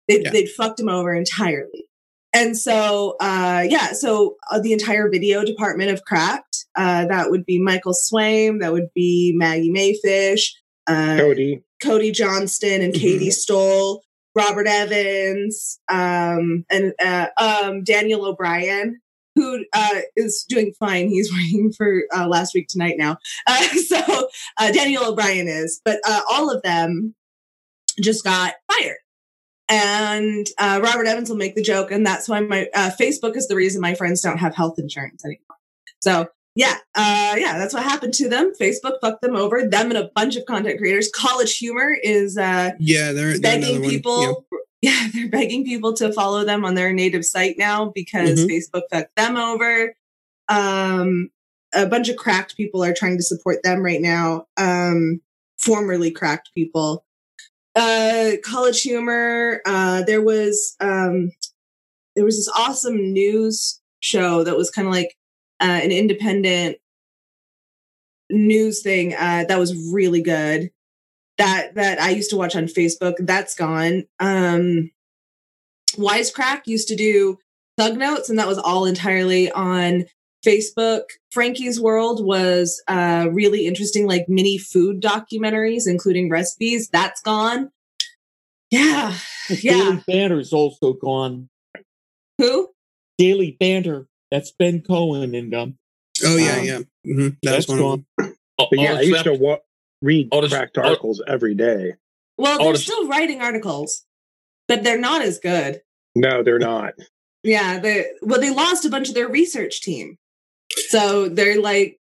They'd, 0.08 0.22
Yeah. 0.22 0.30
they'd 0.30 0.48
fucked 0.48 0.78
them 0.78 0.88
over 0.88 1.14
entirely. 1.14 1.86
And 2.32 2.56
so, 2.56 3.16
uh, 3.20 3.66
yeah, 3.68 3.92
so 3.92 4.36
uh, 4.50 4.60
the 4.60 4.72
entire 4.72 5.10
video 5.10 5.44
department 5.44 5.90
of 5.90 6.04
Cracked, 6.04 6.66
uh, 6.76 7.06
that 7.06 7.30
would 7.30 7.46
be 7.46 7.58
Michael 7.60 7.94
Swaim, 7.94 8.60
that 8.60 8.72
would 8.72 8.88
be 8.94 9.32
Maggie 9.36 9.70
Mae 9.70 9.98
Fish, 10.02 10.54
uh, 10.86 11.16
Cody. 11.18 11.62
Cody 11.82 12.10
Johnston 12.10 12.82
and 12.82 12.92
Katie 12.94 13.30
Stoll, 13.30 14.02
Robert 14.34 14.66
Evans, 14.68 15.80
um, 15.90 16.64
and 16.70 16.92
uh, 17.02 17.28
um, 17.38 17.82
Daniel 17.84 18.26
O'Brien, 18.26 19.00
who 19.36 19.64
uh, 19.72 20.00
is 20.16 20.44
doing 20.48 20.72
fine. 20.78 21.08
He's 21.08 21.32
waiting 21.36 21.72
for 21.72 22.02
uh, 22.14 22.26
last 22.26 22.54
week 22.54 22.66
tonight 22.68 22.96
now. 22.98 23.18
Uh, 23.46 23.62
so 23.86 24.28
uh, 24.58 24.72
Daniel 24.72 25.04
O'Brien 25.04 25.46
is, 25.46 25.80
but 25.84 26.00
uh, 26.06 26.22
all 26.30 26.50
of 26.50 26.62
them 26.62 27.14
just 28.00 28.24
got 28.24 28.54
fired. 28.72 28.96
And 29.68 30.46
uh, 30.58 30.80
Robert 30.82 31.06
Evans 31.06 31.28
will 31.28 31.36
make 31.36 31.56
the 31.56 31.62
joke, 31.62 31.90
and 31.90 32.06
that's 32.06 32.28
why 32.28 32.40
my 32.40 32.68
uh, 32.74 32.90
Facebook 32.98 33.36
is 33.36 33.48
the 33.48 33.56
reason 33.56 33.80
my 33.80 33.94
friends 33.94 34.20
don't 34.20 34.38
have 34.38 34.54
health 34.54 34.78
insurance 34.78 35.24
anymore. 35.24 35.40
So 36.00 36.28
yeah, 36.54 36.76
uh, 36.94 37.34
yeah, 37.36 37.58
that's 37.58 37.74
what 37.74 37.82
happened 37.82 38.14
to 38.14 38.28
them. 38.28 38.52
Facebook 38.60 38.94
fucked 39.00 39.22
them 39.22 39.34
over. 39.34 39.66
Them 39.66 39.90
and 39.90 39.98
a 39.98 40.10
bunch 40.14 40.36
of 40.36 40.46
content 40.46 40.78
creators. 40.78 41.10
College 41.14 41.58
Humor 41.58 41.96
is 42.00 42.38
uh, 42.38 42.70
yeah, 42.78 43.12
they're, 43.12 43.38
they're 43.38 43.60
begging 43.60 43.82
people. 43.82 44.46
Yeah. 44.82 45.08
they're 45.12 45.28
begging 45.28 45.64
people 45.64 45.94
to 45.94 46.12
follow 46.12 46.44
them 46.44 46.64
on 46.64 46.74
their 46.74 46.92
native 46.92 47.24
site 47.24 47.56
now 47.58 47.90
because 47.94 48.38
Mhm. 48.44 48.48
Facebook 48.50 48.82
fucked 48.90 49.16
them 49.16 49.36
over. 49.36 49.94
Um, 50.48 51.30
a 51.74 51.86
bunch 51.86 52.08
of 52.08 52.16
cracked 52.16 52.56
people 52.56 52.84
are 52.84 52.94
trying 52.94 53.16
to 53.16 53.22
support 53.22 53.62
them 53.62 53.80
right 53.82 54.00
now. 54.00 54.46
Um, 54.56 55.20
formerly 55.58 56.10
cracked 56.10 56.50
people. 56.54 57.04
Uh, 57.74 58.32
College 58.44 58.82
Humor. 58.82 59.60
Uh, 59.66 60.02
there 60.02 60.22
was 60.22 60.76
um, 60.80 61.32
there 62.14 62.24
was 62.24 62.36
this 62.36 62.48
awesome 62.56 63.12
news 63.12 63.80
show 64.00 64.44
that 64.44 64.56
was 64.56 64.70
kind 64.70 64.86
of 64.88 64.94
like 64.94 65.16
uh, 65.60 65.80
an 65.82 65.90
independent 65.90 66.76
news 68.30 68.82
thing 68.82 69.14
uh, 69.14 69.44
that 69.48 69.58
was 69.58 69.74
really 69.92 70.22
good 70.22 70.70
that 71.38 71.74
that 71.74 72.00
I 72.00 72.10
used 72.10 72.30
to 72.30 72.36
watch 72.36 72.56
on 72.56 72.64
Facebook. 72.64 73.14
That's 73.20 73.54
gone. 73.54 74.04
Um 74.20 74.90
Wisecrack 75.96 76.62
used 76.66 76.88
to 76.88 76.96
do 76.96 77.38
Thug 77.78 77.96
Notes, 77.96 78.28
and 78.28 78.38
that 78.38 78.48
was 78.48 78.58
all 78.58 78.84
entirely 78.84 79.50
on 79.50 80.04
Facebook. 80.44 81.04
Frankie's 81.32 81.80
World 81.80 82.24
was 82.24 82.82
uh, 82.88 83.28
really 83.32 83.66
interesting, 83.66 84.06
like 84.06 84.26
mini 84.28 84.58
food 84.58 85.00
documentaries, 85.02 85.86
including 85.86 86.28
recipes. 86.30 86.88
That's 86.88 87.20
gone. 87.22 87.70
Yeah, 88.70 89.14
yeah. 89.48 89.72
Daily 89.72 90.04
Banter's 90.06 90.52
also 90.52 90.92
gone. 90.94 91.48
Who? 92.38 92.70
Daily 93.18 93.56
Banter. 93.58 94.06
That's 94.30 94.52
Ben 94.52 94.82
Cohen 94.82 95.34
and 95.34 95.54
um. 95.54 95.78
Oh 96.24 96.36
yeah, 96.36 96.56
Um, 96.58 96.64
yeah. 96.64 96.78
hmm 97.04 97.28
That 97.28 97.36
That's 97.42 97.68
was 97.68 97.68
one 97.68 97.78
of 97.78 97.84
gone. 97.84 98.06
them. 98.18 98.36
All, 98.58 98.68
But 98.70 98.78
yeah, 98.80 98.92
I 98.94 99.00
used 99.02 99.24
to 99.24 99.30
except- 99.32 99.40
wa- 99.40 99.58
read 100.02 100.28
all 100.32 100.40
this- 100.42 100.52
cracked 100.52 100.78
all- 100.78 100.86
articles 100.86 101.22
every 101.26 101.54
day. 101.54 101.94
Well, 102.38 102.58
they're 102.58 102.72
this- 102.72 102.82
still 102.84 103.08
writing 103.08 103.40
articles, 103.40 104.04
but 104.68 104.82
they're 104.84 104.98
not 105.00 105.22
as 105.22 105.38
good. 105.38 105.82
No, 106.14 106.42
they're 106.42 106.58
not. 106.58 106.94
Yeah, 107.42 107.78
they 107.78 108.06
well, 108.22 108.40
they 108.40 108.50
lost 108.50 108.84
a 108.84 108.90
bunch 108.90 109.08
of 109.08 109.14
their 109.14 109.28
research 109.28 109.80
team, 109.80 110.18
so 110.88 111.28
they're 111.28 111.60
like, 111.60 111.98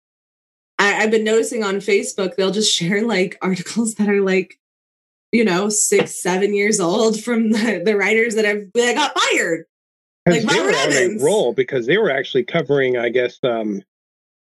I, 0.79 1.03
I've 1.03 1.11
been 1.11 1.25
noticing 1.25 1.63
on 1.63 1.77
Facebook 1.77 2.35
they'll 2.37 2.51
just 2.51 2.75
share 2.77 3.03
like 3.03 3.39
articles 3.41 3.95
that 3.97 4.09
are 4.09 4.21
like, 4.23 4.59
you 5.33 5.45
know, 5.45 5.69
six, 5.69 6.21
seven 6.21 6.55
years 6.55 6.81
old 6.81 7.21
from 7.23 7.53
the, 7.53 7.83
the 7.85 7.97
writers 7.97 8.35
that 8.35 8.45
have 8.45 8.63
that 8.75 8.95
got 8.97 9.19
fired. 9.19 9.67
'Cause 10.27 10.45
Like 10.45 10.53
they 10.53 10.59
Robert 10.59 10.73
were 10.73 10.79
on 10.79 10.93
a 11.21 11.25
roll 11.25 11.53
because 11.55 11.87
they 11.87 11.97
were 11.99 12.11
actually 12.11 12.45
covering, 12.45 12.97
I 12.99 13.09
guess, 13.09 13.39
um, 13.45 13.83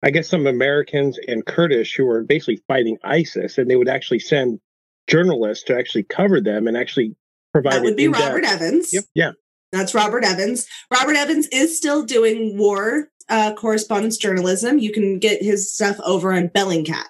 I 0.06 0.12
guess 0.12 0.30
some 0.30 0.46
Americans 0.46 1.18
and 1.28 1.44
Kurdish 1.46 1.96
who 1.96 2.06
were 2.06 2.24
basically 2.24 2.62
fighting 2.68 2.98
ISIS, 3.04 3.58
and 3.58 3.70
they 3.70 3.76
would 3.76 3.90
actually 3.90 4.20
send 4.20 4.60
journalists 5.08 5.64
to 5.66 5.76
actually 5.76 6.04
cover 6.04 6.40
them 6.40 6.68
and 6.68 6.78
actually 6.78 7.16
provide. 7.52 7.74
That 7.74 7.84
would 7.84 7.98
be 7.98 8.08
Robert 8.08 8.46
Evans. 8.46 8.94
Yep. 8.94 9.04
Yeah. 9.16 9.32
That's 9.72 9.96
Robert 9.96 10.24
Evans. 10.24 10.68
Robert 10.94 11.16
Evans 11.16 11.48
is 11.52 11.76
still 11.76 12.06
doing 12.06 12.56
war 12.56 13.10
uh, 13.30 13.54
correspondence 13.56 14.18
journalism. 14.18 14.78
You 14.78 14.92
can 14.92 15.18
get 15.18 15.42
his 15.42 15.74
stuff 15.74 16.00
over 16.06 16.32
on 16.32 16.50
Bellingcat. 16.50 17.06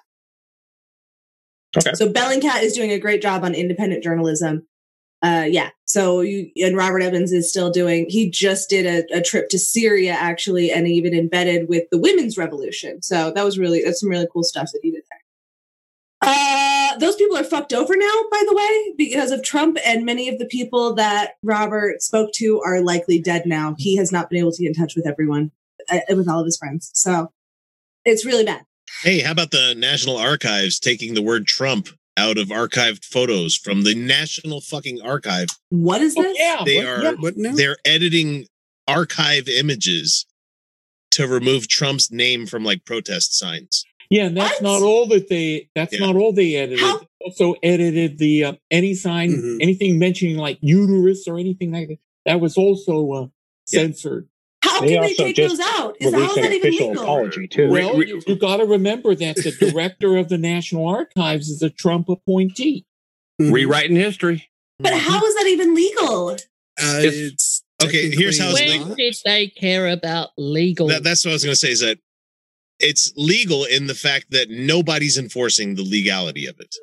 Okay. 1.76 1.92
So 1.94 2.10
Bellingcat 2.10 2.62
is 2.62 2.72
doing 2.72 2.90
a 2.90 2.98
great 2.98 3.20
job 3.20 3.44
on 3.44 3.54
independent 3.54 4.02
journalism. 4.02 4.66
Uh, 5.22 5.46
yeah. 5.46 5.68
So 5.96 6.20
you 6.20 6.50
and 6.56 6.76
Robert 6.76 7.00
Evans 7.00 7.32
is 7.32 7.48
still 7.48 7.70
doing. 7.70 8.04
He 8.10 8.28
just 8.28 8.68
did 8.68 8.84
a, 8.84 9.16
a 9.16 9.22
trip 9.22 9.48
to 9.48 9.58
Syria 9.58 10.12
actually, 10.12 10.70
and 10.70 10.86
even 10.86 11.14
embedded 11.14 11.70
with 11.70 11.84
the 11.90 11.96
women's 11.96 12.36
revolution. 12.36 13.00
So 13.00 13.30
that 13.30 13.42
was 13.42 13.58
really 13.58 13.82
that's 13.82 14.00
some 14.00 14.10
really 14.10 14.28
cool 14.30 14.42
stuff 14.42 14.68
that 14.72 14.80
he 14.82 14.90
did 14.90 15.04
there. 15.10 16.30
Uh, 16.30 16.98
those 16.98 17.16
people 17.16 17.38
are 17.38 17.44
fucked 17.44 17.72
over 17.72 17.96
now, 17.96 18.12
by 18.30 18.44
the 18.46 18.54
way, 18.54 18.94
because 18.98 19.30
of 19.30 19.42
Trump, 19.42 19.78
and 19.86 20.04
many 20.04 20.28
of 20.28 20.38
the 20.38 20.44
people 20.44 20.92
that 20.96 21.36
Robert 21.42 22.02
spoke 22.02 22.30
to 22.34 22.60
are 22.60 22.82
likely 22.82 23.18
dead 23.18 23.44
now. 23.46 23.74
He 23.78 23.96
has 23.96 24.12
not 24.12 24.28
been 24.28 24.38
able 24.38 24.52
to 24.52 24.62
get 24.62 24.68
in 24.68 24.74
touch 24.74 24.96
with 24.96 25.06
everyone, 25.06 25.50
uh, 25.90 26.00
with 26.10 26.28
all 26.28 26.40
of 26.40 26.44
his 26.44 26.58
friends. 26.58 26.90
So 26.92 27.32
it's 28.04 28.26
really 28.26 28.44
bad. 28.44 28.66
Hey, 29.02 29.20
how 29.20 29.32
about 29.32 29.50
the 29.50 29.74
National 29.74 30.18
Archives 30.18 30.78
taking 30.78 31.14
the 31.14 31.22
word 31.22 31.46
Trump 31.46 31.88
out 32.16 32.38
of 32.38 32.48
archived 32.48 33.04
photos 33.04 33.56
from 33.56 33.82
the 33.82 33.94
National 33.94 34.60
fucking 34.60 35.00
Archive? 35.02 35.48
What 35.70 36.00
is 36.00 36.14
Oh, 36.16 36.34
yeah, 36.36 36.62
They 36.64 36.76
what- 36.78 36.86
are 36.86 37.02
yeah. 37.02 37.12
What 37.18 37.36
now? 37.36 37.54
they're 37.54 37.76
editing 37.84 38.46
archive 38.88 39.48
images 39.48 40.26
to 41.12 41.26
remove 41.26 41.68
Trump's 41.68 42.10
name 42.10 42.46
from 42.46 42.64
like 42.64 42.84
protest 42.84 43.36
signs. 43.36 43.84
Yeah, 44.10 44.26
and 44.26 44.36
that's 44.36 44.60
What? 44.60 44.62
not 44.62 44.82
all 44.82 45.06
that 45.08 45.28
they. 45.28 45.68
That's 45.74 45.92
Yeah. 45.94 46.06
not 46.06 46.16
all 46.16 46.32
they 46.32 46.54
edited. 46.56 46.78
How- 46.80 46.98
They 47.00 47.06
Also 47.26 47.54
edited 47.62 48.18
the 48.18 48.44
uh, 48.44 48.52
any 48.70 48.94
sign, 48.94 49.30
Mhm. 49.32 49.58
anything 49.60 49.98
mentioning 49.98 50.36
like 50.36 50.58
uterus 50.60 51.26
or 51.26 51.38
anything 51.38 51.72
like 51.72 51.88
that. 51.88 51.98
That 52.24 52.40
was 52.40 52.56
also 52.56 53.12
uh, 53.12 53.20
Yeah. 53.72 53.80
censored. 53.80 54.28
How 54.62 54.80
They 54.80 54.88
can 54.88 55.02
they 55.02 55.08
also 55.10 55.24
take 55.24 55.36
just 55.36 55.58
those 55.58 55.66
out? 55.68 55.96
Is 56.00 56.12
how 56.12 56.34
an 56.34 56.42
that 56.42 56.52
even 56.52 56.68
official 56.68 56.88
legal? 56.88 57.02
apology 57.04 57.46
too. 57.48 57.62
Re- 57.70 57.84
Well, 57.84 57.96
re- 57.98 58.08
you, 58.08 58.22
you 58.26 58.36
got 58.36 58.56
to 58.58 58.64
remember 58.64 59.14
that 59.14 59.36
the 59.36 59.52
director 59.70 60.16
of 60.16 60.28
the 60.28 60.38
National 60.38 60.86
Archives 60.88 61.48
is 61.48 61.62
a 61.62 61.70
Trump 61.70 62.08
appointee. 62.08 62.84
Mhm. 63.40 63.52
rewriting 63.52 63.96
history. 63.96 64.48
But 64.78 64.94
how 64.94 65.22
is 65.22 65.34
that 65.34 65.46
even 65.46 65.74
legal? 65.74 66.28
Uh, 66.30 66.36
It's- 67.02 67.14
it's 67.14 67.62
Okay, 67.82 68.10
here's 68.10 68.38
how 68.38 68.54
When 68.54 68.88
not. 68.88 68.96
did 68.96 69.14
they 69.26 69.48
care 69.48 69.88
about 69.88 70.30
legal? 70.38 70.88
That, 70.88 71.02
that's 71.04 71.22
what 71.26 71.32
I 71.32 71.34
was 71.34 71.44
going 71.44 71.52
to 71.52 71.56
say 71.58 71.70
is 71.70 71.80
that 71.80 71.98
it's 72.80 73.12
legal 73.16 73.64
in 73.66 73.86
the 73.86 73.94
fact 73.94 74.30
that 74.30 74.48
nobody's 74.48 75.18
enforcing 75.18 75.74
the 75.74 75.82
legality 75.82 76.46
of 76.46 76.58
it. 76.58 76.74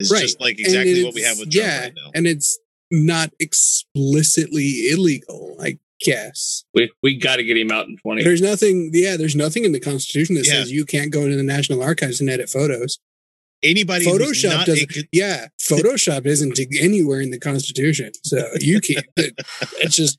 It's 0.00 0.10
Right. 0.10 0.22
just 0.22 0.40
like 0.40 0.58
exactly 0.58 1.04
what 1.04 1.14
we 1.14 1.22
have 1.22 1.38
with 1.38 1.52
Trump 1.52 1.66
yeah, 1.68 1.80
right 1.82 1.92
now. 1.94 2.10
and 2.16 2.26
it's 2.26 2.58
not 2.90 3.30
explicitly 3.38 4.88
illegal. 4.90 5.56
I 5.60 5.78
guess 6.00 6.64
We 6.74 6.90
we 7.02 7.16
got 7.16 7.36
to 7.36 7.44
get 7.44 7.56
him 7.56 7.70
out 7.70 7.86
in 7.88 7.96
twenty. 7.98 8.22
there's 8.22 8.40
nothing. 8.42 8.90
Yeah, 8.92 9.16
there's 9.16 9.36
nothing 9.36 9.64
in 9.64 9.72
the 9.72 9.80
Constitution 9.80 10.34
that 10.36 10.46
Yeah. 10.46 10.52
says 10.54 10.72
you 10.72 10.84
can't 10.84 11.10
go 11.12 11.22
into 11.24 11.36
the 11.36 11.42
National 11.42 11.82
Archives 11.82 12.20
and 12.20 12.28
edit 12.30 12.48
photos. 12.48 12.98
Anybody 13.62 14.06
Photoshop 14.06 14.64
doesn't. 14.64 14.96
a- 14.96 15.08
yeah, 15.12 15.48
Photoshop 15.60 16.24
isn't 16.24 16.58
anywhere 16.80 17.20
in 17.20 17.30
the 17.30 17.38
Constitution, 17.38 18.10
so 18.24 18.48
you 18.60 18.80
can't. 18.80 19.04
It's 19.78 19.96
just 19.96 20.18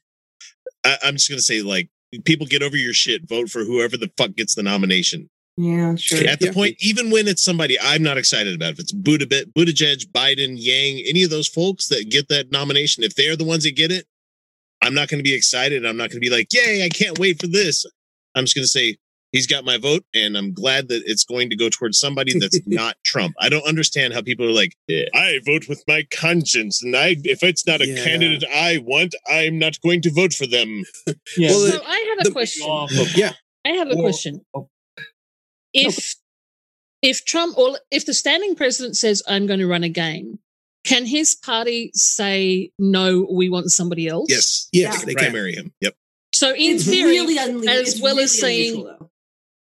I, 0.83 0.97
I'm 1.03 1.15
just 1.15 1.29
going 1.29 1.39
to 1.39 1.43
say 1.43 1.61
like 1.61 1.89
people 2.25 2.45
get 2.45 2.61
over 2.63 2.77
your 2.77 2.93
shit. 2.93 3.27
Vote 3.27 3.49
for 3.49 3.63
whoever 3.63 3.97
the 3.97 4.11
fuck 4.17 4.35
gets 4.35 4.53
the 4.55 4.63
nomination. 4.63 5.29
Yeah, 5.57 5.95
sure. 5.95 6.25
At 6.27 6.39
the 6.39 6.47
Yeah. 6.47 6.51
point, 6.53 6.77
even 6.79 7.09
when 7.11 7.27
it's 7.27 7.43
somebody 7.43 7.77
I'm 7.79 8.01
not 8.03 8.17
excited 8.17 8.55
about, 8.55 8.73
if 8.73 8.79
it's 8.79 8.93
Buttigieg, 8.93 9.51
Buttigieg, 9.57 10.05
Biden, 10.11 10.55
Yang, 10.57 11.03
any 11.07 11.23
of 11.23 11.29
those 11.29 11.47
folks 11.47 11.87
that 11.87 12.09
get 12.09 12.29
that 12.29 12.51
nomination, 12.51 13.03
if 13.03 13.15
they're 13.15 13.35
the 13.35 13.43
ones 13.43 13.63
that 13.63 13.75
get 13.75 13.91
it, 13.91 14.05
I'm 14.81 14.93
not 14.93 15.09
going 15.09 15.19
to 15.19 15.23
be 15.23 15.33
excited. 15.35 15.85
I'm 15.85 15.97
not 15.97 16.09
going 16.09 16.21
to 16.21 16.27
be 16.29 16.29
like, 16.29 16.47
yay, 16.51 16.83
I 16.83 16.89
can't 16.89 17.19
wait 17.19 17.39
for 17.39 17.47
this. 17.47 17.85
I'm 18.35 18.45
just 18.45 18.55
going 18.55 18.63
to 18.63 18.67
say, 18.69 18.97
he's 19.31 19.45
got 19.47 19.63
my 19.63 19.77
vote, 19.77 20.03
and 20.13 20.35
I'm 20.37 20.53
glad 20.53 20.87
that 20.89 21.03
it's 21.05 21.23
going 21.23 21.49
to 21.51 21.55
go 21.55 21.69
towards 21.69 21.99
somebody 21.99 22.37
that's 22.39 22.59
not 22.65 22.95
Trump. 23.05 23.35
I 23.39 23.49
don't 23.49 23.65
understand 23.67 24.13
how 24.13 24.21
people 24.21 24.45
are 24.45 24.51
like, 24.53 24.75
I 24.89 25.39
vote 25.45 25.69
with 25.69 25.83
my 25.87 26.05
conscience, 26.11 26.81
and 26.83 26.95
I 26.95 27.15
if 27.23 27.43
it's 27.43 27.65
not 27.67 27.81
a 27.81 27.87
Yeah. 27.87 28.03
candidate 28.03 28.43
I 28.53 28.79
want, 28.83 29.13
I'm 29.29 29.59
not 29.59 29.79
going 29.81 30.01
to 30.03 30.11
vote 30.11 30.33
for 30.33 30.47
them. 30.47 30.83
Yeah, 31.37 31.49
Well, 31.51 31.71
so 31.71 31.81
I 31.85 31.99
have 32.09 32.19
a 32.25 32.29
the- 32.29 32.31
question. 32.31 32.67
off 32.67 32.91
of- 32.91 33.15
yeah. 33.17 33.33
I 33.65 33.69
have 33.73 33.89
a 33.89 33.95
Or- 33.95 34.01
question. 34.01 34.41
oh. 34.53 34.69
If 35.73 36.15
if 37.01 37.23
Trump 37.25 37.57
or 37.57 37.79
if 37.91 38.05
the 38.05 38.13
standing 38.13 38.55
president 38.55 38.97
says 38.97 39.23
I'm 39.27 39.47
going 39.47 39.59
to 39.59 39.67
run 39.67 39.83
again, 39.83 40.39
can 40.83 41.05
his 41.05 41.35
party 41.35 41.91
say 41.93 42.71
no? 42.79 43.27
We 43.31 43.49
want 43.49 43.71
somebody 43.71 44.07
else. 44.07 44.27
Yes, 44.29 44.67
yes, 44.71 44.99
Yeah. 44.99 45.05
they 45.05 45.15
can 45.15 45.33
marry 45.33 45.53
him. 45.53 45.73
Yep. 45.81 45.95
So 46.33 46.53
in 46.53 46.75
It's 46.75 46.85
theory, 46.85 47.11
really 47.11 47.37
unle- 47.37 47.67
as 47.69 47.99
well 48.01 48.13
really 48.15 48.23
as 48.23 48.39
saying- 48.39 48.71
unusual, 48.73 49.11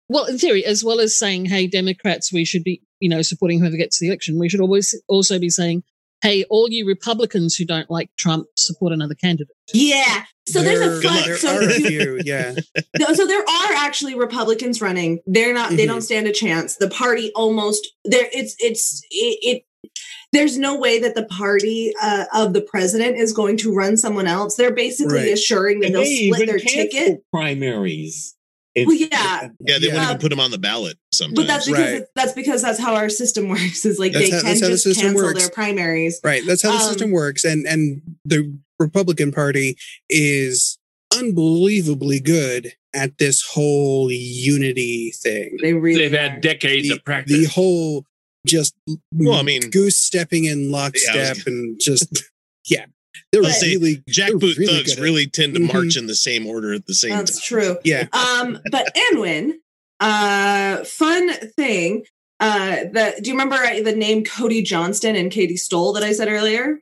well, 0.09 0.25
in 0.27 0.39
theory, 0.39 0.64
as 0.64 0.85
well 0.85 1.01
as 1.01 1.17
saying, 1.17 1.47
"Hey, 1.47 1.67
Democrats, 1.67 2.33
we 2.33 2.45
should 2.45 2.62
be, 2.64 2.83
you 3.01 3.09
know, 3.09 3.23
supporting 3.23 3.61
whoever 3.61 3.77
gets 3.77 3.99
the 3.99 4.07
election," 4.09 4.39
we 4.39 4.49
should 4.49 4.61
always 4.61 4.95
also 5.09 5.39
be 5.39 5.49
saying, 5.49 5.83
"Hey, 6.23 6.45
all 6.51 6.69
you 6.71 6.87
Republicans 6.87 7.57
who 7.57 7.64
don't 7.64 7.91
like 7.91 8.11
Trump, 8.19 8.47
support 8.57 8.93
another 8.93 9.14
candidate." 9.14 9.57
Yeah. 9.73 10.25
So 10.49 10.62
there's 10.62 10.81
a 10.81 10.91
There- 10.91 11.03
fun. 11.03 11.23
there 11.25 11.39
So, 11.39 11.57
are 11.57 11.62
a 11.69 11.81
you- 11.81 11.87
few, 11.89 12.21
yeah. 12.25 12.55
no, 13.01 13.14
so 13.14 13.27
there 13.27 13.41
are 13.43 13.73
actually 13.73 14.14
Republicans 14.14 14.81
running. 14.81 15.19
They're 15.27 15.53
not. 15.55 15.71
They 15.77 15.85
Mhm. 15.85 15.89
don't 15.89 16.03
stand 16.03 16.29
a 16.29 16.33
chance. 16.33 16.77
The 16.77 16.89
party 16.89 17.33
almost 17.35 17.89
there. 18.05 18.29
It's 18.33 18.55
it's 18.61 19.03
it. 19.11 19.39
it 19.43 19.62
there's 20.33 20.59
no 20.59 20.77
way 20.79 20.99
that 21.01 21.14
the 21.14 21.24
party 21.24 21.93
uh, 22.03 22.24
of 22.35 22.53
the 22.53 22.61
president 22.61 23.16
is 23.16 23.33
going 23.33 23.57
to 23.59 23.72
run 23.74 23.97
someone 23.97 24.27
else. 24.27 24.57
They're 24.57 24.72
basically 24.74 25.14
Right. 25.18 25.33
assuring 25.33 25.81
that 25.81 25.87
And 25.87 25.95
they'll 25.95 26.03
they 26.05 26.27
split 26.29 26.43
even 26.43 26.47
their 26.47 26.59
ticket. 26.59 27.22
primaries. 27.33 28.35
It's- 28.74 28.87
Well, 28.87 28.97
yeah. 28.97 29.49
Yeah, 29.61 29.79
they 29.79 29.87
Yeah. 29.87 29.93
wouldn't 29.95 30.05
even 30.11 30.18
put 30.18 30.29
them 30.31 30.41
on 30.41 30.51
the 30.51 30.59
ballot 30.59 30.99
sometimes. 31.11 31.37
But 31.37 31.47
that's 31.47 31.66
because 31.66 31.81
Right. 31.81 31.95
it's, 32.03 32.11
that's 32.14 32.33
because 32.35 32.61
that's 32.62 32.79
how 32.79 32.95
our 32.95 33.09
system 33.09 33.49
works. 33.51 33.87
Is 33.87 33.99
like 33.99 34.12
That's 34.12 34.27
they 34.27 34.31
how- 34.37 34.41
can 34.43 34.49
that's 34.51 34.61
how 34.61 34.66
the 34.68 34.72
just 34.77 35.01
cancel 35.01 35.24
works. 35.24 35.41
their 35.41 35.51
primaries. 35.51 36.20
Right. 36.22 36.43
That's 36.47 36.61
how 36.62 36.72
the 36.72 36.85
Um, 36.85 36.89
system 36.91 37.11
works. 37.11 37.45
And 37.45 37.66
and 37.66 38.03
the 38.27 38.53
Republican 38.79 39.33
Party 39.33 39.77
is 40.11 40.77
unbelievably 41.16 42.20
good 42.20 42.74
at 42.93 43.16
this 43.18 43.43
whole 43.43 44.11
unity 44.12 45.12
thing. 45.22 45.57
They 45.62 45.72
really 45.72 46.01
They've 46.01 46.12
are. 46.14 46.16
had 46.18 46.41
decades 46.41 46.89
The, 46.89 46.97
of 46.97 47.05
practice. 47.05 47.37
the 47.39 47.45
whole 47.47 48.05
just 48.47 48.74
Well, 49.12 49.38
I 49.38 49.42
mean- 49.42 49.70
goose 49.70 49.99
stepping 49.99 50.44
in 50.44 50.70
lockstep 50.70 51.36
Yeah, 51.36 51.42
and 51.47 51.80
just 51.80 52.22
yeah. 52.66 52.86
They're 53.32 53.42
I'll 53.42 53.61
really 53.61 54.03
Jackboot 54.11 54.57
really 54.57 54.66
thugs 54.66 54.90
good 54.94 54.99
at- 54.99 55.03
really 55.03 55.26
tend 55.26 55.55
to 55.55 55.61
march 55.61 55.97
in 55.97 56.07
the 56.07 56.14
same 56.14 56.47
order 56.47 56.72
at 56.72 56.86
the 56.86 56.94
same 56.94 57.11
time. 57.11 57.18
That's 57.20 57.32
time. 57.40 57.61
true. 57.61 57.76
Yeah. 57.84 58.07
Um, 58.12 58.59
but 58.70 58.94
Anwin, 59.12 59.55
uh, 60.01 60.84
fun 60.84 61.30
thing. 61.57 62.05
Uh, 62.38 62.84
the 62.92 63.14
do 63.22 63.30
you 63.30 63.34
remember 63.34 63.57
uh, 63.57 63.82
the 63.82 63.97
name 63.97 64.22
Cody 64.24 64.62
Johnston 64.62 65.16
and 65.16 65.30
Katie 65.32 65.57
Stoll 65.57 65.92
that 65.94 66.03
I 66.03 66.12
said 66.12 66.28
earlier? 66.28 66.78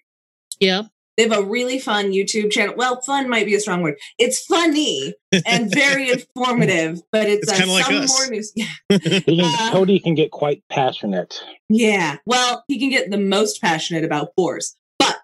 Yeah. 0.61 0.83
They 1.17 1.23
have 1.29 1.33
a 1.39 1.43
really 1.45 1.79
fun 1.79 2.11
YouTube 2.11 2.51
channel. 2.51 2.75
Well, 2.77 3.01
fun 3.03 3.29
might 3.29 3.47
be 3.47 3.55
a 3.55 3.61
strong 3.61 3.83
word. 3.83 3.95
It's 4.19 4.45
funny 4.45 5.15
and 5.47 5.73
very 5.73 6.11
informative, 6.37 7.03
but 7.13 7.29
it's, 7.29 7.45
It's 7.45 7.53
uh, 7.53 7.57
kinda 7.57 7.73
like 7.73 7.85
some 7.87 7.95
us. 7.97 8.19
more 8.21 8.31
news. 8.31 8.53
Yeah. 8.57 8.99
Can- 8.99 9.41
Uh, 9.41 9.71
Cody 9.73 10.01
can 10.01 10.15
get 10.15 10.31
quite 10.33 10.63
passionate. 10.71 11.41
Yeah. 11.69 12.17
Well, 12.27 12.65
he 12.69 12.79
can 12.79 12.91
get 12.91 13.11
the 13.11 13.19
most 13.19 13.61
passionate 13.61 14.05
about 14.05 14.35
boars. 14.37 14.77
But 14.99 15.17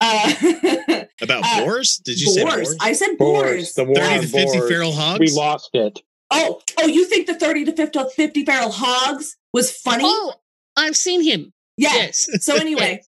uh 0.00 0.32
About 1.22 1.42
Uh, 1.44 1.60
boars? 1.64 1.96
Did 2.04 2.20
you 2.20 2.28
say 2.30 2.42
boars. 2.44 2.54
boars? 2.68 2.76
I 2.80 2.92
said 2.92 3.16
Boars. 3.18 3.42
boars. 3.42 3.74
The 3.74 3.84
war 3.84 3.94
30 3.96 4.06
on 4.14 4.20
to 4.20 4.26
50 4.28 4.58
boars. 4.58 4.68
feral 4.70 4.92
hogs? 4.92 5.18
We 5.20 5.30
lost 5.30 5.70
it. 5.74 6.00
Oh, 6.30 6.60
oh, 6.78 6.86
you 6.86 7.06
think 7.06 7.26
the 7.26 7.34
30 7.34 7.64
to 7.66 7.72
50, 7.72 8.00
50 8.14 8.44
feral 8.44 8.70
hogs 8.70 9.36
was 9.54 9.72
funny? 9.72 10.04
Oh, 10.06 10.34
I've 10.76 10.94
seen 10.96 11.22
him. 11.24 11.52
Yeah. 11.78 11.94
Yes. 11.94 12.28
So 12.44 12.56
anyway, 12.60 13.02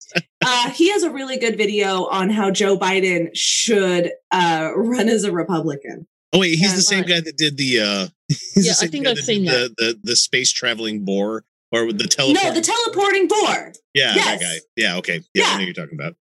uh, 0.45 0.69
he 0.71 0.91
has 0.91 1.03
a 1.03 1.09
really 1.09 1.37
good 1.37 1.57
video 1.57 2.05
on 2.05 2.29
how 2.29 2.51
Joe 2.51 2.77
Biden 2.77 3.29
should 3.33 4.11
uh, 4.31 4.71
run 4.75 5.09
as 5.09 5.23
a 5.23 5.31
Republican. 5.31 6.07
Oh 6.31 6.39
wait, 6.39 6.51
he's 6.51 6.69
Yeah, 6.69 6.75
the 6.75 6.81
same 6.81 6.99
right. 6.99 7.09
guy 7.09 7.21
that 7.21 7.37
did 7.37 7.57
the 7.57 7.79
uh 7.79 8.07
he's 8.27 8.53
the 8.53 8.61
Yeah, 8.61 8.73
I 8.81 8.87
think 8.87 9.07
I've 9.07 9.17
seen 9.17 9.45
did 9.45 9.51
the, 9.51 9.75
the 9.77 9.99
the 10.03 10.15
space 10.15 10.51
traveling 10.51 11.03
boar 11.03 11.43
or 11.71 11.91
the 11.91 12.07
telephone. 12.07 12.43
No, 12.43 12.53
the 12.53 12.61
teleporting 12.61 13.27
boar. 13.27 13.73
yeah, 13.93 14.13
yes. 14.15 14.25
that 14.25 14.39
guy. 14.39 14.55
Yeah, 14.75 14.97
okay. 14.97 15.21
Yeah, 15.33 15.45
I 15.47 15.57
know 15.57 15.63
you're 15.63 15.73
talking 15.73 15.99
about. 15.99 16.15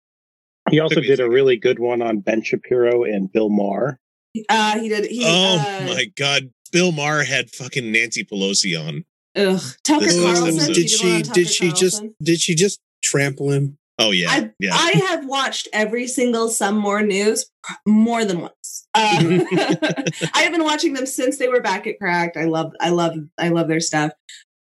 He 0.70 0.80
also 0.80 1.00
did 1.00 1.20
a 1.20 1.28
really 1.28 1.56
good 1.56 1.78
one 1.78 2.02
on 2.02 2.20
Ben 2.20 2.42
Shapiro 2.42 3.04
and 3.04 3.30
Bill 3.32 3.48
Maher. 3.48 3.98
Uh, 4.48 4.78
he 4.78 4.88
did. 4.88 5.06
He, 5.06 5.24
oh 5.24 5.56
uh, 5.58 5.86
my 5.86 6.06
god. 6.16 6.50
Bill 6.72 6.92
Maher 6.92 7.24
had 7.24 7.50
fucking 7.50 7.90
Nancy 7.90 8.24
Pelosi 8.24 8.78
on. 8.78 9.04
Ugh. 9.36 9.60
Tucker 9.84 10.04
This 10.06 10.16
Oh, 10.18 10.22
Carlson. 10.24 10.48
episode. 10.56 10.74
did 10.74 10.90
she 10.90 11.22
Tucker 11.22 11.34
did 11.34 11.48
she 11.48 11.68
just 11.72 11.96
Carlson. 11.98 12.14
did 12.22 12.40
she 12.40 12.54
just 12.54 12.80
trample 13.02 13.50
him? 13.52 13.76
Oh 14.00 14.10
yeah. 14.12 14.30
I, 14.30 14.50
yeah. 14.60 14.70
I 14.74 14.92
have 15.08 15.26
watched 15.26 15.68
every 15.72 16.06
single 16.06 16.48
Some 16.48 16.76
More 16.78 17.02
News 17.02 17.46
more 17.86 18.24
than 18.24 18.40
once. 18.40 18.86
Uh, 18.94 19.18
I 20.34 20.42
have 20.42 20.52
been 20.52 20.64
watching 20.64 20.92
them 20.94 21.06
since 21.06 21.38
they 21.38 21.48
were 21.48 21.60
back 21.60 21.86
at 21.86 21.98
Cracked. 21.98 22.36
I 22.36 22.44
love, 22.44 22.72
I 22.80 22.90
love, 22.90 23.16
I 23.38 23.48
love 23.48 23.68
their 23.68 23.80
stuff. 23.80 24.12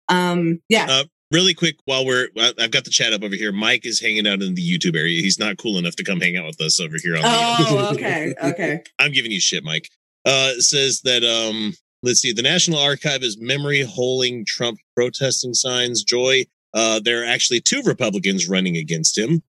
Um, 0.09 0.61
yeah. 0.70 0.88
Uh, 0.89 1.03
really 1.32 1.53
quick 1.53 1.76
while 1.86 2.05
we're 2.05 2.30
I- 2.38 2.53
I've 2.59 2.72
got 2.72 2.86
the 2.86 2.91
chat 2.91 3.11
up 3.13 3.24
over 3.24 3.36
here. 3.36 3.51
Mike 3.51 3.86
is 3.86 3.99
hanging 3.99 4.26
out 4.28 4.41
in 4.41 4.55
the 4.55 4.61
YouTube 4.61 4.95
area. 4.97 5.22
He's 5.22 5.39
not 5.39 5.57
cool 5.57 5.78
enough 5.78 5.95
to 5.97 6.03
come 6.03 6.22
hang 6.22 6.38
out 6.38 6.45
with 6.45 6.61
us 6.61 6.80
over 6.80 6.95
here 7.01 7.16
on 7.18 7.22
the 7.24 7.28
oh, 7.30 7.89
okay, 7.93 8.34
okay. 8.43 8.84
I'm 8.99 9.11
giving 9.11 9.32
you 9.32 9.39
shit, 9.41 9.63
Mike. 9.63 9.89
Uh, 10.26 10.53
says 10.59 11.01
that 11.01 11.24
um, 11.24 11.74
let's 12.06 12.22
see, 12.22 12.32
the 12.32 12.41
National 12.41 12.80
Archive 12.80 13.24
is 13.24 13.38
memory 13.38 13.82
holding 13.82 14.45
Trump 14.45 14.80
protesting 14.95 15.53
signs. 15.53 16.03
Joy, 16.03 16.45
uh, 16.74 16.99
there 16.99 17.22
are 17.24 17.26
actually 17.26 17.60
two 17.62 17.82
Republicans 17.84 18.47
running 18.47 18.78
against 18.78 19.18
him, 19.18 19.41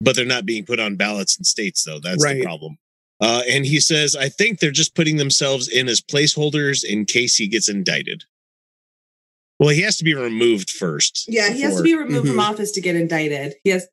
but 0.00 0.16
they're 0.16 0.24
not 0.24 0.46
being 0.46 0.64
put 0.64 0.80
on 0.80 0.96
ballots 0.96 1.38
in 1.38 1.44
states, 1.44 1.84
though. 1.84 2.00
That's 2.00 2.24
the 2.24 2.42
problem. 2.42 2.78
Uh, 3.20 3.42
and 3.48 3.66
he 3.66 3.80
says, 3.80 4.16
I 4.16 4.28
think 4.28 4.60
they're 4.60 4.70
just 4.70 4.94
putting 4.94 5.16
themselves 5.16 5.68
in 5.68 5.88
as 5.88 6.00
placeholders 6.00 6.84
in 6.84 7.04
case 7.04 7.36
he 7.36 7.48
gets 7.48 7.68
indicted. 7.68 8.24
Well, 9.58 9.70
he 9.70 9.82
has 9.82 9.96
to 9.98 10.04
be 10.04 10.14
removed 10.14 10.70
first. 10.70 11.26
Yeah, 11.28 11.52
he 11.52 11.62
has 11.62 11.76
to 11.76 11.82
be 11.82 11.96
removed 11.96 12.28
from 12.28 12.36
Mhm. 12.36 12.48
office 12.48 12.70
to 12.72 12.80
get 12.80 12.94
indicted. 12.94 13.54
Yes. 13.64 13.86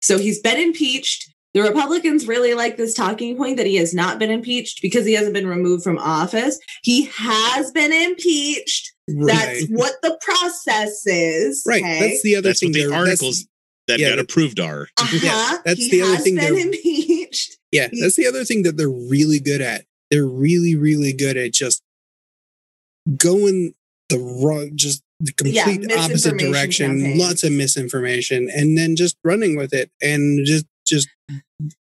So 0.00 0.16
he's 0.16 0.38
been 0.38 0.58
impeached. 0.58 1.28
The 1.62 1.68
Republicans 1.68 2.26
really 2.28 2.54
like 2.54 2.76
this 2.76 2.94
talking 2.94 3.36
point 3.36 3.56
that 3.56 3.66
he 3.66 3.76
has 3.76 3.92
not 3.92 4.18
been 4.18 4.30
impeached 4.30 4.80
because 4.80 5.04
he 5.06 5.14
hasn't 5.14 5.34
been 5.34 5.46
removed 5.46 5.82
from 5.82 5.98
office. 5.98 6.58
He 6.82 7.06
has 7.16 7.70
been 7.72 7.92
impeached. 7.92 8.92
That's 9.08 9.66
what 9.68 9.94
the 10.02 10.18
process 10.20 11.02
is. 11.06 11.64
Right. 11.66 11.82
okay? 11.82 12.00
That's 12.00 12.22
the 12.22 12.36
other 12.36 12.48
That's 12.50 12.60
thing. 12.60 12.70
what 12.70 12.74
the 12.74 12.94
articles 12.94 13.46
that 13.88 13.98
yeah, 13.98 14.10
got 14.10 14.18
approved 14.18 14.60
are. 14.60 14.88
uh-huh. 14.98 15.18
yeah, 15.22 15.58
that's 15.64 15.80
he 15.80 15.90
the 15.90 16.02
other 16.02 16.14
has 16.16 16.24
thing 16.24 16.36
been 16.36 16.58
impeached. 16.58 17.56
Yeah, 17.72 17.88
that's 18.00 18.16
the 18.16 18.26
other 18.26 18.44
thing 18.44 18.62
that 18.62 18.76
they're 18.76 18.88
really 18.88 19.40
good 19.40 19.60
at. 19.60 19.84
They're 20.10 20.26
really, 20.26 20.74
really 20.76 21.12
good 21.12 21.36
at 21.36 21.52
just 21.52 21.82
going 23.16 23.74
the 24.10 24.18
wrong, 24.18 24.70
just 24.74 25.02
the 25.20 25.32
Yeah, 25.44 25.64
complete 25.64 25.92
opposite 25.98 26.38
direction. 26.38 27.00
campaigns. 27.00 27.20
Lots 27.20 27.44
of 27.44 27.52
misinformation, 27.52 28.48
and 28.54 28.76
then 28.78 28.94
just 28.96 29.16
running 29.24 29.56
with 29.56 29.72
it, 29.72 29.90
and 30.00 30.46
just 30.46 30.66
just 30.86 31.08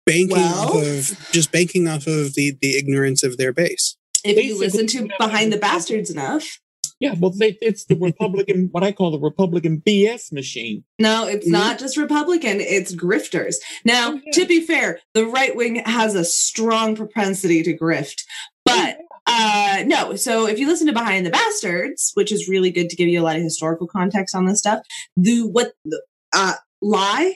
banking 0.10 0.38
off 0.38 0.76
of 0.76 1.32
just 1.32 1.51
banking 1.51 1.88
off 1.88 2.07
of 2.07 2.34
the 2.36 2.57
the 2.62 2.78
ignorance 2.78 3.24
of 3.24 3.38
their 3.38 3.53
base. 3.53 3.95
If 4.24 4.43
you 4.43 4.57
listen 4.60 4.88
to 4.88 5.07
Behind 5.18 5.53
the 5.53 5.57
Bastards 5.57 6.10
enough, 6.10 6.60
Yeah, 6.99 7.16
well, 7.18 7.32
they, 7.32 7.57
it's 7.62 7.86
the 7.86 7.95
Republican, 7.95 8.68
what 8.74 8.84
I 8.84 8.91
call 8.91 9.12
the 9.12 9.20
Republican 9.20 9.82
BS 9.86 10.34
machine. 10.34 10.84
No, 10.99 11.26
it's 11.28 11.47
Mhm. 11.47 11.51
not 11.51 11.80
just 11.80 11.95
Republican, 11.95 12.60
it's 12.60 12.93
grifters. 12.93 13.55
Now, 13.86 14.12
Oh, 14.16 14.20
yeah. 14.26 14.32
to 14.34 14.45
be 14.45 14.60
fair, 14.60 14.99
the 15.14 15.26
right 15.26 15.55
wing 15.55 15.78
has 15.86 16.14
a 16.16 16.26
strong 16.26 16.97
propensity 16.97 17.64
to 17.64 17.78
grift. 17.78 18.24
But 18.66 18.97
uh 19.28 19.84
no, 19.86 20.16
so 20.16 20.45
if 20.47 20.60
you 20.60 20.68
listen 20.68 20.88
to 20.88 20.93
Behind 20.93 21.26
the 21.26 21.30
Bastards, 21.30 22.12
which 22.16 22.32
is 22.34 22.49
really 22.49 22.72
good 22.72 22.89
to 22.89 22.95
give 22.97 23.07
you 23.07 23.22
a 23.22 23.24
lot 23.24 23.38
of 23.38 23.43
historical 23.43 23.88
context 23.88 24.36
on 24.36 24.45
this 24.45 24.60
stuff, 24.60 24.80
the 25.16 25.41
what 25.47 25.72
the 25.86 26.01
uh 26.34 26.55
lie 26.82 27.36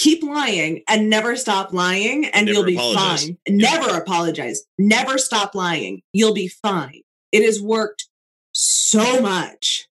keep 0.00 0.22
lying 0.22 0.82
and 0.88 1.10
never 1.10 1.36
stop 1.36 1.74
lying 1.74 2.24
and 2.24 2.46
Never 2.46 2.56
you'll 2.56 2.64
be 2.64 2.74
apologize. 2.74 3.26
fine. 3.26 3.36
Never 3.48 3.98
apologize. 3.98 4.62
Never 4.78 5.18
stop 5.18 5.54
lying. 5.54 6.00
You'll 6.14 6.32
be 6.32 6.48
fine. 6.48 7.02
It 7.32 7.44
has 7.44 7.60
worked 7.60 8.08
so 8.52 9.20
much 9.20 9.88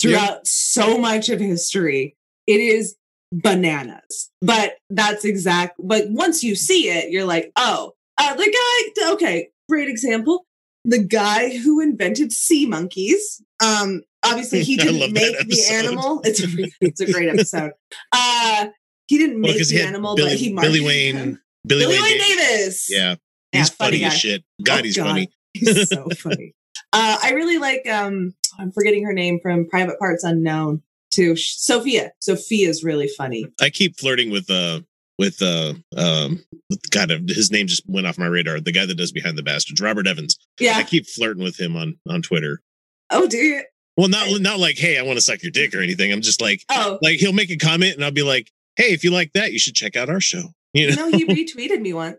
throughout 0.00 0.46
so 0.46 0.98
much 0.98 1.28
of 1.28 1.38
history. 1.38 2.16
It 2.48 2.60
is 2.60 2.96
bananas. 3.32 4.30
But 4.42 4.74
that's 4.90 5.24
exact. 5.24 5.76
But 5.78 6.10
once 6.10 6.42
you 6.42 6.56
see 6.56 6.90
it, 6.90 7.10
you're 7.12 7.24
like, 7.24 7.52
oh, 7.54 7.92
uh, 8.18 8.34
the 8.34 8.92
guy. 8.96 9.12
Okay, 9.12 9.50
great 9.68 9.88
example. 9.88 10.46
The 10.84 10.98
guy 10.98 11.56
who 11.56 11.80
invented 11.80 12.32
sea 12.32 12.66
monkeys. 12.66 13.40
Um, 13.64 14.02
obviously 14.24 14.62
he 14.64 14.76
didn't 14.76 15.12
make 15.12 15.38
the 15.46 15.64
animal. 15.70 16.22
It's 16.24 16.42
a, 16.42 16.48
it's 16.80 17.00
a 17.00 17.12
great 17.12 17.28
episode. 17.32 17.72
Uh, 18.12 18.66
he 19.06 19.18
didn't 19.18 19.40
make 19.40 19.56
he 19.56 19.64
the 19.64 19.82
animal, 19.82 20.16
Billy, 20.16 20.30
but 20.30 20.38
he 20.38 20.52
might 20.52 20.62
Billy 20.62 20.80
Wayne, 20.80 21.16
him. 21.16 21.42
Billy, 21.66 21.84
Billy 21.84 21.94
Wayne, 21.96 22.02
Wayne 22.02 22.18
Davis. 22.18 22.38
Davis. 22.38 22.88
Yeah, 22.90 23.14
Yeah, 23.52 23.58
he's 23.60 23.70
funny 23.70 23.98
funny 23.98 24.04
as 24.04 24.18
shit. 24.18 24.44
God, 24.62 24.80
Oh, 24.80 24.82
he's 24.84 24.96
God. 24.96 25.06
funny. 25.06 25.30
He's 25.54 25.88
so 25.88 26.08
funny. 26.18 26.54
Uh, 26.92 27.16
I 27.22 27.30
really 27.32 27.58
like. 27.58 27.88
Um, 27.88 28.34
I'm 28.58 28.70
forgetting 28.72 29.04
her 29.04 29.12
name 29.12 29.40
from 29.42 29.68
Private 29.68 29.98
Parts 29.98 30.24
Unknown. 30.24 30.82
Too 31.10 31.36
Sh- 31.36 31.54
Sophia. 31.58 32.10
Sophia 32.20 32.68
is 32.68 32.82
really 32.82 33.08
funny. 33.08 33.46
I 33.60 33.70
keep 33.70 33.98
flirting 33.98 34.30
with 34.30 34.50
uh 34.50 34.80
with 35.18 35.40
uh 35.42 35.74
um 35.96 36.44
God 36.90 37.10
his 37.28 37.52
name 37.52 37.68
just 37.68 37.82
went 37.88 38.06
off 38.08 38.18
my 38.18 38.26
radar. 38.26 38.58
The 38.60 38.72
guy 38.72 38.84
that 38.86 38.96
does 38.96 39.12
Behind 39.12 39.38
the 39.38 39.42
Bastards, 39.44 39.80
Robert 39.80 40.06
Evans. 40.08 40.36
Yeah. 40.58 40.76
I 40.76 40.82
keep 40.82 41.06
flirting 41.06 41.42
with 41.44 41.58
him 41.60 41.76
on 41.76 41.98
on 42.08 42.20
Twitter. 42.22 42.62
Oh, 43.10 43.28
do 43.28 43.36
you? 43.36 43.62
Well, 43.96 44.08
not 44.08 44.40
not 44.40 44.58
like 44.58 44.76
hey, 44.76 44.98
I 44.98 45.02
want 45.02 45.16
to 45.16 45.20
suck 45.22 45.42
your 45.44 45.52
dick 45.52 45.72
or 45.72 45.80
anything. 45.80 46.12
I'm 46.12 46.20
just 46.20 46.40
like 46.40 46.64
Oh, 46.68 46.98
like 47.00 47.18
he'll 47.20 47.32
make 47.32 47.50
a 47.50 47.56
comment 47.56 47.94
and 47.94 48.04
I'll 48.04 48.10
be 48.10 48.24
like, 48.24 48.50
hey, 48.76 48.92
if 48.92 49.04
you 49.04 49.10
like 49.10 49.32
that, 49.34 49.52
you 49.52 49.58
should 49.58 49.74
check 49.74 49.96
out 49.96 50.08
our 50.08 50.20
show. 50.20 50.52
You 50.72 50.88
you 50.88 50.96
know, 50.96 51.08
know, 51.08 51.18
he 51.18 51.24
retweeted 51.26 51.80
me 51.80 51.92
once. 51.92 52.16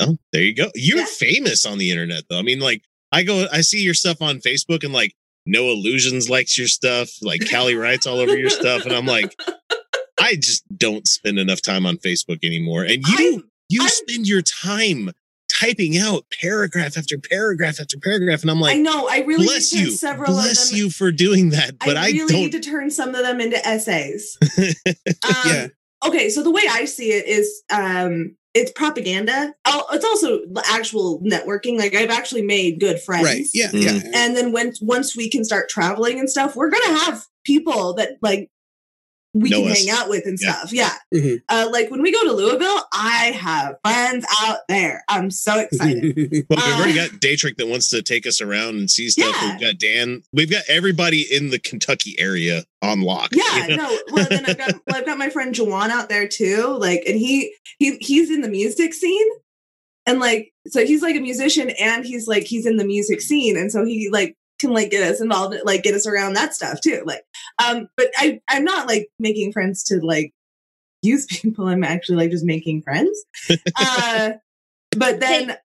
oh, 0.00 0.16
there 0.32 0.42
you 0.42 0.54
go. 0.54 0.70
You're 0.74 0.98
Yeah. 0.98 1.04
famous 1.06 1.66
on 1.66 1.78
the 1.78 1.90
internet 1.90 2.24
though. 2.30 2.38
I 2.38 2.42
mean, 2.42 2.60
like 2.60 2.82
I 3.12 3.22
go, 3.24 3.46
I 3.52 3.60
see 3.62 3.82
your 3.82 3.94
stuff 3.94 4.22
on 4.22 4.38
Facebook 4.38 4.84
and 4.84 4.92
like 4.92 5.14
No 5.46 5.64
Illusions 5.70 6.30
likes 6.30 6.56
your 6.56 6.68
stuff, 6.68 7.10
like 7.22 7.50
Callie 7.50 7.74
writes 7.74 8.06
all 8.06 8.18
over 8.18 8.36
your 8.38 8.50
stuff, 8.50 8.84
and 8.84 8.94
I'm 8.94 9.06
like, 9.06 9.34
I 10.20 10.34
just 10.36 10.62
don't 10.76 11.06
spend 11.08 11.38
enough 11.38 11.60
time 11.62 11.86
on 11.86 11.96
Facebook 11.96 12.44
anymore. 12.44 12.82
And 12.84 13.02
you 13.06 13.32
I'm- 13.32 13.50
you 13.68 13.80
I'm- 13.82 13.90
spend 13.90 14.26
your 14.26 14.42
time 14.42 15.10
typing 15.52 15.98
out 15.98 16.24
paragraph 16.40 16.96
after 16.96 17.16
paragraph 17.18 17.80
after 17.80 17.98
paragraph, 17.98 18.42
and 18.42 18.50
I'm 18.50 18.60
like, 18.60 18.76
I 18.76 18.78
know. 18.80 19.08
I 19.08 19.18
really 19.20 19.44
bless 19.46 19.72
need 19.72 19.80
to 19.80 19.84
you, 19.86 19.90
several 19.92 20.32
bless 20.32 20.64
of 20.66 20.70
them. 20.70 20.78
you 20.78 20.90
for 20.90 21.10
doing 21.12 21.50
that, 21.50 21.78
but 21.78 21.96
I, 21.96 22.06
I 22.06 22.10
really 22.10 22.32
need 22.34 22.52
don't. 22.52 22.62
to 22.62 22.70
turn 22.70 22.90
some 22.90 23.14
of 23.14 23.22
them 23.24 23.40
into 23.40 23.58
essays. 23.66 24.38
Um, 24.56 25.34
Yeah. 25.46 25.66
Okay, 26.04 26.30
so 26.30 26.42
the 26.42 26.50
way 26.50 26.62
I 26.70 26.84
see 26.86 27.12
it 27.12 27.26
is, 27.26 27.62
um, 27.70 28.36
it's 28.54 28.72
propaganda. 28.72 29.54
Oh, 29.64 29.84
it's 29.92 30.04
also 30.04 30.40
actual 30.66 31.20
networking. 31.20 31.78
Like 31.78 31.94
I've 31.94 32.10
actually 32.10 32.42
made 32.42 32.80
good 32.80 33.00
friends. 33.00 33.24
Right. 33.24 33.46
Yeah. 33.54 33.68
Mm. 33.68 33.82
Yeah. 33.84 34.10
and 34.14 34.36
then 34.36 34.52
when 34.52 34.72
once 34.80 35.16
we 35.16 35.30
can 35.30 35.44
start 35.44 35.68
traveling 35.68 36.18
and 36.18 36.28
stuff, 36.28 36.56
we're 36.56 36.70
gonna 36.70 36.98
have 36.98 37.24
people 37.44 37.94
that 37.94 38.16
like 38.22 38.50
we 39.32 39.48
Know 39.50 39.62
can 39.62 39.72
us. 39.72 39.78
hang 39.78 39.90
out 39.90 40.08
with 40.08 40.26
and 40.26 40.38
Yeah. 40.40 40.52
stuff. 40.52 40.72
Yeah. 40.72 40.92
Mhm. 41.14 41.40
Uh, 41.48 41.68
like 41.70 41.90
when 41.90 42.02
we 42.02 42.10
go 42.10 42.24
to 42.24 42.32
Louisville, 42.32 42.84
I 42.92 43.26
have 43.38 43.76
friends 43.84 44.26
out 44.42 44.58
there. 44.68 45.04
I'm 45.08 45.30
so 45.30 45.58
excited. 45.60 46.46
Well, 46.50 46.58
we've 46.66 46.74
already 46.76 46.98
Uh, 46.98 47.06
got 47.08 47.20
Daytrick 47.20 47.56
that 47.58 47.68
wants 47.68 47.88
to 47.90 48.02
take 48.02 48.26
us 48.26 48.40
around 48.40 48.78
and 48.78 48.90
see 48.90 49.08
stuff. 49.08 49.36
Yeah. 49.40 49.52
We've 49.52 49.60
got 49.60 49.78
Dan. 49.78 50.22
We've 50.32 50.50
got 50.50 50.64
everybody 50.68 51.26
in 51.30 51.50
the 51.50 51.58
Kentucky 51.60 52.16
area 52.18 52.64
on 52.82 53.02
lock. 53.02 53.30
yeah, 53.32 53.66
you 53.68 53.68
know? 53.76 53.88
no. 53.88 53.98
Well, 54.12 54.26
then 54.28 54.46
I've 54.46 54.58
got 54.58 54.74
well, 54.86 54.96
I've 54.96 55.06
got 55.06 55.18
my 55.18 55.30
friend 55.30 55.54
Jawan 55.54 55.90
out 55.90 56.08
there 56.08 56.26
too. 56.26 56.76
Like, 56.78 57.02
and 57.06 57.16
he 57.16 57.54
he 57.78 57.96
he's 58.00 58.30
in 58.30 58.40
the 58.40 58.48
music 58.48 58.94
scene, 58.94 59.28
and 60.06 60.18
like 60.18 60.52
so 60.66 60.84
he's 60.84 61.02
like 61.02 61.14
a 61.16 61.20
musician, 61.20 61.70
and 61.70 62.04
he's 62.04 62.26
like 62.26 62.44
he's 62.44 62.66
in 62.66 62.76
the 62.78 62.84
music 62.84 63.20
scene, 63.20 63.56
and 63.56 63.70
so 63.70 63.84
he 63.84 64.08
like 64.10 64.34
can 64.58 64.72
like 64.72 64.90
get 64.90 65.02
us 65.02 65.20
involved, 65.20 65.54
like 65.64 65.82
get 65.82 65.94
us 65.94 66.06
around 66.06 66.34
that 66.34 66.54
stuff 66.54 66.80
too. 66.82 67.02
Like, 67.06 67.22
um, 67.64 67.88
but 67.96 68.08
I 68.16 68.40
I'm 68.48 68.64
not 68.64 68.88
like 68.88 69.08
making 69.18 69.52
friends 69.52 69.82
to 69.84 70.00
like 70.04 70.32
use 71.02 71.26
people. 71.30 71.66
I'm 71.66 71.84
actually 71.84 72.16
like 72.16 72.30
just 72.30 72.44
making 72.44 72.82
friends. 72.82 73.18
uh, 73.78 74.32
but 74.96 75.20
then 75.20 75.56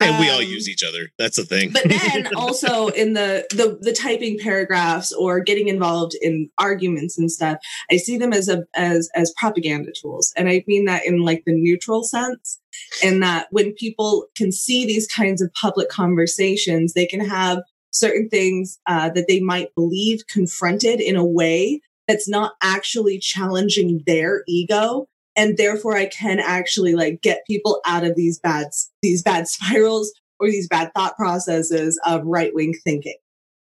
And 0.00 0.20
we 0.20 0.30
all 0.30 0.38
Um, 0.38 0.44
use 0.44 0.68
each 0.68 0.84
other. 0.84 1.10
That's 1.18 1.36
the 1.36 1.44
thing. 1.44 1.70
but 1.72 1.82
then 1.84 2.28
also 2.36 2.88
in 3.02 3.14
the, 3.14 3.46
the 3.50 3.78
the 3.80 3.92
typing 3.92 4.38
paragraphs 4.38 5.12
or 5.12 5.40
getting 5.40 5.66
involved 5.68 6.14
in 6.22 6.48
arguments 6.58 7.18
and 7.18 7.30
stuff 7.32 7.58
i 7.90 7.96
see 7.96 8.16
them 8.16 8.32
as 8.32 8.48
a 8.48 8.64
as 8.74 9.08
as 9.16 9.32
propaganda 9.36 9.90
tools 10.00 10.32
and 10.36 10.48
i 10.48 10.62
mean 10.68 10.84
that 10.84 11.04
in 11.04 11.22
like 11.24 11.42
the 11.46 11.52
neutral 11.52 12.02
sense 12.04 12.60
in 13.02 13.20
that 13.20 13.48
when 13.50 13.72
people 13.74 14.26
can 14.36 14.52
see 14.52 14.86
these 14.86 15.06
kinds 15.08 15.42
of 15.42 15.52
public 15.54 15.88
conversations 15.88 16.92
they 16.92 17.06
can 17.06 17.20
have 17.20 17.58
certain 17.98 18.28
things 18.28 18.78
uh, 18.86 19.10
that 19.10 19.26
they 19.28 19.40
might 19.40 19.74
believe 19.74 20.26
confronted 20.28 21.00
in 21.00 21.16
a 21.16 21.24
way 21.24 21.80
that's 22.06 22.28
not 22.28 22.52
actually 22.62 23.18
challenging 23.18 24.02
their 24.06 24.42
ego 24.46 25.06
and 25.36 25.56
therefore 25.56 25.96
i 25.96 26.06
can 26.06 26.40
actually 26.40 26.94
like 26.94 27.20
get 27.22 27.46
people 27.46 27.80
out 27.86 28.04
of 28.04 28.16
these 28.16 28.38
bad 28.38 28.66
these 29.02 29.22
bad 29.22 29.46
spirals 29.48 30.12
or 30.40 30.48
these 30.50 30.68
bad 30.68 30.92
thought 30.94 31.16
processes 31.16 31.98
of 32.06 32.24
right 32.24 32.54
wing 32.54 32.74
thinking. 32.84 33.16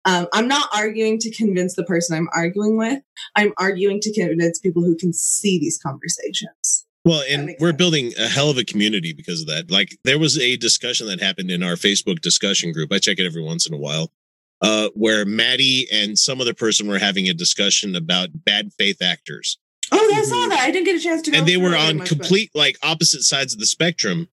Um, 0.05 0.28
I'm 0.32 0.47
not 0.47 0.68
arguing 0.72 1.18
to 1.18 1.34
convince 1.34 1.74
the 1.74 1.84
person 1.84 2.16
I'm 2.16 2.28
arguing 2.32 2.76
with. 2.76 3.03
I'm 3.34 3.53
arguing 3.59 4.01
to 4.03 4.12
convince 4.12 4.59
people 4.61 4.84
who 4.84 4.97
can 4.97 5.12
see 5.12 5.59
these 5.59 5.78
conversations. 5.82 6.87
Well, 7.05 7.22
and 7.28 7.55
we're 7.61 7.68
sense. 7.68 7.78
building 7.78 8.12
a 8.18 8.28
hell 8.28 8.51
of 8.51 8.59
a 8.59 8.64
community 8.64 9.12
because 9.12 9.41
of 9.41 9.47
that. 9.49 9.70
Like 9.70 9.97
there 10.05 10.18
was 10.18 10.39
a 10.39 10.57
discussion 10.57 11.07
that 11.09 11.20
happened 11.20 11.51
in 11.51 11.62
our 11.62 11.74
Facebook 11.74 12.20
discussion 12.20 12.72
group. 12.72 12.93
I 12.93 12.99
check 12.99 13.18
it 13.18 13.26
every 13.26 13.43
once 13.43 13.66
in 13.66 13.74
a 13.74 13.78
while. 13.78 14.12
Uh, 14.62 14.88
where 14.94 15.24
Maddie 15.26 15.86
and 15.92 16.18
some 16.18 16.40
other 16.40 16.54
person 16.54 16.88
were 16.88 16.98
having 16.98 17.28
a 17.28 17.34
discussion 17.34 17.94
about 17.94 18.28
bad 18.32 18.72
faith 18.78 19.02
actors. 19.02 19.59
Oh, 19.92 20.12
I 20.16 20.22
saw 20.22 20.48
that. 20.48 20.61
I 20.61 20.70
didn't 20.70 20.86
get 20.86 20.96
a 20.96 21.00
chance 21.00 21.20
to 21.22 21.30
go. 21.30 21.38
and 21.38 21.46
they 21.46 21.59
were 21.59 21.68
it 21.68 21.70
very 21.72 21.82
on 21.90 21.96
much, 21.98 22.09
but- 22.09 22.18
complete 22.18 22.50
like 22.54 22.78
opposite 22.82 23.22
sides 23.22 23.52
of 23.52 23.61
the 23.61 23.66
spectrum 23.66 24.28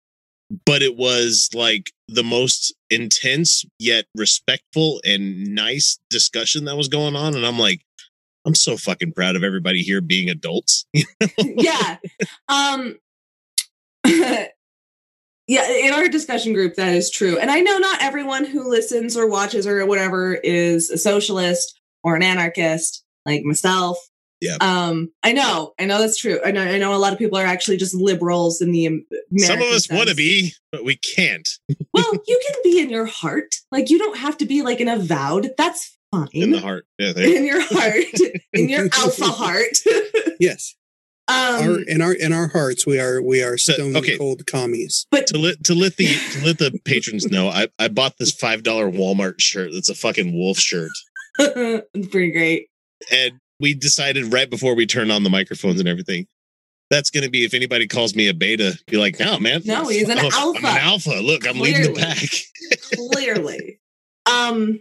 but 0.65 0.81
it 0.83 0.95
was 0.95 1.49
like 1.53 1.91
the 2.07 2.23
most 2.23 2.75
intense 2.89 3.65
yet 3.79 4.05
respectful 4.15 5.01
and 5.05 5.47
nice 5.47 5.97
discussion 6.09 6.65
that 6.65 6.75
was 6.77 6.87
going 6.89 7.15
on 7.15 7.33
and 7.33 7.45
i'm 7.45 7.57
like 7.57 7.81
i'm 8.45 8.53
so 8.53 8.77
fucking 8.77 9.11
proud 9.13 9.35
of 9.35 9.43
everybody 9.43 9.81
here 9.81 10.01
being 10.01 10.29
adults 10.29 10.85
yeah. 11.39 11.97
Um 12.47 12.97
Yeah, 15.47 15.69
in 15.69 15.93
our 15.93 16.07
discussion 16.07 16.53
group 16.53 16.75
that 16.75 16.93
is 16.93 17.11
true. 17.11 17.37
And 17.37 17.51
I 17.51 17.59
know 17.59 17.77
not 17.77 18.01
everyone 18.01 18.45
who 18.45 18.69
listens 18.69 19.17
or 19.17 19.27
watches 19.27 19.67
or 19.67 19.85
whatever 19.85 20.33
is 20.35 20.89
a 20.89 20.97
socialist 20.97 21.79
or 22.03 22.15
an 22.15 22.23
anarchist 22.23 23.03
like 23.25 23.43
myself. 23.43 23.97
Yeah. 24.39 24.57
Um 24.61 25.11
I 25.23 25.31
know. 25.33 25.73
I 25.79 25.85
know 25.85 25.99
that's 25.99 26.17
true. 26.17 26.39
I 26.45 26.51
know 26.51 26.61
I 26.61 26.77
know 26.77 26.93
a 26.93 26.97
lot 26.97 27.13
of 27.13 27.19
people 27.19 27.37
are 27.37 27.45
actually 27.45 27.77
just 27.77 27.93
liberals 27.95 28.61
in 28.61 28.71
the 28.71 28.85
Am- 28.85 29.05
some 29.37 29.61
of 29.61 29.67
us 29.67 29.89
want 29.89 30.09
to 30.09 30.15
be 30.15 30.53
but 30.71 30.83
we 30.83 30.95
can't 30.97 31.47
Well, 31.93 32.11
you 32.27 32.41
can 32.47 32.55
be 32.63 32.79
in 32.79 32.89
your 32.89 33.05
heart. 33.05 33.55
Like 33.71 33.89
you 33.89 33.99
don't 33.99 34.17
have 34.17 34.37
to 34.39 34.45
be 34.45 34.61
like 34.61 34.79
an 34.79 34.87
avowed. 34.89 35.51
That's 35.57 35.97
fine. 36.11 36.27
in 36.33 36.51
the 36.51 36.59
heart 36.59 36.85
yeah 36.99 37.11
there. 37.13 37.35
in 37.37 37.45
your 37.45 37.61
heart, 37.61 38.03
in 38.53 38.69
your 38.69 38.87
alpha 38.93 39.25
heart. 39.25 39.77
Yes, 40.39 40.75
our, 41.29 41.63
um, 41.69 41.85
in 41.87 42.01
our 42.01 42.13
in 42.13 42.33
our 42.33 42.47
hearts, 42.47 42.85
we 42.85 42.99
are 42.99 43.21
we 43.21 43.41
are 43.41 43.57
So, 43.57 43.73
stone 43.73 43.95
okay. 43.97 44.17
cold 44.17 44.45
commies. 44.45 45.05
but 45.11 45.27
to 45.27 45.37
let 45.37 45.63
to 45.65 45.73
let 45.73 45.95
the 45.97 46.07
to 46.31 46.45
let 46.45 46.57
the 46.57 46.77
patrons 46.83 47.27
know 47.31 47.47
i 47.49 47.67
i 47.79 47.87
bought 47.87 48.17
this 48.17 48.31
five 48.31 48.63
dollar 48.63 48.91
walmart 48.91 49.39
shirt 49.39 49.71
that's 49.73 49.89
a 49.89 49.95
fucking 49.95 50.37
wolf 50.37 50.57
shirt 50.57 50.89
it's 51.39 52.07
pretty 52.09 52.31
great. 52.31 52.67
and 53.11 53.33
we 53.59 53.73
decided 53.73 54.33
right 54.33 54.49
before 54.49 54.75
we 54.75 54.85
turned 54.85 55.11
on 55.11 55.23
the 55.23 55.29
microphones 55.29 55.79
and 55.79 55.87
everything 55.87 56.27
that's 56.89 57.09
going 57.09 57.23
to 57.23 57.29
be 57.29 57.45
if 57.45 57.53
anybody 57.53 57.87
calls 57.87 58.13
me 58.15 58.27
a 58.27 58.33
beta 58.33 58.77
be 58.87 58.97
like 58.97 59.17
no 59.19 59.39
man 59.39 59.61
No, 59.65 59.87
he's 59.87 60.09
an 60.09 60.19
I'm 60.19 60.25
a- 60.25 60.27
I'm 60.27 60.33
alpha. 60.35 60.67
an 60.67 60.77
alpha 60.77 61.09
look 61.23 61.47
i'm 61.47 61.59
leading 61.59 61.93
the 61.93 61.99
pack 61.99 62.29
clearly. 63.11 63.79
Um, 64.25 64.79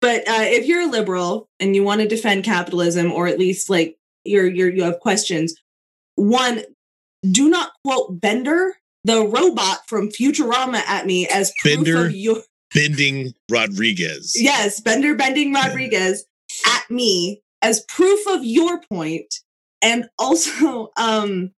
but 0.00 0.20
uh, 0.26 0.44
if 0.48 0.66
you're 0.66 0.80
a 0.82 0.86
liberal 0.90 1.48
and 1.60 1.76
you 1.76 1.82
want 1.84 2.00
to 2.00 2.08
defend 2.08 2.44
capitalism, 2.44 3.12
or 3.12 3.26
at 3.26 3.38
least 3.38 3.68
like 3.68 3.98
you're 4.24 4.70
you 4.70 4.82
have 4.82 5.00
questions, 5.00 5.54
one, 6.16 6.62
do 7.28 7.48
not 7.48 7.72
quote 7.84 8.20
Bender, 8.20 8.74
the 9.04 9.24
robot 9.26 9.86
from 9.86 10.08
Futurama, 10.08 10.78
at 10.86 11.06
me 11.06 11.26
as 11.28 11.52
proof 11.60 11.84
Bender? 11.84 12.06
of 12.06 12.14
your 12.14 12.42
bending 12.74 13.32
rodriguez 13.50 14.32
yes, 14.36 14.80
Bender 14.80 15.14
bending 15.14 15.52
Rodriguez 15.52 16.24
at 16.66 16.90
me 16.90 17.42
as 17.62 17.84
proof 17.88 18.26
of 18.28 18.44
your 18.44 18.80
point, 18.90 19.32
and 19.80 20.08
also 20.18 20.90
um, 20.96 21.52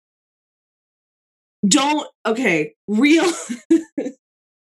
don't 1.67 2.09
okay 2.27 2.75
real. 2.89 3.27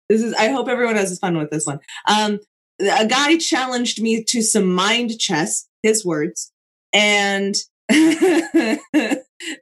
this 0.09 0.21
is 0.21 0.33
i 0.35 0.49
hope 0.49 0.67
everyone 0.67 0.95
has 0.95 1.17
fun 1.19 1.37
with 1.37 1.49
this 1.49 1.65
one 1.65 1.79
um 2.07 2.39
a 2.79 3.07
guy 3.07 3.37
challenged 3.37 4.01
me 4.01 4.23
to 4.23 4.41
some 4.41 4.67
mind 4.67 5.17
chess 5.19 5.67
his 5.83 6.05
words 6.05 6.51
and 6.93 7.55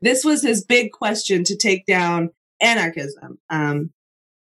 this 0.02 0.24
was 0.24 0.42
his 0.42 0.64
big 0.64 0.92
question 0.92 1.44
to 1.44 1.58
take 1.58 1.86
down 1.86 2.30
anarchism 2.62 3.38
um 3.50 3.92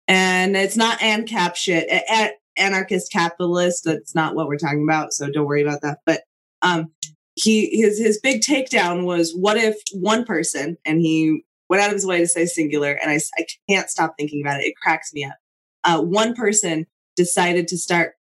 and 0.07 0.55
it's 0.55 0.77
not 0.77 0.99
ancap 0.99 1.55
shit. 1.55 1.87
A- 1.89 2.31
anarchist 2.55 3.11
capitalist 3.11 3.83
that's 3.83 4.13
not 4.13 4.35
what 4.35 4.47
we're 4.47 4.57
talking 4.57 4.83
about 4.83 5.11
so 5.11 5.29
don't 5.29 5.45
worry 5.45 5.63
about 5.63 5.81
that. 5.81 5.99
But 6.05 6.21
um 6.61 6.91
he 7.35 7.81
his 7.81 7.97
his 7.97 8.19
big 8.19 8.41
takedown 8.41 9.05
was 9.05 9.33
what 9.33 9.57
if 9.57 9.75
one 9.91 10.23
person 10.23 10.77
and 10.85 11.01
he 11.01 11.43
went 11.69 11.81
out 11.81 11.89
of 11.89 11.95
his 11.95 12.05
way 12.05 12.19
to 12.19 12.27
say 12.27 12.45
singular 12.45 12.91
and 12.91 13.09
I, 13.09 13.19
I 13.37 13.45
can't 13.67 13.89
stop 13.89 14.13
thinking 14.17 14.41
about 14.41 14.61
it. 14.61 14.67
It 14.67 14.75
cracks 14.75 15.11
me 15.13 15.23
up. 15.23 15.35
Uh, 15.83 16.01
one 16.01 16.35
person 16.35 16.85
decided 17.15 17.67
to 17.69 17.77
start 17.77 18.13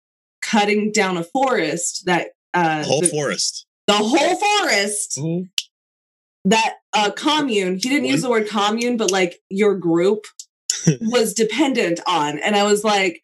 cutting 0.41 0.91
down 0.91 1.17
a 1.17 1.23
forest 1.23 2.03
that 2.05 2.29
uh, 2.53 2.83
whole 2.83 3.01
the, 3.01 3.07
forest 3.07 3.65
the 3.87 3.93
whole 3.93 4.35
forest 4.35 5.19
that 6.45 6.75
uh, 6.93 7.11
commune 7.11 7.75
he 7.75 7.89
didn't 7.89 8.05
use 8.05 8.21
the 8.21 8.29
word 8.29 8.47
commune 8.47 8.97
but 8.97 9.11
like 9.11 9.39
your 9.49 9.75
group 9.75 10.25
was 11.01 11.33
dependent 11.33 11.99
on. 12.07 12.39
And 12.39 12.55
i 12.55 12.63
was 12.63 12.83
like 12.83 13.23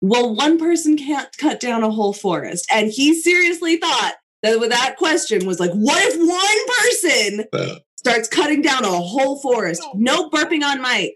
well 0.00 0.34
one 0.34 0.58
person 0.58 0.96
can't 0.96 1.28
cut 1.38 1.60
down 1.60 1.82
a 1.82 1.90
whole 1.90 2.12
forest. 2.12 2.66
And 2.72 2.90
he 2.90 3.14
seriously 3.14 3.76
thought 3.76 4.14
that 4.42 4.60
with 4.60 4.70
that 4.70 4.96
question 4.96 5.46
was 5.46 5.60
like 5.60 5.72
what 5.72 6.02
if 6.02 6.16
one 6.18 7.46
person 7.46 7.78
starts 7.96 8.28
cutting 8.28 8.62
down 8.62 8.84
a 8.84 8.88
whole 8.88 9.40
forest? 9.40 9.82
No. 9.94 10.30
Burping 10.30 10.62
on 10.62 10.80
mic. 10.80 11.14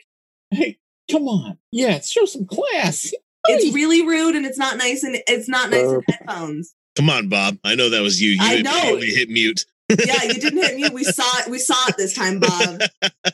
Hey, 0.51 0.79
come 1.11 1.29
on. 1.29 1.59
Yeah, 1.71 2.01
show 2.01 2.25
some 2.25 2.47
class. 2.47 3.13
it's 3.45 3.75
really 3.75 4.07
rude 4.07 4.37
and 4.37 4.45
it's 4.45 4.59
not 4.59 4.77
nice 4.77 5.03
and 5.03 5.17
it's 5.27 5.49
not 5.49 5.71
nice 5.71 5.91
in 5.91 6.03
headphones 6.09 6.75
come 6.97 7.09
on 7.11 7.29
bob 7.29 7.57
i 7.65 7.75
know 7.75 7.89
that 7.91 8.03
was 8.03 8.21
you 8.21 8.31
you 8.33 8.39
I 8.41 8.57
hit- 8.57 8.65
know. 8.65 8.97
you 8.97 9.15
hit 9.15 9.29
mute 9.31 9.65
yeah 10.07 10.23
you 10.25 10.35
didn't 10.35 10.63
hit 10.63 10.77
mute. 10.77 10.93
we 10.93 11.05
saw 11.05 11.39
it 11.41 11.51
we 11.51 11.59
saw 11.59 11.75
it 11.89 11.97
this 11.99 12.15
time 12.15 12.41
bob 12.41 12.81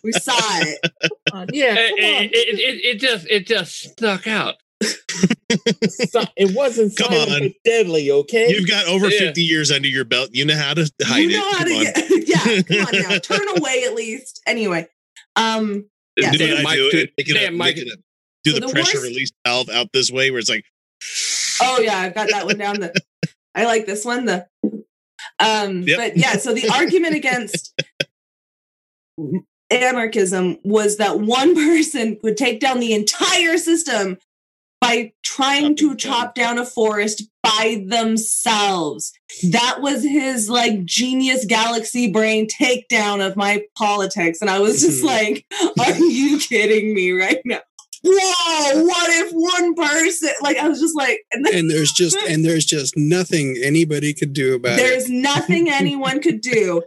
we 0.03 0.13
saw 0.13 0.35
it 0.61 0.79
Yeah, 1.53 1.75
It, 1.77 1.93
on. 1.93 2.25
it, 2.25 2.33
it, 2.33 2.59
it, 2.61 2.85
it 2.85 3.01
just 3.01 3.27
it 3.29 3.47
just 3.47 3.75
stuck 3.93 4.27
out. 4.27 4.55
It 6.37 6.55
wasn't 6.55 6.97
Come 6.97 7.13
silent, 7.13 7.43
on. 7.45 7.55
deadly, 7.65 8.11
okay? 8.11 8.49
you've 8.51 8.69
got 8.69 8.87
over 8.87 9.09
Yeah. 9.09 9.19
50 9.19 9.43
years 9.43 9.71
under 9.71 9.89
your 9.89 10.05
belt 10.05 10.31
you 10.33 10.45
know 10.45 10.57
how 10.57 10.75
to 10.75 10.91
hide 11.03 11.19
you 11.19 11.31
it 11.31 11.33
know 11.33 11.51
how 11.53 11.59
Come 11.59 11.69
to 11.69 11.75
on. 11.75 11.85
get 11.85 12.29
yeah 12.29 12.63
come 12.87 12.97
on 12.97 13.11
now 13.11 13.19
turn 13.23 13.59
away 13.59 13.85
at 13.87 13.95
least 13.95 14.41
anyway 14.47 14.87
um 15.37 15.85
Yeah, 16.17 16.33
Do 16.33 16.39
so 16.39 16.57
I 16.57 16.63
Mike, 16.63 16.77
do 16.77 16.91
it, 16.93 17.13
make 17.17 17.29
it 17.29 17.37
a- 17.37 17.51
Mike, 17.53 17.77
it 17.77 17.89
do 18.45 18.51
So 18.53 18.61
the 18.61 18.67
the 18.67 18.73
pressure 18.73 18.99
worst- 18.99 19.09
release 19.11 19.33
valve 19.47 19.69
out 19.69 19.93
this 19.93 20.11
way 20.11 20.31
where 20.31 20.41
it's 20.41 20.49
like 20.51 20.65
Oh 21.61 21.81
yeah, 21.81 21.99
I've 21.99 22.15
got 22.15 22.29
that 22.31 22.47
one 22.47 22.57
down. 22.59 22.79
The 22.81 22.93
I 23.55 23.64
like 23.64 23.86
this 23.86 24.05
one. 24.05 24.24
The 24.26 24.46
um, 25.40 25.82
Yep. 25.82 25.96
but 25.96 26.16
yeah. 26.16 26.36
So 26.36 26.53
the 26.55 26.68
argument 26.68 27.14
against 27.14 27.74
anarchism 29.70 30.59
was 30.64 30.96
that 30.99 31.20
one 31.20 31.55
person 31.66 32.18
would 32.22 32.36
take 32.36 32.61
down 32.61 32.80
the 32.80 32.92
entire 32.94 33.59
system 33.59 34.18
by 34.80 35.12
trying 35.24 35.74
to 35.74 35.96
chop 35.96 36.34
down 36.36 36.57
a 36.57 36.64
forest 36.64 37.24
by 37.42 37.84
themselves. 37.88 39.12
That 39.51 39.78
was 39.80 40.03
his 40.05 40.49
like 40.49 40.84
genius 40.84 41.44
galaxy 41.46 42.11
brain 42.12 42.46
takedown 42.49 43.26
of 43.26 43.36
my 43.36 43.64
politics, 43.76 44.40
and 44.40 44.49
I 44.49 44.61
was 44.61 44.80
just 44.80 45.03
Mhm. 45.03 45.07
like, 45.07 45.46
"Are 45.80 45.99
you 45.99 46.38
kidding 46.38 46.94
me 46.94 47.11
right 47.11 47.40
now?" 47.44 47.61
Whoa! 48.11 48.85
What 48.85 49.11
if 49.11 49.33
one 49.33 49.75
person? 49.75 50.31
Like 50.41 50.57
I 50.57 50.69
was 50.69 50.81
just 50.81 50.97
like, 50.97 51.21
and 51.33 51.45
then 51.45 51.55
And 51.55 51.71
there's 51.71 51.93
just 51.93 52.17
and 52.29 52.45
there's 52.45 52.65
just 52.65 52.97
nothing 52.97 53.57
anybody 53.63 54.15
could 54.15 54.33
do 54.33 54.55
about 54.55 54.79
it 54.79 54.83
There's 54.83 55.11
nothing 55.11 55.71
anyone 55.71 56.21
could 56.21 56.41
do. 56.41 56.83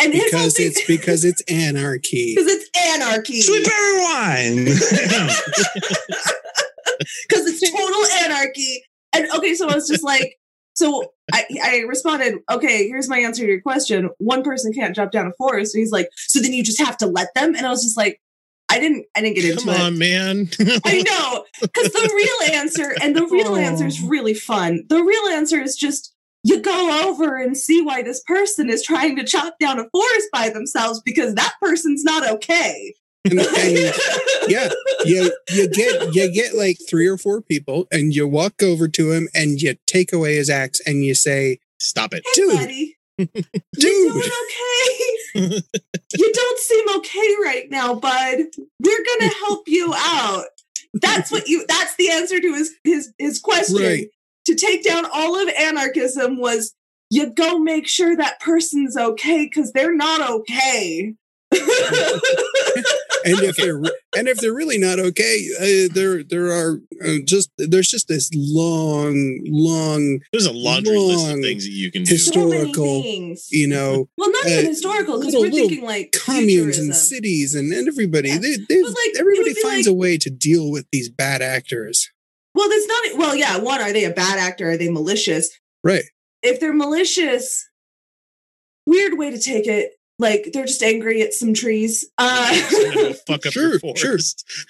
And 0.00 0.12
because 0.12 0.56
thing- 0.56 0.68
it's 0.68 0.84
because 0.86 1.24
it's 1.24 1.42
anarchy. 1.42 2.34
because 2.36 2.50
it's 2.50 2.68
anarchy. 2.94 3.40
Sweet 3.40 3.66
berry 3.66 4.02
wine. 4.02 4.64
Because 7.28 7.46
it's 7.46 7.70
total 7.70 8.04
anarchy. 8.24 8.82
And 9.14 9.30
okay, 9.36 9.54
so 9.54 9.68
I 9.68 9.74
was 9.74 9.88
just 9.88 10.02
like, 10.02 10.36
so 10.74 11.12
I, 11.32 11.44
I 11.62 11.78
responded, 11.86 12.38
okay, 12.50 12.88
here's 12.88 13.08
my 13.08 13.18
answer 13.20 13.44
to 13.44 13.48
your 13.48 13.60
question. 13.60 14.10
One 14.18 14.42
person 14.42 14.72
can't 14.72 14.96
chop 14.96 15.12
down 15.12 15.28
a 15.28 15.32
forest. 15.38 15.74
And 15.74 15.80
he's 15.80 15.92
like, 15.92 16.08
so 16.16 16.40
then 16.40 16.52
you 16.52 16.64
just 16.64 16.80
have 16.80 16.96
to 16.98 17.06
let 17.06 17.28
them? 17.34 17.54
And 17.54 17.64
I 17.64 17.70
was 17.70 17.84
just 17.84 17.96
like, 17.96 18.20
I 18.74 18.78
didn't. 18.80 19.06
I 19.16 19.20
didn't 19.22 19.36
get 19.36 19.44
into 19.44 19.60
it. 19.60 19.64
Come 19.64 19.74
it. 19.74 19.80
on, 19.80 19.98
man. 19.98 20.48
I 20.84 21.02
know 21.02 21.44
because 21.60 21.92
the 21.92 22.12
real 22.14 22.54
answer, 22.58 22.94
and 23.02 23.14
the 23.16 23.26
real 23.26 23.52
Oh. 23.52 23.56
answer 23.56 23.86
is 23.86 24.00
really 24.02 24.34
fun. 24.34 24.84
The 24.88 25.02
real 25.02 25.26
answer 25.32 25.60
is 25.60 25.76
just 25.76 26.12
you 26.42 26.60
go 26.60 27.08
over 27.08 27.36
and 27.36 27.56
see 27.56 27.80
why 27.80 28.02
this 28.02 28.22
person 28.26 28.68
is 28.68 28.82
trying 28.82 29.16
to 29.16 29.24
chop 29.24 29.54
down 29.58 29.78
a 29.78 29.88
forest 29.90 30.28
by 30.32 30.50
themselves 30.50 31.00
because 31.04 31.34
that 31.36 31.54
person's 31.60 32.04
not 32.04 32.28
okay. 32.28 32.94
And, 33.24 33.38
and 33.40 33.94
yeah, 34.48 34.68
you 35.06 35.32
you 35.48 35.68
get 35.70 36.14
you 36.14 36.30
get 36.32 36.54
like 36.54 36.76
three 36.88 37.06
or 37.06 37.16
four 37.16 37.40
people, 37.40 37.86
and 37.90 38.14
you 38.14 38.28
walk 38.28 38.62
over 38.62 38.86
to 38.88 39.12
him 39.12 39.28
and 39.34 39.60
you 39.62 39.76
take 39.86 40.12
away 40.12 40.34
his 40.36 40.50
axe 40.50 40.80
and 40.86 41.04
you 41.04 41.14
say, 41.14 41.58
Stop 41.78 42.12
it. 42.14 42.22
Hey, 42.34 42.42
Dude. 42.42 42.56
buddy, 42.58 42.96
you 43.18 43.26
"Dude, 43.26 44.12
doing 44.12 44.30
okay? 44.44 45.62
you 46.16 46.32
don't 46.32 46.58
seem 46.58 46.88
okay 46.96 47.34
right 47.42 47.66
now, 47.70 47.94
bud. 47.94 48.38
We're 48.80 49.04
gonna 49.04 49.32
help 49.46 49.68
you 49.68 49.94
out. 49.96 50.46
That's 50.94 51.30
what 51.30 51.48
you. 51.48 51.64
That's 51.68 51.94
the 51.96 52.10
answer 52.10 52.40
to 52.40 52.54
his 52.54 52.74
his 52.84 53.12
his 53.18 53.38
question. 53.40 53.82
Right. 53.82 54.08
To 54.46 54.54
take 54.54 54.84
down 54.84 55.06
all 55.12 55.40
of 55.40 55.48
anarchism 55.48 56.38
was 56.38 56.74
you 57.10 57.30
go 57.30 57.58
make 57.58 57.86
sure 57.88 58.16
that 58.16 58.40
person's 58.40 58.96
okay 58.96 59.44
because 59.44 59.72
they're 59.72 59.94
not 59.94 60.28
okay. 60.30 61.14
and 63.24 63.40
if 63.40 63.56
they're 63.56 63.80
and 64.16 64.28
if 64.28 64.38
they're 64.38 64.54
really 64.54 64.78
not 64.78 64.98
okay, 65.00 65.48
uh, 65.58 65.92
there 65.94 66.22
there 66.22 66.46
are 66.52 66.80
uh, 67.04 67.14
just 67.24 67.50
there's 67.58 67.88
just 67.88 68.06
this 68.08 68.30
long, 68.34 69.40
long, 69.46 70.20
There's 70.32 70.46
a 70.46 70.52
laundry 70.52 70.98
list 70.98 71.24
of 71.24 71.30
Long 71.30 71.42
things 71.42 71.64
that 71.64 71.72
you 71.72 71.90
can 71.90 72.04
do. 72.04 72.12
historical, 72.12 73.02
things. 73.02 73.48
you 73.50 73.66
know, 73.66 74.08
well, 74.18 74.30
not 74.30 74.46
even 74.46 74.66
uh, 74.66 74.68
historical 74.68 75.18
because 75.18 75.34
little- 75.34 75.42
we're 75.48 75.50
little 75.52 75.68
thinking 75.68 75.84
like 75.86 76.12
communes 76.24 76.78
and 76.78 76.94
cities 76.94 77.54
and, 77.54 77.72
and 77.72 77.88
everybody. 77.88 78.28
Yeah. 78.28 78.38
They, 78.38 78.56
they, 78.68 78.82
But, 78.82 78.90
like, 78.90 79.18
everybody 79.18 79.54
finds 79.54 79.86
like- 79.86 79.92
a 79.92 79.96
way 79.96 80.18
to 80.18 80.30
deal 80.30 80.70
with 80.70 80.86
these 80.92 81.08
bad 81.08 81.42
actors. 81.42 82.10
Well, 82.54 82.68
that's 82.68 82.86
not. 82.86 83.18
Well, 83.18 83.34
yeah. 83.36 83.58
One, 83.58 83.80
are 83.80 83.92
they 83.92 84.04
a 84.04 84.10
bad 84.12 84.38
actor? 84.38 84.70
Are 84.70 84.76
they 84.76 84.88
malicious? 84.90 85.50
Right. 85.82 86.04
if 86.42 86.60
they're 86.60 86.72
malicious, 86.72 87.68
weird 88.86 89.18
way 89.18 89.30
to 89.30 89.38
take 89.38 89.66
it. 89.66 89.90
Like 90.18 90.50
they're 90.52 90.64
just 90.66 90.82
angry 90.82 91.22
at 91.22 91.32
some 91.34 91.54
trees. 91.54 92.08
Uh, 92.18 92.54
fuck 93.26 93.46
up 93.46 93.52
Sure, 93.52 93.78
your 93.82 93.96
sure. 93.96 94.18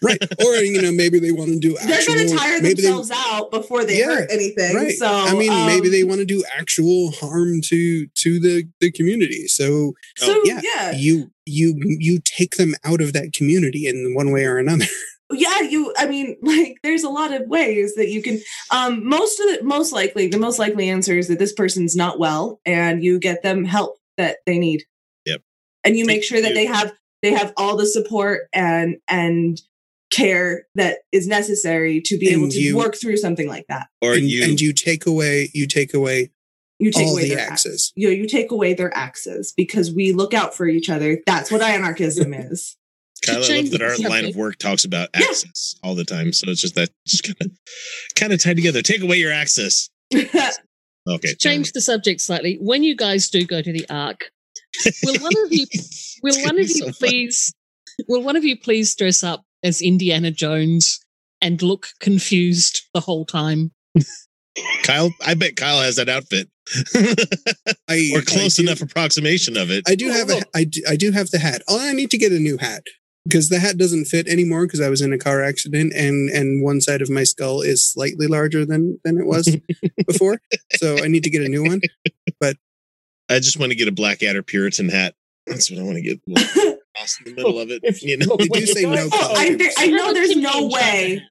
Right. 0.03 0.19
or, 0.45 0.55
you 0.57 0.81
know, 0.81 0.91
maybe 0.91 1.19
they 1.19 1.33
want 1.33 1.51
to 1.51 1.59
do 1.59 1.77
they're 1.85 1.99
actual. 1.99 2.15
going 2.15 2.29
to 2.29 2.35
tire 2.37 2.63
maybe 2.63 2.81
they, 2.81 2.89
themselves 2.89 3.11
out 3.15 3.51
before 3.51 3.85
they 3.85 3.99
Yeah, 3.99 4.07
hurt 4.07 4.31
anything. 4.33 4.75
Right. 4.75 4.93
So 4.93 5.07
I 5.07 5.33
mean, 5.35 5.53
maybe 5.67 5.89
um, 5.89 5.93
they 5.93 6.03
want 6.05 6.21
to 6.21 6.25
do 6.25 6.43
actual 6.57 7.11
harm 7.13 7.61
to 7.67 8.07
to 8.07 8.41
the 8.41 8.65
the 8.81 8.91
community. 8.91 9.47
So 9.47 9.93
So 10.17 10.33
Oh, 10.35 10.43
yeah. 10.47 10.61
yeah, 10.63 10.93
you 10.93 11.31
you 11.45 11.75
you 11.99 12.21
take 12.25 12.57
them 12.57 12.75
out 12.83 13.03
of 13.03 13.13
that 13.13 13.35
community 13.35 13.87
in 13.87 14.15
one 14.15 14.33
way 14.33 14.47
or 14.47 14.57
another. 14.57 14.87
yeah. 15.31 15.61
You. 15.61 15.93
I 15.99 16.07
mean, 16.07 16.37
like, 16.43 16.77
there's 16.83 17.05
a 17.05 17.11
lot 17.11 17.33
of 17.33 17.43
ways 17.49 17.95
that 17.97 18.09
you 18.09 18.23
can. 18.23 18.41
Um, 18.71 19.07
most 19.07 19.39
of 19.41 19.47
the 19.47 19.63
most 19.63 19.93
likely, 19.93 20.29
the 20.29 20.39
most 20.39 20.59
likely 20.59 20.89
answer 20.89 21.19
is 21.19 21.29
that 21.29 21.39
this 21.39 21.53
person's 21.53 21.95
not 21.95 22.19
well, 22.19 22.61
and 22.65 23.03
you 23.05 23.19
get 23.19 23.43
them 23.43 23.65
help 23.65 23.99
that 24.17 24.39
they 24.47 24.59
need. 24.59 24.85
Yep. 25.85 25.91
And 25.91 25.97
you 25.99 26.05
Thank 26.07 26.17
make 26.17 26.25
sure 26.25 26.41
that 26.41 26.49
you. 26.51 26.55
they 26.55 26.67
have 26.67 26.93
they 27.23 27.33
have 27.33 27.53
all 27.57 27.77
the 27.77 27.87
support 27.87 28.49
and 28.53 28.97
and 29.09 29.61
care 30.13 30.67
that 30.77 30.99
is 31.13 31.27
necessary 31.27 32.01
to 32.05 32.19
be 32.19 32.29
able 32.29 32.49
to 32.49 32.61
you- 32.61 32.77
work 32.77 32.95
through 32.97 33.17
something 33.17 33.49
like 33.49 33.67
that. 33.69 33.89
Or 34.01 34.15
and, 34.15 34.29
you, 34.29 34.45
and 34.45 34.61
you 34.61 34.73
take 34.73 35.07
away 35.07 35.51
you 35.55 35.67
take 35.67 35.93
away 35.95 36.31
You 36.79 36.91
take 36.91 37.07
all 37.07 37.13
away 37.15 37.29
the 37.29 37.35
their 37.37 37.51
axes. 37.51 37.93
You 37.97 38.09
know, 38.09 38.15
you 38.15 38.27
take 38.29 38.51
away 38.51 38.75
their 38.75 38.95
axes 38.97 39.53
because 39.57 39.93
we 39.93 40.13
look 40.13 40.35
out 40.35 40.55
for 40.55 40.67
each 40.67 40.89
other. 40.91 41.19
That's 41.27 41.51
what 41.51 41.63
anarchism 41.63 42.33
is. 42.35 42.77
Kyla, 43.27 43.39
I 43.47 43.61
love 43.63 43.71
that 43.71 43.83
our 43.83 43.97
line 44.11 44.27
of 44.27 44.37
work 44.37 44.59
talks 44.59 44.85
about 44.85 45.09
Yeah. 45.15 45.27
access 45.29 45.77
all 45.83 45.95
the 45.95 46.05
time. 46.05 46.33
So 46.33 46.51
it's 46.51 46.61
just 46.61 46.75
that 46.75 46.91
just 47.07 47.25
kind 47.25 47.37
of 47.41 47.51
kind 48.15 48.33
of 48.33 48.43
tied 48.43 48.57
together. 48.57 48.83
Take 48.83 49.03
away 49.03 49.17
your 49.17 49.33
access. 49.33 49.89
Okay. 51.07 51.35
Change 51.35 51.73
the 51.73 51.83
subject 51.83 52.21
slightly. 52.23 52.57
When 52.61 52.83
you 52.83 52.97
guys 52.97 53.29
do 53.29 53.45
go 53.45 53.61
to 53.61 53.73
the 53.73 53.85
Ark, 53.91 54.31
will 55.05 55.21
one 55.21 55.33
of 55.45 55.53
you 55.53 55.67
will 56.23 56.43
one 56.43 56.59
of 56.59 56.69
you 56.69 56.75
so 56.75 56.85
fun. 56.87 56.95
please 56.95 57.55
will 58.09 58.23
one 58.23 58.37
of 58.37 58.45
you 58.45 58.59
please 58.59 58.95
dress 58.95 59.23
up 59.23 59.45
as 59.63 59.81
Indiana 59.81 60.31
Jones 60.31 61.01
and 61.41 61.63
look 61.63 61.89
confused 62.01 62.83
the 62.93 63.01
whole 63.01 63.25
time? 63.25 63.73
Kyle, 64.85 65.11
I 65.25 65.35
bet 65.35 65.57
Kyle 65.57 65.81
has 65.81 65.97
that 65.97 66.09
outfit. 66.09 66.49
I 67.89 68.11
or 68.15 68.23
close 68.23 68.59
I 68.59 68.63
do, 68.63 68.69
enough 68.69 68.81
approximation 68.81 69.57
of 69.57 69.71
it. 69.71 69.85
I 69.87 69.95
do 69.95 70.11
have 70.11 70.31
a 70.31 70.43
I 70.55 70.65
do, 70.65 70.83
I 70.89 70.97
do 70.97 71.13
have 71.13 71.31
the 71.31 71.39
hat. 71.39 71.63
Oh, 71.69 71.79
I 71.79 71.93
need 71.93 72.11
to 72.11 72.19
get 72.19 72.33
a 72.33 72.39
new 72.39 72.57
hat 72.57 72.85
because 73.25 73.49
the 73.49 73.59
hat 73.59 73.77
doesn't 73.77 74.07
fit 74.07 74.29
anymore 74.29 74.67
because 74.67 74.81
I 74.81 74.89
was 74.89 75.01
in 75.01 75.13
a 75.13 75.19
car 75.19 75.43
accident 75.43 75.93
and 75.95 76.31
and 76.31 76.63
one 76.63 76.81
side 76.81 77.03
of 77.03 77.11
my 77.11 77.25
skull 77.25 77.61
is 77.61 77.85
slightly 77.85 78.27
larger 78.27 78.65
than 78.65 78.99
than 79.05 79.19
it 79.19 79.27
was 79.27 79.57
before. 80.07 80.41
So 80.77 80.99
I 81.03 81.09
need 81.09 81.25
to 81.25 81.31
get 81.31 81.43
a 81.43 81.49
new 81.49 81.65
one. 81.65 81.81
I 83.29 83.39
just 83.41 83.59
want 83.59 83.73
to 83.73 83.77
get 83.77 83.89
a 83.89 83.93
Blackadder 83.93 84.43
Puritan 84.43 84.89
hat. 84.89 85.15
That's 85.47 85.71
what 85.71 85.81
I 85.81 85.83
want 85.83 85.97
to 85.97 86.03
get. 86.03 86.21
Lost 86.29 87.21
in 87.27 87.33
the 87.33 87.35
middle 87.35 87.59
of 87.61 87.71
it. 87.71 87.81
If- 87.85 88.03
You 88.03 88.17
know, 88.19 88.27
look, 88.27 88.39
They 88.41 88.47
do 88.49 88.61
you 88.61 88.67
say 88.67 88.83
guys- 88.85 89.11
no 89.11 89.17
Oh, 89.19 89.35
I, 89.35 89.49
colors. 89.57 89.75
I 89.79 89.87
know 89.89 90.13
there's 90.13 90.37
no 90.37 90.67
way. 90.69 91.23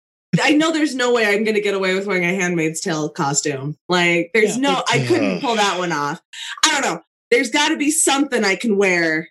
I 0.41 0.51
know 0.53 0.71
there's 0.71 0.95
no 0.95 1.13
way 1.13 1.27
I'm 1.27 1.43
going 1.43 1.55
to 1.55 1.61
get 1.61 1.75
away 1.75 1.93
with 1.93 2.07
wearing 2.07 2.25
a 2.25 2.33
Handmaid's 2.33 2.81
Tale 2.81 3.09
costume. 3.09 3.77
Like, 3.87 4.31
there's 4.33 4.55
Yeah, 4.57 4.71
no, 4.71 4.83
I 4.91 5.05
couldn't 5.05 5.41
pull 5.41 5.55
that 5.55 5.77
one 5.77 5.91
off. 5.91 6.21
I 6.65 6.71
don't 6.71 6.81
know. 6.81 7.01
There's 7.29 7.51
got 7.51 7.69
to 7.69 7.77
be 7.77 7.91
something 7.91 8.43
I 8.43 8.55
can 8.55 8.75
wear. 8.77 9.29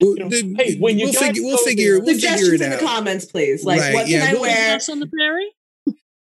Well, 0.00 0.14
You 0.16 0.24
know, 0.24 0.28
the- 0.30 0.54
hey, 0.56 0.76
when 0.78 0.98
you 0.98 1.06
we'll 1.06 1.12
guys 1.14 1.22
figure 1.26 1.42
we'll 1.42 1.58
figure 1.58 1.98
we'll 1.98 2.06
figure 2.14 2.20
Suggestions 2.20 2.52
it 2.52 2.64
in 2.64 2.70
the 2.70 2.76
out. 2.76 2.82
comments, 2.82 3.24
please. 3.26 3.64
Like, 3.64 3.80
Right, 3.80 3.94
what 3.94 4.08
yeah, 4.08 4.20
can 4.20 4.28
I 4.28 4.32
we'll- 4.32 4.42
wear? 4.42 4.78
On 4.90 5.00
the 5.00 5.06
prairie? 5.06 5.50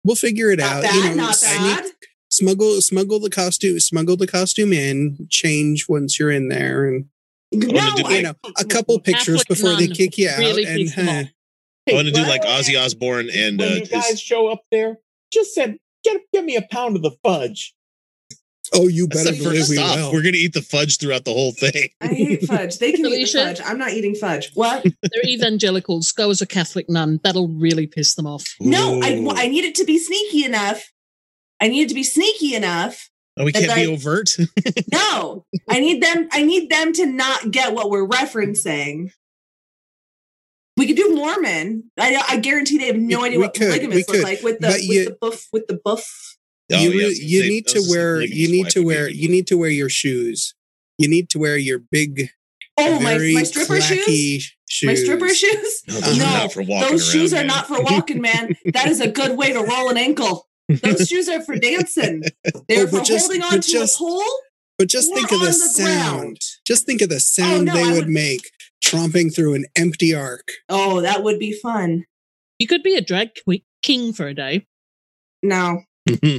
We'll 0.05 0.17
figure 0.17 0.51
it 0.53 0.59
Not 0.61 0.73
out. 0.77 0.83
bad, 0.85 0.95
you 0.95 1.03
know, 1.11 1.15
not 1.17 1.37
I 1.47 1.57
bad. 1.83 1.91
Need- 2.39 2.45
smuggle 2.45 2.81
smuggle 2.81 3.21
the 3.21 3.31
costume 3.31 3.81
smuggle 3.81 4.17
the 4.17 4.27
costume 4.27 4.73
in. 4.73 5.27
Change 5.31 5.87
once 5.89 6.19
you're 6.19 6.31
in 6.31 6.49
there, 6.49 6.87
and 6.87 7.07
no, 7.53 7.69
wanna 7.69 8.03
do 8.03 8.09
I, 8.09 8.17
you 8.17 8.23
know 8.23 8.35
a 8.59 8.65
couple 8.65 8.99
pictures 9.01 9.43
Catholic 9.45 9.49
before 9.49 9.75
they 9.77 9.89
kick 9.89 10.19
you 10.19 10.29
out. 10.29 10.39
really 10.39 10.65
and 10.65 10.91
huh, 10.91 11.03
off. 11.03 11.27
I 11.89 11.95
want 11.95 12.07
to 12.07 12.13
do 12.13 12.23
like 12.23 12.43
Ozzy 12.43 12.79
Osbourne 12.79 13.31
and 13.35 13.59
when 13.59 13.73
uh, 13.73 13.75
you 13.77 13.87
guys 13.87 14.11
his, 14.11 14.21
show 14.21 14.49
up 14.49 14.63
there, 14.71 14.99
just 15.33 15.55
said, 15.55 15.79
get 16.05 16.21
give 16.33 16.45
me 16.45 16.57
a 16.57 16.63
pound 16.71 16.97
of 16.97 17.03
the 17.03 17.13
fudge. 17.23 17.75
oh, 18.75 18.89
you 18.89 19.09
better 19.09 19.33
the 19.33 19.39
believe 19.39 19.61
first 19.61 19.71
we 19.71 19.79
will. 19.79 20.13
We're 20.13 20.23
gonna 20.23 20.37
eat 20.37 20.53
the 20.53 20.61
fudge 20.61 20.99
throughout 20.99 21.25
the 21.25 21.33
whole 21.33 21.53
thing. 21.53 21.89
I 22.03 22.09
hate 22.09 22.45
fudge. 22.45 22.79
They 22.79 22.93
can 22.93 23.07
eat 23.07 23.33
the 23.33 23.39
fudge. 23.39 23.61
I'm 23.65 23.79
not 23.79 23.93
eating 23.93 24.15
fudge. 24.15 24.53
What? 24.55 24.83
They're 24.83 25.27
evangelicals. 25.27 26.13
Go 26.13 26.31
as 26.31 26.43
a 26.43 26.47
Catholic 26.47 26.91
nun. 26.91 27.21
That'll 27.25 27.49
really 27.49 27.87
piss 27.87 28.15
them 28.15 28.27
off. 28.27 28.45
No, 28.61 29.01
I, 29.03 29.27
I 29.35 29.49
need 29.49 29.65
it 29.65 29.75
to 29.77 29.85
be 29.85 29.99
sneaky 29.99 30.45
enough. 30.45 30.93
I 31.61 31.69
need 31.69 31.89
to 31.89 31.95
be 31.95 32.03
sneaky 32.05 32.55
enough. 32.55 33.11
Oh, 33.37 33.45
we 33.45 33.53
can't 33.53 33.75
be 33.75 33.87
overt. 33.87 34.37
No, 34.93 35.45
I 35.69 35.81
need 35.81 36.03
them. 36.03 36.29
I 36.33 36.43
need 36.43 36.71
them 36.71 36.93
to 36.95 37.07
not 37.07 37.51
get 37.51 37.73
what 37.75 37.89
we're 37.91 38.07
referencing. 38.07 39.11
We 40.77 40.87
could 40.87 40.97
do 40.97 41.15
Mormon. 41.15 41.91
I, 41.99 42.23
I 42.29 42.37
guarantee 42.39 42.79
they 42.79 42.87
have 42.87 42.97
no 42.97 43.21
We- 43.21 43.27
idea 43.27 43.39
we 43.39 43.45
what 43.45 43.55
could, 43.55 43.63
we 43.69 43.69
polygamists 43.79 44.11
look 44.13 44.23
like 44.23 44.43
with 44.43 44.61
the 44.61 44.69
with 44.69 44.83
you- 44.83 45.05
the 45.07 45.17
buff 45.21 45.47
with 45.53 45.67
the 45.67 45.79
buff. 45.85 46.37
Oh, 46.73 46.77
you 46.77 46.81
yeah, 46.81 46.89
I 46.89 46.93
really, 46.93 47.05
was 47.07 47.19
gonna 47.19 47.29
you 47.31 47.43
say- 47.43 47.49
need 47.49 47.67
to 47.69 47.87
wear 47.89 48.21
you 48.23 48.49
need 48.51 48.69
to 48.71 48.81
wear 48.85 49.07
a 49.07 49.13
you 49.13 49.29
need 49.29 49.47
to 49.49 49.57
wear 49.59 49.71
your 49.71 49.89
shoes. 49.89 50.55
You 50.99 51.09
need 51.09 51.31
to 51.31 51.39
wear 51.39 51.57
your 51.57 51.79
big, 51.79 52.31
Oh 52.77 52.99
my 53.01 53.15
very 53.19 53.35
my 53.35 53.45
stripper 53.45 53.81
shoes. 53.81 54.53
shoes. 54.69 54.87
My 54.89 54.95
stripper 54.95 55.29
shoes. 55.29 55.83
No, 55.89 56.01
those 56.01 56.19
No, 56.19 56.25
are 56.25 56.29
not 56.43 56.53
for 56.53 56.63
walking 56.63 56.91
Those 56.91 57.09
shoes 57.13 57.33
around, 57.33 57.45
are 57.45 57.47
not 57.47 57.67
for 57.69 57.81
walking, 57.83 58.21
man. 58.21 58.57
That 58.73 58.89
is 58.89 59.01
a 59.01 59.09
good 59.09 59.37
way 59.39 59.53
to 59.53 59.61
roll 59.63 59.91
an 59.91 59.97
ankle. 59.97 60.48
Those 60.69 61.09
shoes 61.09 61.29
are 61.29 61.41
for 61.43 61.57
dancing. 61.57 62.23
They're 62.69 62.87
Oh, 62.87 62.91
but 62.91 62.99
for 63.01 63.05
just- 63.05 63.27
holding 63.27 63.41
but 63.41 63.53
on 63.55 63.61
to 63.61 63.71
just 63.71 63.97
a 63.97 63.99
pole. 63.99 64.23
But 64.79 64.89
just 64.89 65.13
think 65.13 65.33
of 65.33 65.41
the, 65.41 65.47
on 65.47 65.53
sound. 65.53 65.87
ground. 65.87 66.37
Just 66.65 66.87
think 66.87 67.03
of 67.03 67.09
the 67.09 67.17
oh, 67.17 67.19
sound 67.19 67.65
no, 67.65 67.75
they 67.75 67.85
would, 67.85 67.95
would- 67.95 68.09
make 68.09 68.51
tromping 68.85 69.35
through 69.35 69.55
an 69.55 69.65
empty 69.77 70.15
ark. 70.15 70.47
Oh, 70.69 71.01
that 71.01 71.25
would 71.25 71.39
be 71.41 71.53
fun. 71.53 72.05
You 72.61 72.69
could 72.69 72.83
be 72.85 72.95
a 72.95 73.01
drag 73.01 73.31
que- 73.35 73.65
king 73.83 74.13
for 74.13 74.29
a 74.29 74.35
day. 74.35 74.67
No, 75.43 75.83
mm-hmm. 76.09 76.39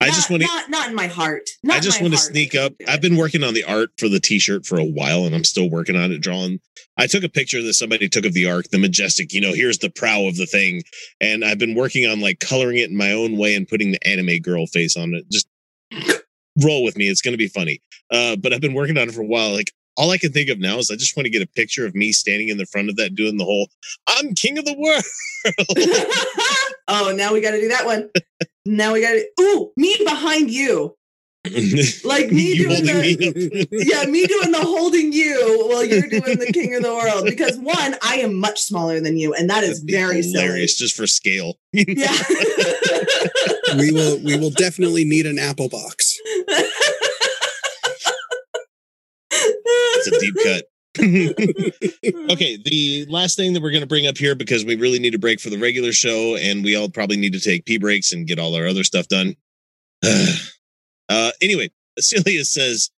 I 0.00 0.06
not, 0.06 0.14
just 0.14 0.30
want 0.30 0.42
to. 0.42 0.48
not 0.48 0.70
not 0.70 0.88
in 0.88 0.94
my 0.94 1.08
heart. 1.08 1.50
Not 1.64 1.78
I 1.78 1.80
just 1.80 2.00
want 2.00 2.14
to 2.14 2.18
sneak 2.18 2.54
up. 2.54 2.72
I've 2.86 3.00
been 3.00 3.16
working 3.16 3.42
on 3.42 3.54
the 3.54 3.64
art 3.64 3.90
for 3.98 4.08
the 4.08 4.20
T-shirt 4.20 4.64
for 4.64 4.78
a 4.78 4.84
while, 4.84 5.24
and 5.24 5.34
I'm 5.34 5.44
still 5.44 5.68
working 5.68 5.96
on 5.96 6.12
it. 6.12 6.20
Drawing. 6.20 6.60
I 6.96 7.06
took 7.06 7.24
a 7.24 7.28
picture 7.28 7.62
that 7.62 7.74
somebody 7.74 8.08
took 8.08 8.24
of 8.24 8.32
the 8.32 8.46
ark, 8.46 8.68
the 8.70 8.78
majestic. 8.78 9.32
You 9.32 9.40
know, 9.40 9.52
here's 9.52 9.78
the 9.78 9.90
prow 9.90 10.22
of 10.26 10.36
the 10.36 10.46
thing, 10.46 10.82
and 11.20 11.44
I've 11.44 11.58
been 11.58 11.74
working 11.74 12.06
on 12.06 12.20
like 12.20 12.38
coloring 12.38 12.78
it 12.78 12.90
in 12.90 12.96
my 12.96 13.12
own 13.12 13.36
way 13.36 13.56
and 13.56 13.66
putting 13.66 13.90
the 13.90 14.06
anime 14.06 14.38
girl 14.38 14.66
face 14.66 14.96
on 14.96 15.14
it. 15.14 15.28
Just 15.30 15.48
roll 16.64 16.84
with 16.84 16.96
me; 16.96 17.08
it's 17.08 17.22
going 17.22 17.34
to 17.34 17.38
be 17.38 17.48
funny. 17.48 17.80
Uh, 18.10 18.36
but 18.36 18.52
I've 18.52 18.60
been 18.60 18.74
working 18.74 18.96
on 18.98 19.08
it 19.08 19.14
for 19.14 19.22
a 19.22 19.26
while. 19.26 19.52
Like 19.52 19.72
all 19.98 20.12
I 20.12 20.18
can 20.18 20.32
think 20.32 20.48
of 20.48 20.60
now 20.60 20.78
is 20.78 20.90
I 20.90 20.94
just 20.94 21.16
want 21.16 21.26
to 21.26 21.30
get 21.30 21.42
a 21.42 21.46
picture 21.46 21.84
of 21.84 21.94
me 21.94 22.12
standing 22.12 22.48
in 22.48 22.56
the 22.56 22.66
front 22.66 22.88
of 22.88 22.96
that 22.96 23.16
doing 23.16 23.36
the 23.36 23.44
whole 23.44 23.68
"I'm 24.06 24.32
king 24.34 24.56
of 24.56 24.64
the 24.64 24.76
world." 24.78 25.02
oh, 26.88 27.12
now 27.14 27.32
we 27.32 27.40
got 27.40 27.50
to 27.50 27.60
do 27.60 27.68
that 27.68 27.84
one. 27.84 28.08
Now 28.64 28.92
we 28.92 29.02
got 29.02 29.10
to. 29.10 29.26
Ooh, 29.40 29.72
me 29.76 29.96
behind 30.04 30.50
you. 30.50 30.94
Like 32.04 32.30
me 32.30 32.54
You 32.54 32.68
doing 32.68 32.84
the 32.84 32.94
me 32.94 33.66
yeah, 33.70 34.04
me 34.04 34.26
doing 34.26 34.50
the 34.50 34.60
holding 34.60 35.12
you 35.12 35.66
while 35.68 35.84
you're 35.84 36.02
doing 36.02 36.38
the 36.38 36.50
king 36.52 36.74
of 36.74 36.82
the 36.82 36.92
world. 36.94 37.24
Because 37.24 37.56
one, 37.58 37.94
I 38.02 38.16
am 38.16 38.34
much 38.34 38.60
smaller 38.60 39.00
than 39.00 39.16
you, 39.16 39.34
and 39.34 39.48
that 39.50 39.64
is 39.64 39.80
very 39.80 40.22
hilarious 40.22 40.76
just 40.76 40.96
for 40.96 41.06
scale. 41.06 41.54
Yeah. 41.72 41.84
we 43.78 43.92
will 43.92 44.18
we 44.22 44.36
will 44.38 44.50
definitely 44.50 45.04
need 45.04 45.26
an 45.26 45.38
apple 45.38 45.68
box. 45.68 46.18
It's 49.30 49.97
a 50.12 50.18
deep 50.20 50.34
cut. 50.44 50.64
okay, 52.32 52.56
the 52.64 53.06
last 53.08 53.36
thing 53.36 53.52
that 53.52 53.62
we're 53.62 53.70
going 53.70 53.82
to 53.82 53.86
bring 53.86 54.06
up 54.06 54.18
here 54.18 54.34
because 54.34 54.64
we 54.64 54.76
really 54.76 54.98
need 54.98 55.14
a 55.14 55.18
break 55.18 55.40
for 55.40 55.50
the 55.50 55.58
regular 55.58 55.92
show, 55.92 56.36
and 56.36 56.64
we 56.64 56.74
all 56.76 56.88
probably 56.88 57.16
need 57.16 57.32
to 57.34 57.40
take 57.40 57.64
pee 57.66 57.78
breaks 57.78 58.12
and 58.12 58.26
get 58.26 58.38
all 58.38 58.54
our 58.54 58.66
other 58.66 58.84
stuff 58.84 59.06
done. 59.08 59.34
uh, 61.08 61.30
anyway, 61.40 61.70
Celia 61.98 62.44
says, 62.44 62.90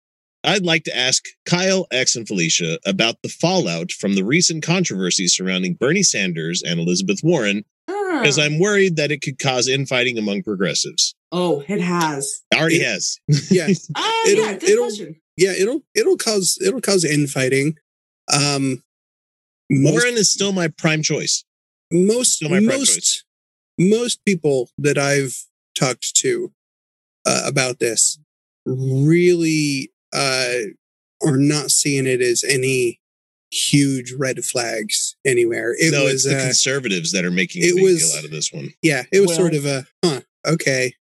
I'd 0.45 0.65
like 0.65 0.85
to 0.85 0.97
ask 0.97 1.25
Kyle, 1.47 1.87
X, 1.91 2.15
and 2.17 2.27
Felicia 2.27 2.79
about 2.87 3.17
the 3.23 3.29
fallout 3.29 3.91
from 3.91 4.15
the 4.15 4.25
recent 4.25 4.63
controversy 4.65 5.27
surrounding 5.27 5.75
Bernie 5.75 6.03
Sanders 6.03 6.63
and 6.63 6.79
Elizabeth 6.81 7.21
Warren, 7.23 7.65
Ah. 7.89 8.21
because 8.23 8.39
I'm 8.39 8.59
worried 8.59 8.97
that 8.97 9.11
it 9.11 9.23
could 9.23 9.39
cause 9.39 9.67
infighting 9.69 10.19
among 10.19 10.43
progressives. 10.43 11.15
oh, 11.33 11.63
it 11.69 11.81
has. 11.81 12.43
Already 12.55 12.77
It- 12.77 12.87
has. 12.87 13.19
Yeah, 13.51 13.69
Oh 13.97 14.25
It'll- 14.29 14.45
yeah, 14.45 14.53
good 14.55 14.69
it'll- 14.71 14.85
question. 14.85 15.17
Yeah. 15.39 15.53
It'll 15.59 15.83
it'll 15.95 16.17
cause 16.19 16.59
it'll 16.65 16.81
cause 16.83 17.05
infighting. 17.05 17.77
Um, 18.33 18.83
most 19.71 19.93
Warren 20.03 20.15
is 20.19 20.29
still 20.31 20.53
my 20.53 20.69
prime 20.69 21.03
choice. 21.03 21.45
most 21.93 22.35
Still 22.37 22.51
my 22.51 22.57
prime 22.59 22.67
most 22.67 22.95
choice. 22.95 23.25
most 23.79 24.25
people 24.27 24.69
that 24.79 24.99
I've 24.99 25.37
talked 25.79 26.15
to 26.17 26.53
uh, 27.27 27.43
about 27.47 27.79
this 27.79 28.19
really 28.67 29.91
uh, 30.13 30.53
are 31.25 31.37
not 31.37 31.71
seeing 31.71 32.07
it 32.07 32.21
as 32.21 32.45
any 32.45 33.01
huge 33.51 34.13
red 34.13 34.45
flags 34.45 35.17
anywhere. 35.27 35.75
It 35.79 35.93
no, 35.93 36.05
was 36.05 36.25
it's 36.27 36.35
the 36.35 36.39
uh, 36.39 36.45
conservatives 36.45 37.13
that 37.13 37.25
are 37.25 37.31
making 37.31 37.63
a 37.63 37.67
it 37.69 37.75
big 37.77 37.85
was- 37.85 38.09
deal 38.11 38.19
out 38.19 38.25
of 38.25 38.31
this 38.31 38.53
one. 38.53 38.73
yeah, 38.83 39.05
it 39.13 39.21
was 39.21 39.29
Well- 39.29 39.37
sort 39.39 39.55
of 39.55 39.65
a 39.67 39.87
huh. 40.05 40.21
Okay, 40.47 40.95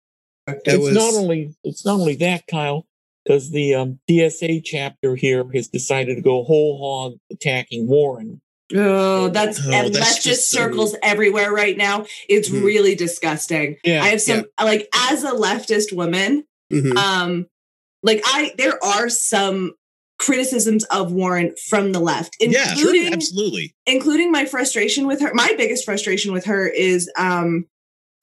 that 0.48 0.62
it's 0.66 0.78
was 0.78 0.94
not 0.94 1.14
only 1.14 1.54
it's 1.64 1.86
not 1.86 2.00
only 2.00 2.16
that, 2.16 2.48
Kyle, 2.48 2.88
because 3.26 3.52
the 3.52 3.76
um, 3.76 4.00
DSA 4.10 4.62
chapter 4.64 5.16
here 5.16 5.44
has 5.54 5.68
decided 5.68 6.16
to 6.16 6.22
go 6.22 6.44
whole 6.44 6.78
hog 6.80 7.18
attacking 7.32 7.88
Warren. 7.88 8.42
Oh, 8.76 9.30
that's 9.30 9.60
Oh, 9.66 9.72
and 9.72 9.94
that's 9.94 10.20
leftist 10.20 10.24
just 10.24 10.50
so- 10.52 10.58
circles 10.58 10.96
everywhere 11.04 11.52
right 11.52 11.78
now. 11.78 12.06
It's 12.30 12.50
Mhm. 12.50 12.64
really 12.64 12.96
disgusting. 12.96 13.78
Yeah, 13.84 14.04
I 14.04 14.08
have 14.10 14.22
some 14.22 14.46
like 14.62 14.88
as 14.94 15.24
a 15.24 15.32
leftist 15.32 15.94
woman, 15.94 16.46
mhm. 16.74 16.96
um, 16.98 17.46
like 18.02 18.22
I 18.26 18.54
there 18.58 18.84
are 18.84 19.10
some 19.10 19.74
criticisms 20.18 20.84
of 20.86 21.12
Warren 21.12 21.54
from 21.70 21.92
the 21.92 22.00
left, 22.00 22.38
Yeah, 22.40 22.72
including 22.72 23.14
absolutely. 23.14 23.76
including 23.86 24.32
my 24.32 24.46
frustration 24.46 25.06
with 25.06 25.22
her. 25.22 25.32
My 25.34 25.54
biggest 25.58 25.86
frustration 25.86 26.32
with 26.34 26.46
her 26.46 26.68
is 26.68 27.10
um 27.18 27.66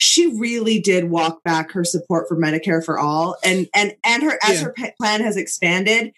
she 0.05 0.27
really 0.37 0.79
did 0.79 1.09
walk 1.09 1.41
back 1.43 1.71
her 1.71 1.83
support 1.85 2.27
for 2.27 2.35
Medicare 2.37 2.83
for 2.83 2.99
all 2.99 3.37
and 3.43 3.67
and 3.73 3.95
and 4.03 4.21
her 4.23 4.37
as 4.43 4.59
Yeah. 4.59 4.63
her 4.65 4.73
pa- 4.77 4.91
plan 4.99 5.21
has 5.21 5.37
expanded 5.37 6.11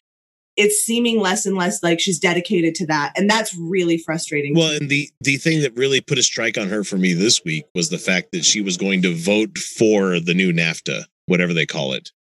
it's 0.57 0.77
seeming 0.85 1.19
less 1.19 1.45
and 1.45 1.55
less 1.57 1.83
like 1.83 1.99
she's 1.99 2.17
dedicated 2.17 2.73
to 2.75 2.85
that 2.87 3.11
and 3.17 3.29
that's 3.29 3.53
really 3.55 3.97
frustrating 3.97 4.55
Well, 4.55 4.71
and 4.75 4.89
the 4.89 5.09
the 5.21 5.35
thing 5.37 5.61
that 5.61 5.75
really 5.75 6.01
put 6.01 6.17
a 6.17 6.23
strike 6.23 6.57
on 6.57 6.69
her 6.69 6.83
for 6.83 6.97
me 6.97 7.13
this 7.13 7.43
week 7.43 7.65
was 7.75 7.89
the 7.89 7.97
fact 7.97 8.31
that 8.31 8.45
she 8.45 8.61
was 8.61 8.77
going 8.77 9.01
to 9.03 9.13
vote 9.13 9.57
for 9.57 10.19
the 10.19 10.33
new 10.33 10.51
NAFTA, 10.53 11.03
whatever 11.27 11.53
they 11.53 11.65
call 11.65 11.93
it, 11.93 12.11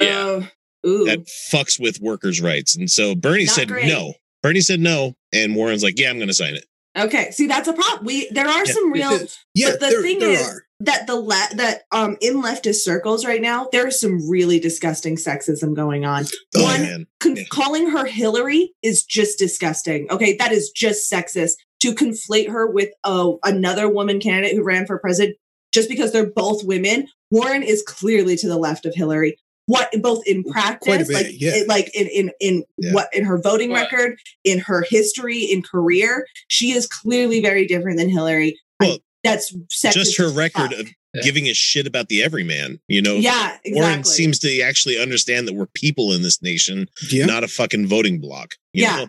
Uh, 0.00 0.42
ooh. 0.86 1.04
that 1.04 1.28
fucks 1.52 1.78
with 1.78 2.00
workers' 2.00 2.40
rights. 2.40 2.74
And 2.76 2.90
so 2.90 3.14
Bernie 3.14 3.44
Not 3.44 3.54
said 3.54 3.68
great. 3.68 3.86
no. 3.86 4.14
Bernie 4.42 4.60
said 4.62 4.80
no, 4.80 5.14
and 5.32 5.54
Warren's 5.54 5.82
like, 5.82 5.98
"Yeah, 5.98 6.10
I'm 6.10 6.16
going 6.16 6.28
to 6.28 6.34
sign 6.34 6.54
it." 6.54 6.64
Okay 6.96 7.30
see 7.30 7.46
that's 7.46 7.68
a 7.68 7.72
problem 7.72 8.04
we 8.06 8.28
there 8.30 8.48
are 8.48 8.64
Yeah. 8.66 8.72
some 8.72 8.92
real 8.92 9.18
yeah. 9.54 9.70
but 9.70 9.80
the 9.80 9.86
there, 9.90 10.02
thing 10.02 10.18
there 10.20 10.30
is- 10.30 10.48
are. 10.48 10.62
that 10.80 11.06
the 11.06 11.16
le- 11.16 11.48
that 11.56 11.82
um 11.92 12.16
in 12.20 12.40
leftist 12.42 12.76
circles 12.82 13.24
right 13.26 13.42
now 13.42 13.68
there's 13.72 14.00
some 14.00 14.28
really 14.28 14.58
disgusting 14.60 15.16
sexism 15.16 15.74
going 15.74 16.04
on 16.04 16.24
Oh 16.56 16.62
One, 16.62 17.06
con- 17.20 17.36
Yeah. 17.36 17.42
calling 17.50 17.90
her 17.90 18.04
Hillary 18.06 18.72
is 18.82 19.04
just 19.04 19.38
disgusting. 19.38 20.10
Okay, 20.10 20.36
that 20.36 20.52
is 20.52 20.70
just 20.70 21.10
sexist 21.12 21.52
to 21.80 21.94
conflate 21.94 22.48
her 22.48 22.66
with 22.66 22.90
uh, 23.04 23.32
another 23.44 23.88
woman 23.88 24.18
candidate 24.20 24.56
who 24.56 24.64
ran 24.64 24.86
for 24.86 24.98
president 24.98 25.36
just 25.72 25.88
because 25.88 26.12
they're 26.12 26.30
both 26.30 26.64
women. 26.64 27.06
Warren 27.30 27.62
is 27.62 27.82
clearly 27.82 28.36
to 28.36 28.48
the 28.48 28.56
left 28.56 28.86
of 28.86 28.94
Hillary. 28.94 29.36
What 29.68 29.90
both 30.00 30.26
in 30.26 30.44
practice, 30.44 31.08
bit, 31.08 31.14
like 31.14 31.26
yeah. 31.40 31.50
it- 31.56 31.68
like 31.68 31.94
in 31.94 32.06
in 32.08 32.30
in 32.40 32.64
Yeah. 32.78 32.92
what 32.94 33.08
in 33.12 33.24
her 33.24 33.38
voting 33.38 33.70
Well- 33.70 33.82
record, 33.82 34.18
in 34.42 34.58
her 34.60 34.82
history, 34.88 35.40
in 35.44 35.62
career, 35.62 36.26
she 36.48 36.72
is 36.72 36.86
clearly 36.86 37.40
very 37.40 37.66
different 37.66 37.98
than 37.98 38.08
Hillary. 38.08 38.58
I- 38.80 38.86
Well, 38.86 38.98
that's 39.22 39.52
just 39.72 40.16
her 40.16 40.30
record 40.30 40.70
fuck. 40.72 40.80
of 40.80 40.88
giving 41.22 41.48
a 41.48 41.52
shit 41.54 41.86
about 41.86 42.08
the 42.08 42.22
everyman. 42.22 42.80
You 42.88 43.02
know, 43.02 43.14
yeah, 43.16 43.58
Warren 43.66 44.04
seems 44.04 44.38
to 44.38 44.60
actually 44.62 44.98
understand 44.98 45.46
that 45.48 45.54
we're 45.54 45.66
people 45.66 46.12
in 46.14 46.22
this 46.22 46.40
nation, 46.40 46.88
Yeah, 47.10 47.26
not 47.26 47.44
a 47.44 47.48
fucking 47.48 47.86
voting 47.88 48.20
block. 48.20 48.54
you 48.72 48.84
Yeah. 48.84 48.96
know? 48.96 49.08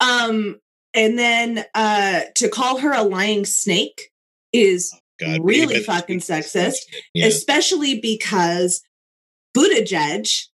Um, 0.00 0.60
and 0.92 1.18
then 1.18 1.64
uh 1.74 2.24
to 2.34 2.48
call 2.50 2.78
her 2.78 2.92
a 2.92 3.02
lying 3.02 3.46
snake 3.46 4.10
is 4.52 4.92
God, 5.18 5.40
really 5.42 5.80
fucking 5.82 6.20
sexist, 6.20 6.76
Yeah. 7.14 7.26
especially 7.26 8.00
because 8.00 8.82
Buttigieg 9.56 10.48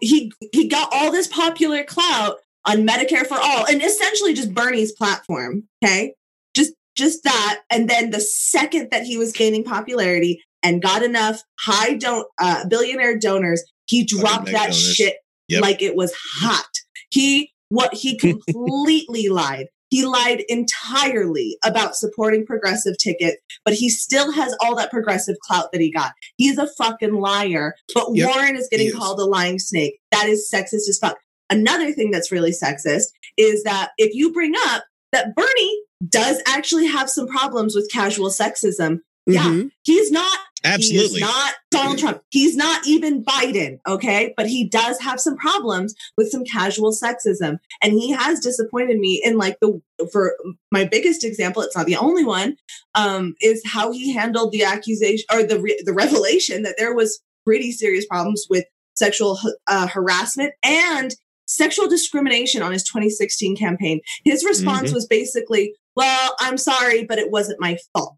he 0.00 0.32
he 0.52 0.68
got 0.68 0.88
all 0.92 1.10
this 1.10 1.26
popular 1.26 1.82
clout 1.84 2.36
on 2.64 2.86
Medicare 2.86 3.26
for 3.26 3.36
all 3.36 3.66
and 3.66 3.82
essentially 3.82 4.32
just 4.32 4.54
Bernie's 4.54 4.92
platform, 4.92 5.64
okay? 5.84 6.14
Just 6.54 6.74
just 6.96 7.24
that 7.24 7.62
and 7.70 7.90
then 7.90 8.10
the 8.10 8.20
second 8.20 8.88
that 8.90 9.02
he 9.02 9.18
was 9.18 9.32
gaining 9.32 9.64
popularity 9.64 10.42
and 10.62 10.82
got 10.82 11.02
enough 11.02 11.42
high 11.58 11.94
don't 11.94 12.28
uh 12.40 12.66
billionaire 12.68 13.18
donors, 13.18 13.62
he 13.86 14.04
dropped 14.04 14.46
that 14.46 14.68
donors. 14.68 14.94
shit 14.94 15.16
Yep. 15.48 15.62
like 15.62 15.82
it 15.82 15.94
was 15.94 16.12
hot. 16.40 16.68
He 17.10 17.52
what 17.68 17.94
he 17.94 18.16
completely 18.44 19.28
lied. 19.28 19.66
He 19.88 20.04
lied 20.04 20.42
entirely 20.48 21.56
about 21.64 21.96
supporting 21.96 22.44
progressive 22.44 22.98
tickets, 22.98 23.36
but 23.64 23.74
he 23.74 23.88
still 23.88 24.32
has 24.32 24.56
all 24.62 24.74
that 24.76 24.90
progressive 24.90 25.36
clout 25.40 25.70
that 25.72 25.80
he 25.80 25.90
got. 25.92 26.12
He's 26.36 26.58
a 26.58 26.66
fucking 26.66 27.14
liar. 27.14 27.74
But 27.94 28.08
Yep, 28.14 28.28
Warren 28.28 28.56
is 28.56 28.68
getting 28.70 28.88
is. 28.88 28.94
called 28.94 29.20
a 29.20 29.24
lying 29.24 29.58
snake. 29.58 29.98
That 30.12 30.28
is 30.28 30.50
sexist 30.52 30.88
as 30.88 30.98
fuck. 31.00 31.16
Another 31.50 31.92
thing 31.92 32.10
that's 32.10 32.32
really 32.32 32.50
sexist 32.50 33.06
is 33.36 33.62
that 33.62 33.90
if 33.98 34.14
you 34.14 34.32
bring 34.32 34.54
up 34.68 34.84
that 35.12 35.34
Bernie 35.36 35.82
does 36.08 36.42
actually 36.46 36.86
have 36.86 37.08
some 37.08 37.28
problems 37.28 37.74
with 37.76 37.88
casual 37.92 38.30
sexism, 38.30 39.00
yeah, 39.26 39.44
Mhm. 39.44 39.70
he's 39.84 40.10
not 40.10 40.38
Absolutely. 40.66 41.18
he 41.18 41.24
not 41.24 41.54
Donald 41.70 41.98
Trump. 41.98 42.22
He's 42.30 42.56
not 42.56 42.86
even 42.86 43.24
Biden, 43.24 43.78
okay? 43.86 44.32
But 44.36 44.48
he 44.48 44.68
does 44.68 45.00
have 45.00 45.20
some 45.20 45.36
problems 45.36 45.94
with 46.16 46.30
some 46.30 46.44
casual 46.44 46.92
sexism. 46.92 47.58
And 47.82 47.92
he 47.92 48.12
has 48.12 48.40
disappointed 48.40 48.98
me 48.98 49.20
in 49.24 49.36
like 49.38 49.58
the 49.60 49.80
for 50.12 50.34
my 50.70 50.84
biggest 50.84 51.24
example, 51.24 51.62
it's 51.62 51.76
not 51.76 51.86
the 51.86 51.96
only 51.96 52.24
one, 52.24 52.56
um, 52.94 53.34
is 53.40 53.62
how 53.66 53.92
he 53.92 54.12
handled 54.12 54.52
the 54.52 54.64
accusation 54.64 55.24
or 55.32 55.42
the 55.42 55.60
re- 55.60 55.82
the 55.84 55.92
revelation 55.94 56.62
that 56.62 56.76
there 56.78 56.94
was 56.94 57.20
pretty 57.44 57.72
serious 57.72 58.06
problems 58.06 58.46
with 58.50 58.64
sexual 58.96 59.38
uh, 59.66 59.86
harassment 59.86 60.52
and 60.64 61.14
sexual 61.46 61.86
discrimination 61.88 62.60
on 62.62 62.72
his 62.72 62.82
2016 62.82 63.56
campaign. 63.56 64.00
His 64.24 64.44
response 64.44 64.90
Mhm. 64.90 64.94
was 64.94 65.06
basically, 65.06 65.74
"Well, 65.94 66.34
I'm 66.40 66.58
sorry, 66.58 67.04
but 67.04 67.18
it 67.18 67.30
wasn't 67.30 67.60
my 67.60 67.78
fault." 67.92 68.16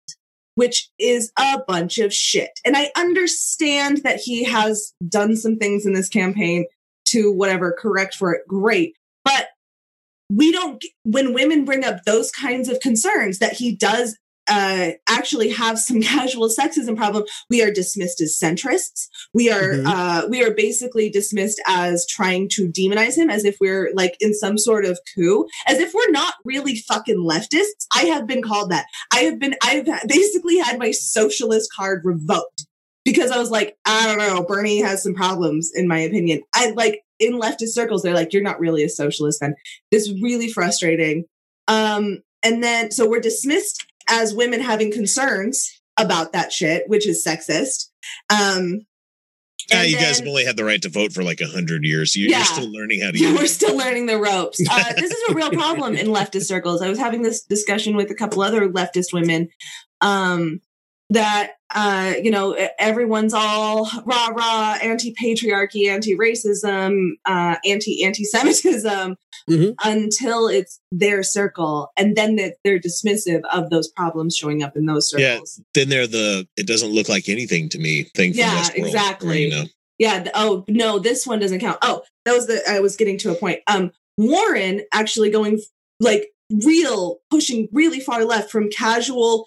Which 0.59 0.91
is 0.99 1.31
a 1.39 1.61
bunch 1.69 1.99
of 1.99 2.13
shit. 2.13 2.51
And 2.65 2.77
I 2.77 2.91
understand 2.97 3.99
that 3.99 4.19
he 4.19 4.43
has 4.43 4.93
done 5.09 5.37
some 5.37 5.57
things 5.57 5.87
in 5.87 5.93
this 5.93 6.09
campaign 6.09 6.67
to 7.11 7.33
whatever 7.33 7.77
correct 7.79 8.17
for 8.17 8.35
it. 8.35 8.41
Great. 8.49 8.97
But 9.25 9.51
we 10.29 10.51
don't, 10.51 10.85
when 11.05 11.33
women 11.33 11.65
bring 11.65 11.85
up 11.85 12.03
those 12.03 12.33
kinds 12.33 12.69
of 12.69 12.81
concerns 12.81 13.39
that 13.39 13.53
he 13.53 13.77
does 13.77 14.19
uh, 14.49 14.91
actually 15.09 15.51
have 15.51 15.79
some 15.79 16.01
casual 16.15 16.49
sexism 16.49 16.97
problem, 16.97 17.25
we 17.51 17.63
are 17.63 17.71
dismissed 17.71 18.21
as 18.21 18.39
centrists. 18.43 19.09
We 19.35 19.51
are 19.51 19.75
Mhm. 19.75 19.87
uh, 19.87 20.27
we 20.29 20.43
are 20.45 20.53
basically 20.53 21.11
dismissed 21.11 21.61
as 21.67 22.07
trying 22.07 22.49
to 22.51 22.69
demonize 22.69 23.17
him, 23.17 23.31
as 23.31 23.45
if 23.45 23.57
we're 23.61 23.91
like 23.95 24.17
in 24.21 24.35
some 24.35 24.59
sort 24.59 24.85
of 24.85 24.99
coup, 25.15 25.47
as 25.67 25.79
if 25.79 25.93
we're 25.95 26.11
not 26.11 26.35
really 26.45 26.77
fucking 26.77 27.19
leftists. 27.19 27.87
I 27.95 28.05
have 28.07 28.27
been 28.27 28.43
called 28.43 28.71
that. 28.71 28.87
I 29.13 29.21
have 29.21 29.39
been. 29.39 29.55
I've 29.63 29.87
basically 30.07 30.59
had 30.59 30.79
my 30.79 30.91
socialist 30.91 31.71
card 31.77 32.03
revoked 32.05 32.67
because 33.05 33.31
I 33.31 33.39
was 33.39 33.51
like, 33.51 33.77
I 33.87 34.07
don't 34.07 34.19
know, 34.19 34.45
Bernie 34.45 34.81
has 34.83 35.03
some 35.03 35.15
problems, 35.15 35.71
in 35.75 35.89
my 35.89 35.99
opinion. 36.01 36.43
I 36.55 36.71
like 36.71 37.01
in 37.19 37.41
leftist 37.41 37.71
circles, 37.71 38.03
they're 38.03 38.15
like, 38.15 38.33
you're 38.33 38.43
not 38.43 38.61
really 38.61 38.85
a 38.85 38.89
socialist. 38.89 39.41
Then 39.41 39.55
this 39.91 40.07
is 40.07 40.21
really 40.23 40.49
frustrating. 40.49 41.25
Um, 41.67 42.19
and 42.45 42.63
then 42.63 42.91
so 42.93 43.09
we're 43.09 43.21
dismissed 43.21 43.85
as 44.09 44.35
women 44.35 44.61
having 44.61 44.93
concerns 44.93 45.71
about 45.99 46.33
that 46.33 46.53
shit, 46.53 46.85
which 46.87 47.07
is 47.07 47.25
sexist. 47.27 47.87
Um, 48.31 48.87
Ah, 49.71 49.81
And 49.83 49.91
you 49.91 49.99
guys 49.99 50.19
have 50.19 50.27
only 50.27 50.47
had 50.47 50.57
the 50.57 50.65
right 50.65 50.81
to 50.81 50.89
vote 50.89 51.13
for 51.13 51.23
like 51.23 51.41
a 51.43 51.47
hundred 51.47 51.85
years. 51.85 52.17
You, 52.17 52.29
Yeah. 52.31 52.39
You're 52.39 52.45
still 52.47 52.73
learning 52.73 53.03
how 53.03 53.11
to 53.11 53.19
Yeah, 53.23 53.29
use 53.31 53.39
we're 53.39 53.47
still 53.47 53.77
learning 53.77 54.07
the 54.07 54.17
ropes. 54.19 54.63
Uh, 54.67 54.93
this 54.97 55.11
is 55.11 55.29
a 55.29 55.35
real 55.35 55.51
problem 55.51 55.95
in 55.95 56.07
leftist 56.07 56.45
circles. 56.45 56.81
I 56.81 56.89
was 56.89 56.99
having 56.99 57.23
this 57.23 57.43
discussion 57.43 57.95
with 57.95 58.11
a 58.11 58.15
couple 58.15 58.41
other 58.43 58.69
leftist 58.69 59.13
women 59.13 59.49
um, 60.01 60.61
that, 61.11 61.53
uh, 61.75 62.15
you 62.23 62.31
know, 62.31 62.55
everyone's 62.79 63.33
all 63.35 63.89
rah 64.05 64.29
rah, 64.29 64.79
anti 64.83 65.15
patriarchy, 65.15 65.89
anti 65.89 66.17
racism, 66.17 67.13
uh, 67.25 67.57
anti 67.65 68.05
anti 68.05 68.25
Semitism 68.25 69.17
Mhm. 69.49 69.75
until 69.85 70.49
it's 70.49 70.81
their 70.93 71.23
circle. 71.23 71.91
And 71.97 72.17
then 72.17 72.37
that 72.37 72.57
they're 72.65 72.79
dismissive 72.79 73.41
of 73.53 73.71
those 73.71 73.89
problems 73.89 74.37
showing 74.37 74.63
up 74.63 74.77
in 74.77 74.87
those 74.87 75.09
circles. 75.09 75.57
Yeah. 75.59 75.65
Then 75.75 75.89
they're 75.89 76.07
the 76.07 76.47
it 76.57 76.67
doesn't 76.67 76.91
look 76.93 77.09
like 77.09 77.29
anything 77.29 77.69
to 77.71 77.79
me 77.79 78.05
thing 78.15 78.33
from 78.33 78.41
Yeah, 78.41 78.63
Westworld, 78.63 78.83
or, 78.83 78.87
exactly. 78.87 79.43
you 79.45 79.51
know. 79.51 79.65
Yeah. 79.99 80.19
th- 80.25 80.33
Oh 80.35 80.65
no, 80.69 80.99
this 80.99 81.27
one 81.27 81.39
doesn't 81.39 81.61
count. 81.61 81.79
Oh, 81.83 82.03
that 82.27 82.35
was 82.35 82.47
the 82.47 82.61
I 82.69 82.81
was 82.81 82.97
getting 82.97 83.17
to 83.19 83.31
a 83.31 83.35
point. 83.35 83.61
Um, 83.67 83.93
Warren 84.19 84.83
actually 84.93 85.31
going 85.31 85.61
like 86.01 86.29
real 86.65 87.19
pushing 87.31 87.69
really 87.73 88.01
far 88.01 88.25
left 88.25 88.51
from 88.51 88.69
casual 88.71 89.47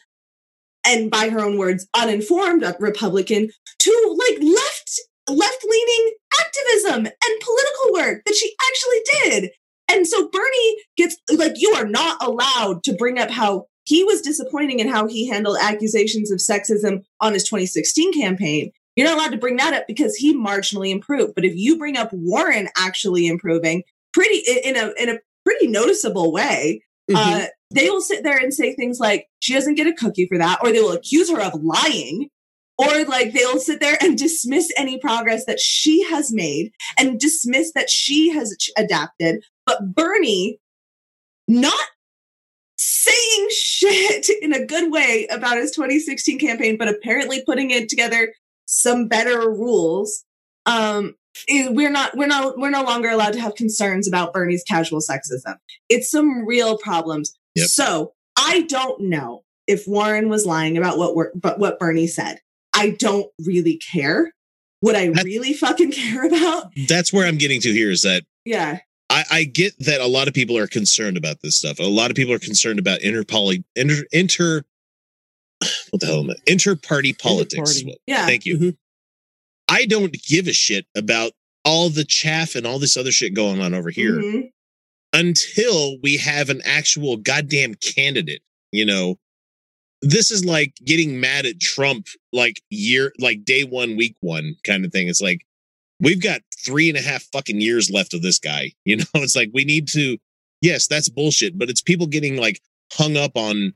and 0.85 1.11
by 1.11 1.29
her 1.29 1.39
own 1.39 1.57
words 1.57 1.87
uninformed 1.95 2.63
Republican 2.79 3.49
to 3.79 4.17
like 4.29 4.41
left 4.41 4.99
left 5.29 5.65
leaning 5.69 6.13
activism 6.39 7.05
and 7.05 7.41
political 7.41 7.93
work 7.93 8.23
that 8.25 8.35
she 8.35 8.53
actually 8.69 9.29
did. 9.29 9.51
And 9.91 10.07
so 10.07 10.29
Bernie 10.29 10.77
gets 10.97 11.17
like 11.33 11.53
you 11.55 11.73
are 11.73 11.87
not 11.87 12.17
allowed 12.23 12.83
to 12.83 12.93
bring 12.93 13.19
up 13.19 13.29
how 13.29 13.65
he 13.85 14.03
was 14.03 14.21
disappointing 14.21 14.79
in 14.79 14.87
how 14.87 15.07
he 15.07 15.27
handled 15.27 15.57
accusations 15.61 16.31
of 16.31 16.39
sexism 16.39 17.03
on 17.19 17.33
his 17.33 17.43
2016 17.43 18.13
campaign. 18.13 18.71
You're 18.95 19.07
not 19.07 19.17
allowed 19.17 19.31
to 19.31 19.37
bring 19.37 19.57
that 19.57 19.73
up 19.73 19.85
because 19.87 20.15
he 20.15 20.35
marginally 20.35 20.91
improved. 20.91 21.33
But 21.35 21.45
if 21.45 21.55
you 21.55 21.77
bring 21.77 21.97
up 21.97 22.09
Warren 22.11 22.69
actually 22.77 23.27
improving 23.27 23.83
pretty 24.13 24.43
in 24.63 24.75
a 24.75 24.93
in 24.99 25.09
a 25.09 25.19
pretty 25.45 25.67
noticeable 25.67 26.31
way, 26.31 26.83
Mhm. 27.13 27.43
uh, 27.43 27.47
they 27.73 27.89
will 27.89 28.01
sit 28.01 28.23
there 28.23 28.37
and 28.37 28.53
say 28.53 28.73
things 28.73 28.99
like 28.99 29.27
she 29.39 29.53
doesn't 29.53 29.75
get 29.75 29.87
a 29.87 29.93
cookie 29.93 30.27
for 30.27 30.37
that, 30.37 30.59
or 30.61 30.71
they 30.71 30.81
will 30.81 30.91
accuse 30.91 31.29
her 31.29 31.41
of 31.41 31.53
lying, 31.63 32.29
or 32.77 33.05
like 33.05 33.33
they'll 33.33 33.59
sit 33.59 33.79
there 33.79 33.97
and 34.01 34.17
dismiss 34.17 34.71
any 34.77 34.97
progress 34.99 35.45
that 35.45 35.59
she 35.59 36.03
has 36.09 36.31
made 36.33 36.71
and 36.97 37.19
dismiss 37.19 37.71
that 37.73 37.89
she 37.89 38.29
has 38.29 38.55
adapted. 38.77 39.43
But 39.65 39.93
Bernie, 39.95 40.59
not 41.47 41.73
saying 42.77 43.47
shit 43.51 44.29
in 44.41 44.53
a 44.53 44.65
good 44.65 44.91
way 44.91 45.27
about 45.31 45.57
his 45.57 45.71
2016 45.71 46.39
campaign, 46.39 46.77
but 46.77 46.87
apparently 46.87 47.43
putting 47.45 47.71
it 47.71 47.89
together 47.89 48.33
some 48.65 49.07
better 49.07 49.49
rules. 49.49 50.23
Um, 50.65 51.15
we're 51.49 51.89
not 51.91 52.15
we're 52.17 52.27
not 52.27 52.57
we're 52.57 52.69
no 52.69 52.83
longer 52.83 53.09
allowed 53.09 53.33
to 53.33 53.39
have 53.41 53.55
concerns 53.55 54.07
about 54.07 54.33
Bernie's 54.33 54.63
casual 54.63 54.99
sexism. 54.99 55.57
It's 55.89 56.09
some 56.11 56.45
real 56.45 56.77
problems. 56.77 57.33
Yep. 57.55 57.67
So 57.67 58.13
I 58.37 58.61
don't 58.63 59.01
know 59.03 59.43
if 59.67 59.87
Warren 59.87 60.29
was 60.29 60.45
lying 60.45 60.77
about 60.77 60.97
what 60.97 61.15
wor- 61.15 61.31
but 61.35 61.59
what 61.59 61.79
Bernie 61.79 62.07
said. 62.07 62.39
I 62.73 62.91
don't 62.99 63.27
really 63.45 63.77
care. 63.91 64.31
What 64.79 64.95
I 64.95 65.09
That- 65.09 65.23
really 65.25 65.53
fucking 65.53 65.91
care 65.93 66.25
about, 66.25 66.71
That's 66.87 67.13
where 67.13 67.27
I'm 67.27 67.37
getting 67.37 67.61
to 67.61 67.71
here 67.71 67.91
is 67.91 68.01
that 68.01 68.23
yeah, 68.45 68.79
I, 69.09 69.23
I 69.29 69.43
get 69.43 69.73
that 69.85 70.01
a 70.01 70.07
lot 70.07 70.27
of 70.27 70.33
people 70.33 70.57
are 70.57 70.67
concerned 70.67 71.17
about 71.17 71.41
this 71.43 71.57
stuff. 71.57 71.77
A 71.79 71.83
lot 71.83 72.09
of 72.09 72.15
people 72.15 72.33
are 72.33 72.39
concerned 72.39 72.79
about 72.79 73.01
interpoly 73.01 73.63
inter 73.75 74.03
inter 74.11 74.63
what 75.91 75.99
the 75.99 76.07
hell 76.07 76.21
am 76.21 76.31
I? 76.31 76.35
Inter-party 76.47 77.13
politics. 77.13 77.77
Inter-party. 77.81 77.99
yeah, 78.07 78.25
Thank 78.25 78.45
you. 78.45 78.57
Mhm. 78.57 78.77
I 79.71 79.85
don't 79.85 80.13
give 80.27 80.47
a 80.47 80.53
shit 80.53 80.85
about 80.95 81.31
all 81.65 81.89
the 81.89 82.03
chaff 82.05 82.55
and 82.55 82.67
all 82.67 82.77
this 82.77 82.97
other 82.97 83.11
shit 83.11 83.33
going 83.33 83.61
on 83.61 83.73
over 83.73 83.89
here 83.89 84.15
Mhm. 84.17 84.49
until 85.13 85.97
we 86.01 86.17
have 86.17 86.49
an 86.49 86.61
actual 86.65 87.17
goddamn 87.17 87.75
candidate. 87.75 88.41
You 88.71 88.85
know, 88.85 89.19
this 90.01 90.29
is 90.31 90.43
like 90.45 90.73
getting 90.83 91.19
mad 91.19 91.45
at 91.45 91.59
Trump, 91.59 92.07
like 92.33 92.61
year, 92.69 93.13
like 93.19 93.45
day 93.45 93.63
one, 93.63 93.95
week 93.95 94.15
one 94.21 94.55
kind 94.65 94.85
of 94.85 94.91
thing. 94.91 95.07
It's 95.07 95.21
like 95.21 95.41
we've 95.99 96.21
got 96.21 96.41
three 96.65 96.89
and 96.89 96.97
a 96.97 97.01
half 97.01 97.23
fucking 97.31 97.61
years 97.61 97.89
left 97.89 98.13
of 98.13 98.21
this 98.21 98.39
guy. 98.39 98.73
You 98.85 98.97
know, 98.97 99.05
it's 99.15 99.35
like 99.35 99.51
we 99.53 99.63
need 99.65 99.87
to. 99.89 100.17
Yes, 100.61 100.85
that's 100.87 101.09
bullshit, 101.09 101.57
but 101.57 101.69
it's 101.71 101.81
people 101.81 102.05
getting 102.07 102.35
like 102.37 102.61
hung 102.93 103.15
up 103.17 103.35
on. 103.35 103.73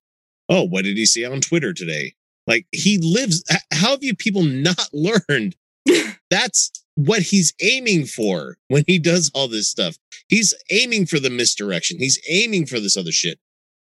Oh, 0.49 0.63
what 0.63 0.83
did 0.83 0.97
he 0.97 1.05
say 1.05 1.23
on 1.23 1.41
Twitter 1.41 1.73
today? 1.73 2.13
Like 2.47 2.67
he 2.71 2.97
lives. 2.99 3.43
How 3.71 3.91
have 3.91 4.03
you 4.03 4.15
people 4.15 4.43
not 4.69 4.89
learned? 4.93 5.55
That's 6.29 6.71
what 6.95 7.21
he's 7.23 7.53
aiming 7.61 8.05
for 8.05 8.57
when 8.69 8.83
he 8.87 8.99
does 8.99 9.29
all 9.33 9.47
this 9.47 9.69
stuff. 9.69 9.97
He's 10.29 10.53
aiming 10.71 11.05
for 11.07 11.19
the 11.19 11.29
misdirection. 11.29 11.97
He's 11.99 12.19
aiming 12.29 12.65
for 12.67 12.79
this 12.79 12.95
other 12.97 13.11
shit. 13.11 13.39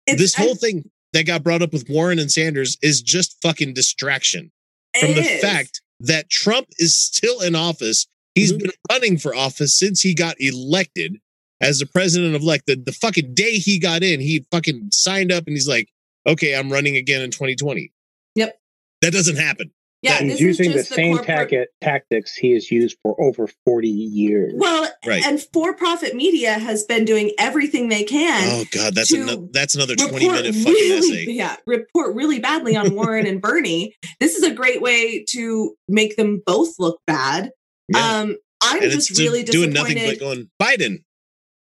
It's- 0.08 0.20
this 0.20 0.36
whole 0.36 0.52
I- 0.54 0.58
thing 0.58 0.90
that 1.14 1.24
got 1.26 1.44
brought 1.44 1.62
up 1.62 1.74
with 1.74 1.90
Warren 1.90 2.20
and 2.20 2.32
Sanders 2.32 2.78
is 2.82 3.02
just 3.02 3.36
fucking 3.42 3.74
distraction 3.74 4.52
from 5.00 5.14
the 5.14 5.22
is. 5.22 5.42
fact 5.42 5.82
that 6.00 6.30
Trump 6.30 6.68
is 6.78 6.96
still 6.98 7.42
in 7.42 7.56
office. 7.56 8.08
He's 8.36 8.54
Mhm. 8.54 8.60
been 8.60 8.72
running 8.90 9.18
for 9.18 9.36
office 9.36 9.76
since 9.76 10.02
he 10.02 10.14
got 10.14 10.40
elected 10.40 11.18
as 11.60 11.80
the 11.80 11.86
president 11.86 12.34
of 12.36 12.44
like 12.44 12.66
the, 12.66 12.76
the 12.76 12.92
fucking 12.94 13.34
day 13.34 13.58
he 13.60 13.78
got 13.78 14.04
in, 14.04 14.20
he 14.20 14.46
fucking 14.52 14.90
signed 14.92 15.32
up 15.32 15.46
and 15.48 15.56
he's 15.56 15.68
like, 15.68 15.90
okay, 16.26 16.56
I'm 16.56 16.72
running 16.72 16.96
again 16.98 17.22
in 17.22 17.30
2020. 17.32 17.92
Yep. 18.36 18.60
That 19.02 19.12
doesn't 19.14 19.36
happen. 19.36 19.72
Yeah, 20.02 20.18
He's 20.20 20.32
this 20.32 20.36
is 20.36 20.42
using 20.42 20.68
the 20.72 20.78
just 20.80 20.94
same 20.94 21.18
corporate- 21.18 21.38
tacket, 21.50 21.70
tactics 21.82 22.36
he 22.36 22.52
has 22.52 22.72
used 22.72 22.98
for 23.04 23.16
over 23.22 23.48
40 23.66 23.88
years. 23.90 24.54
Well, 24.56 24.90
Right. 25.06 25.26
and 25.26 25.42
for-profit 25.54 26.16
media 26.16 26.54
has 26.54 26.84
been 26.84 27.06
doing 27.06 27.32
everything 27.40 27.90
they 27.90 28.04
can 28.04 28.44
oh 28.52 28.66
God, 28.72 28.94
that's 28.96 29.10
to 29.10 29.22
another 29.22 29.48
that's 29.52 29.76
another 29.76 29.96
20 29.96 30.14
report 30.14 30.36
minute 30.44 30.56
fucking 30.56 30.74
really, 30.74 30.98
essay. 30.98 31.26
yeah, 31.32 31.56
report 31.66 32.16
really 32.16 32.40
badly 32.40 32.76
on 32.76 32.94
Warren 32.96 33.26
and 33.26 33.42
Bernie. 33.42 33.96
This 34.20 34.36
is 34.36 34.44
a 34.44 34.52
great 34.54 34.82
way 34.82 35.24
to 35.30 35.76
make 35.88 36.16
them 36.18 36.42
both 36.46 36.76
look 36.80 37.00
bad. 37.08 37.52
Yeah. 37.88 38.20
Um, 38.20 38.38
I'm 38.64 38.82
and 38.84 38.92
just 38.92 39.10
it's 39.12 39.20
really 39.20 39.44
doing 39.44 39.72
disappointed. 39.72 39.96
nothing 39.96 40.10
but 40.12 40.20
going 40.20 40.50
Biden. 40.62 41.04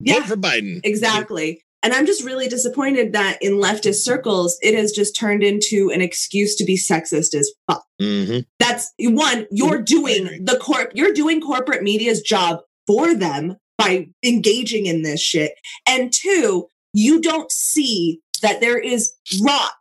Yeah. 0.01 0.21
Vote 0.21 0.27
for 0.29 0.37
Biden. 0.37 0.81
Exactly. 0.85 1.63
And 1.83 1.93
I'm 1.93 2.07
just 2.07 2.25
really 2.25 2.49
disappointed 2.49 3.13
that 3.13 3.39
in 3.41 3.55
leftist 3.55 4.03
circles, 4.03 4.59
it 4.63 4.75
has 4.75 4.93
just 4.93 5.15
turned 5.15 5.43
into 5.43 5.91
an 5.93 6.01
excuse 6.01 6.57
to 6.57 6.65
be 6.65 6.77
sexist 6.77 7.35
as 7.35 7.53
fuck. 7.67 7.85
hmm 8.01 8.39
That's 8.59 8.93
one, 8.99 9.47
you're 9.51 9.83
doing 9.83 10.45
the 10.45 10.59
corp, 10.59 10.93
you're 10.95 11.13
doing 11.13 11.41
corporate 11.41 11.83
media's 11.83 12.21
job 12.23 12.61
for 12.87 13.15
them 13.15 13.57
by 13.79 14.09
engaging 14.25 14.87
in 14.87 15.03
this 15.03 15.21
shit. 15.21 15.53
And 15.87 16.13
two, 16.13 16.69
you 16.93 17.21
don't 17.21 17.53
see 17.53 18.21
that 18.43 18.61
there 18.61 18.79
is 18.79 19.13
rot 19.43 19.73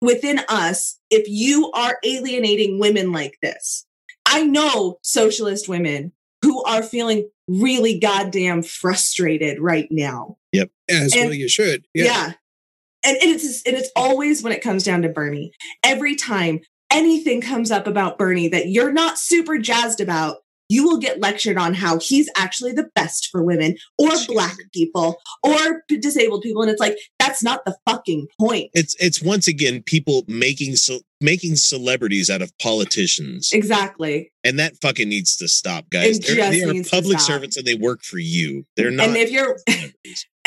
within 0.00 0.40
us 0.48 0.98
if 1.10 1.28
you 1.28 1.70
are 1.72 1.98
alienating 2.04 2.78
women 2.78 3.12
like 3.12 3.38
this. 3.42 3.86
I 4.26 4.44
know 4.44 4.98
socialist 5.02 5.68
women 5.68 6.12
who 6.42 6.62
are 6.64 6.82
feeling 6.82 7.28
really 7.48 7.98
goddamn 7.98 8.62
frustrated 8.62 9.60
right 9.60 9.88
now. 9.90 10.37
As 10.90 11.14
And- 11.14 11.26
well, 11.26 11.34
you 11.34 11.48
should. 11.48 11.84
Yeah. 11.94 12.04
Yeah. 12.04 12.32
And, 13.04 13.16
and 13.22 13.30
it's 13.30 13.62
and 13.64 13.76
it's 13.76 13.90
always 13.94 14.42
when 14.42 14.52
it 14.52 14.62
comes 14.62 14.82
down 14.82 15.02
to 15.02 15.08
Bernie. 15.08 15.52
Every 15.84 16.16
time 16.16 16.60
anything 16.90 17.40
comes 17.40 17.70
up 17.70 17.86
about 17.86 18.18
Bernie 18.18 18.48
that 18.48 18.68
you're 18.68 18.92
not 18.92 19.18
super 19.18 19.58
jazzed 19.58 20.00
about, 20.00 20.38
you 20.68 20.82
will 20.84 20.98
get 20.98 21.20
lectured 21.20 21.56
on 21.56 21.74
how 21.74 21.98
he's 21.98 22.28
actually 22.36 22.72
the 22.72 22.88
best 22.94 23.28
for 23.30 23.42
women 23.42 23.76
or 23.98 24.10
black 24.26 24.56
people 24.74 25.16
or 25.42 25.82
disabled 25.88 26.42
people 26.42 26.60
and 26.62 26.70
it's 26.70 26.80
like 26.80 26.96
that's 27.18 27.42
not 27.42 27.64
the 27.64 27.76
fucking 27.88 28.26
point. 28.40 28.70
It's 28.74 28.96
it's 28.98 29.22
once 29.22 29.46
again 29.46 29.82
people 29.82 30.24
making 30.26 30.76
so 30.76 30.98
making 31.20 31.56
celebrities 31.56 32.30
out 32.30 32.42
of 32.42 32.56
politicians, 32.58 33.52
Exactly. 33.52 34.30
and 34.44 34.58
that 34.58 34.74
fucking 34.80 35.08
needs 35.08 35.36
to 35.36 35.48
stop, 35.48 35.88
guys. 35.90 36.18
They're, 36.20 36.50
they 36.50 36.62
are 36.62 36.84
public 36.84 37.20
servants 37.20 37.56
and 37.56 37.66
they 37.66 37.74
work 37.74 38.02
for 38.02 38.18
you. 38.18 38.64
They're 38.76 38.90
not. 38.90 39.08
And 39.08 39.16
if 39.16 39.30
you're. 39.30 39.56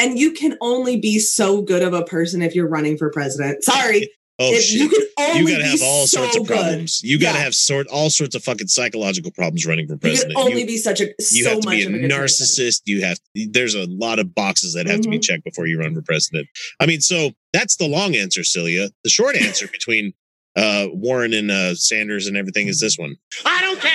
And 0.01 0.17
you 0.19 0.31
can 0.33 0.57
only 0.61 0.97
be 0.99 1.19
so 1.19 1.61
good 1.61 1.81
of 1.83 1.93
a 1.93 2.03
person 2.03 2.41
if 2.41 2.55
you're 2.55 2.67
running 2.67 2.97
for 2.97 3.09
president. 3.11 3.63
Sorry. 3.63 4.09
oh 4.39 4.51
if 4.53 4.63
shit. 4.63 4.79
you 4.81 4.89
can 4.89 5.37
You 5.37 5.47
gotta 5.47 5.63
be 5.63 5.69
have 5.69 5.81
all 5.83 6.07
so 6.07 6.21
sorts 6.21 6.35
of 6.37 6.47
good. 6.47 6.55
problems. 6.57 7.01
You 7.03 7.19
gotta 7.19 7.37
Yeah. 7.37 7.43
have 7.43 7.53
sort 7.55 7.87
all 7.87 8.09
sorts 8.09 8.33
of 8.35 8.43
fucking 8.43 8.67
psychological 8.67 9.31
problems 9.31 9.65
running 9.65 9.87
for 9.87 9.97
president. 9.97 10.31
You 10.31 10.35
can 10.35 10.43
president. 10.43 10.51
only 10.51 10.61
you, 10.61 10.67
be 10.67 10.77
such 10.77 10.99
a 11.01 11.05
you 11.31 11.43
so 11.43 11.49
have 11.51 11.59
to 11.61 11.65
much 11.67 11.75
be 11.77 11.83
a 11.83 11.87
a 11.87 11.91
good 11.91 12.09
person. 12.11 12.45
narcissist. 12.47 12.81
You 12.85 13.01
have 13.03 13.19
there's 13.35 13.75
a 13.75 13.85
lot 13.85 14.17
of 14.19 14.33
boxes 14.33 14.73
that 14.73 14.87
have 14.87 15.01
to 15.01 15.09
be 15.09 15.17
Mhm. 15.19 15.23
checked 15.23 15.43
before 15.43 15.67
you 15.67 15.77
run 15.79 15.93
for 15.93 16.01
president. 16.01 16.47
I 16.79 16.85
mean, 16.87 17.01
so 17.01 17.31
that's 17.53 17.75
the 17.75 17.87
long 17.87 18.15
answer, 18.15 18.43
Celia. 18.43 18.89
The 19.03 19.09
short 19.09 19.35
answer 19.35 19.67
between 19.71 20.13
uh, 20.55 20.87
Warren 20.91 21.31
and 21.33 21.49
uh, 21.51 21.75
Sanders 21.75 22.27
and 22.27 22.35
everything 22.35 22.67
is 22.67 22.79
this 22.79 22.97
one. 22.97 23.15
I 23.45 23.61
don't 23.61 23.79
care. 23.79 23.91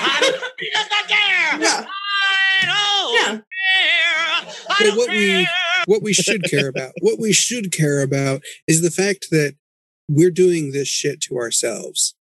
I 0.00 0.20
don't 0.20 1.08
care. 1.08 1.60
Yeah. 1.60 1.86
But 4.78 4.84
don't 4.86 4.96
what 4.96 5.10
we 5.10 5.48
what 5.86 6.02
we 6.02 6.12
should 6.12 6.44
care 6.44 6.68
about, 6.68 6.92
what 7.00 7.18
we 7.18 7.32
should 7.32 7.72
care 7.72 8.02
about, 8.02 8.42
is 8.66 8.82
the 8.82 8.90
fact 8.90 9.28
that 9.30 9.54
we're 10.08 10.30
doing 10.30 10.72
this 10.72 10.88
shit 10.88 11.20
to 11.22 11.36
ourselves. 11.36 12.14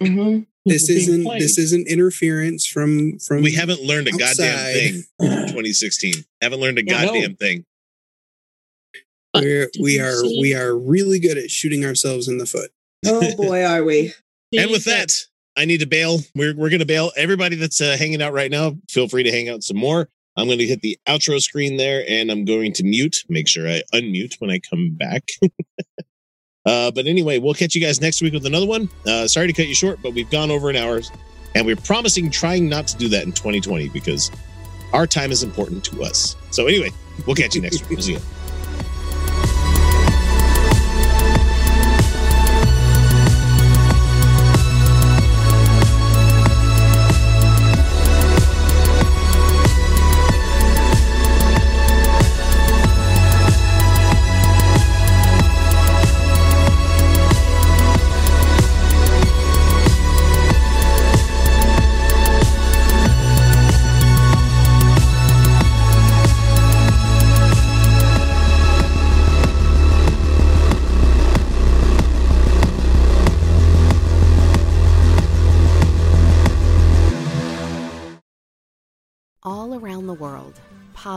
Mhm. 0.00 0.46
this 0.66 0.86
being 0.86 1.00
isn't 1.00 1.24
this 1.40 1.58
isn't 1.58 1.88
interference 1.88 2.64
from 2.66 3.18
from 3.18 3.42
We 3.42 3.52
haven't 3.54 3.82
learned 3.82 4.06
a 4.06 4.12
goddamn 4.12 4.72
thing 4.72 5.02
in 5.20 5.28
2016. 5.48 6.14
Haven't 6.40 6.60
learned 6.60 6.78
a 6.78 6.84
Yeah, 6.86 7.00
no. 7.02 7.06
goddamn 7.12 7.34
thing. 7.36 7.64
We're, 9.34 9.68
we 9.80 10.00
are 10.00 10.12
see- 10.12 10.38
we 10.40 10.54
are 10.54 10.76
really 10.76 11.18
good 11.18 11.38
at 11.38 11.50
shooting 11.50 11.84
ourselves 11.84 12.28
in 12.28 12.38
the 12.38 12.46
foot. 12.46 12.70
Oh 13.06 13.34
boy, 13.36 13.64
are 13.64 13.82
we? 13.84 14.12
And 14.56 14.70
with 14.70 14.84
that, 14.84 15.10
I 15.56 15.64
need 15.64 15.78
to 15.80 15.86
bail. 15.86 16.18
We're 16.34 16.54
we're 16.56 16.70
gonna 16.70 16.84
bail. 16.84 17.10
Everybody 17.16 17.56
that's 17.56 17.80
uh, 17.80 17.96
hanging 17.98 18.22
out 18.22 18.32
right 18.32 18.50
now, 18.50 18.76
feel 18.88 19.08
free 19.08 19.22
to 19.22 19.30
hang 19.32 19.48
out 19.48 19.62
some 19.62 19.76
more. 19.76 20.08
I'm 20.36 20.46
going 20.46 20.58
to 20.58 20.66
hit 20.66 20.80
the 20.80 20.98
outro 21.06 21.40
screen 21.40 21.76
there, 21.76 22.04
and 22.08 22.30
I'm 22.30 22.44
going 22.44 22.72
to 22.74 22.84
mute. 22.84 23.24
Make 23.28 23.48
sure 23.48 23.68
I 23.68 23.82
unmute 23.92 24.40
when 24.40 24.50
I 24.50 24.60
come 24.60 24.90
back. 24.92 25.24
uh, 26.66 26.90
but 26.90 27.06
anyway, 27.06 27.38
we'll 27.38 27.54
catch 27.54 27.74
you 27.74 27.80
guys 27.80 28.00
next 28.00 28.22
week 28.22 28.32
with 28.32 28.46
another 28.46 28.66
one. 28.66 28.88
Uh, 29.06 29.26
sorry 29.26 29.48
to 29.48 29.52
cut 29.52 29.66
you 29.66 29.74
short, 29.74 30.00
but 30.02 30.14
we've 30.14 30.30
gone 30.30 30.50
over 30.50 30.70
an 30.70 30.76
hour, 30.76 31.00
and 31.54 31.66
we're 31.66 31.76
promising 31.76 32.30
trying 32.30 32.68
not 32.68 32.86
to 32.88 32.96
do 32.96 33.08
that 33.08 33.24
in 33.24 33.32
2020 33.32 33.88
because 33.88 34.30
our 34.92 35.06
time 35.06 35.30
is 35.30 35.42
important 35.42 35.84
to 35.84 36.02
us. 36.02 36.36
So 36.50 36.66
anyway, 36.66 36.90
we'll 37.26 37.36
catch 37.36 37.54
you 37.54 37.60
next 37.60 37.80
week. 37.82 37.90
We'll 37.90 38.02
see 38.02 38.12
you. 38.12 38.20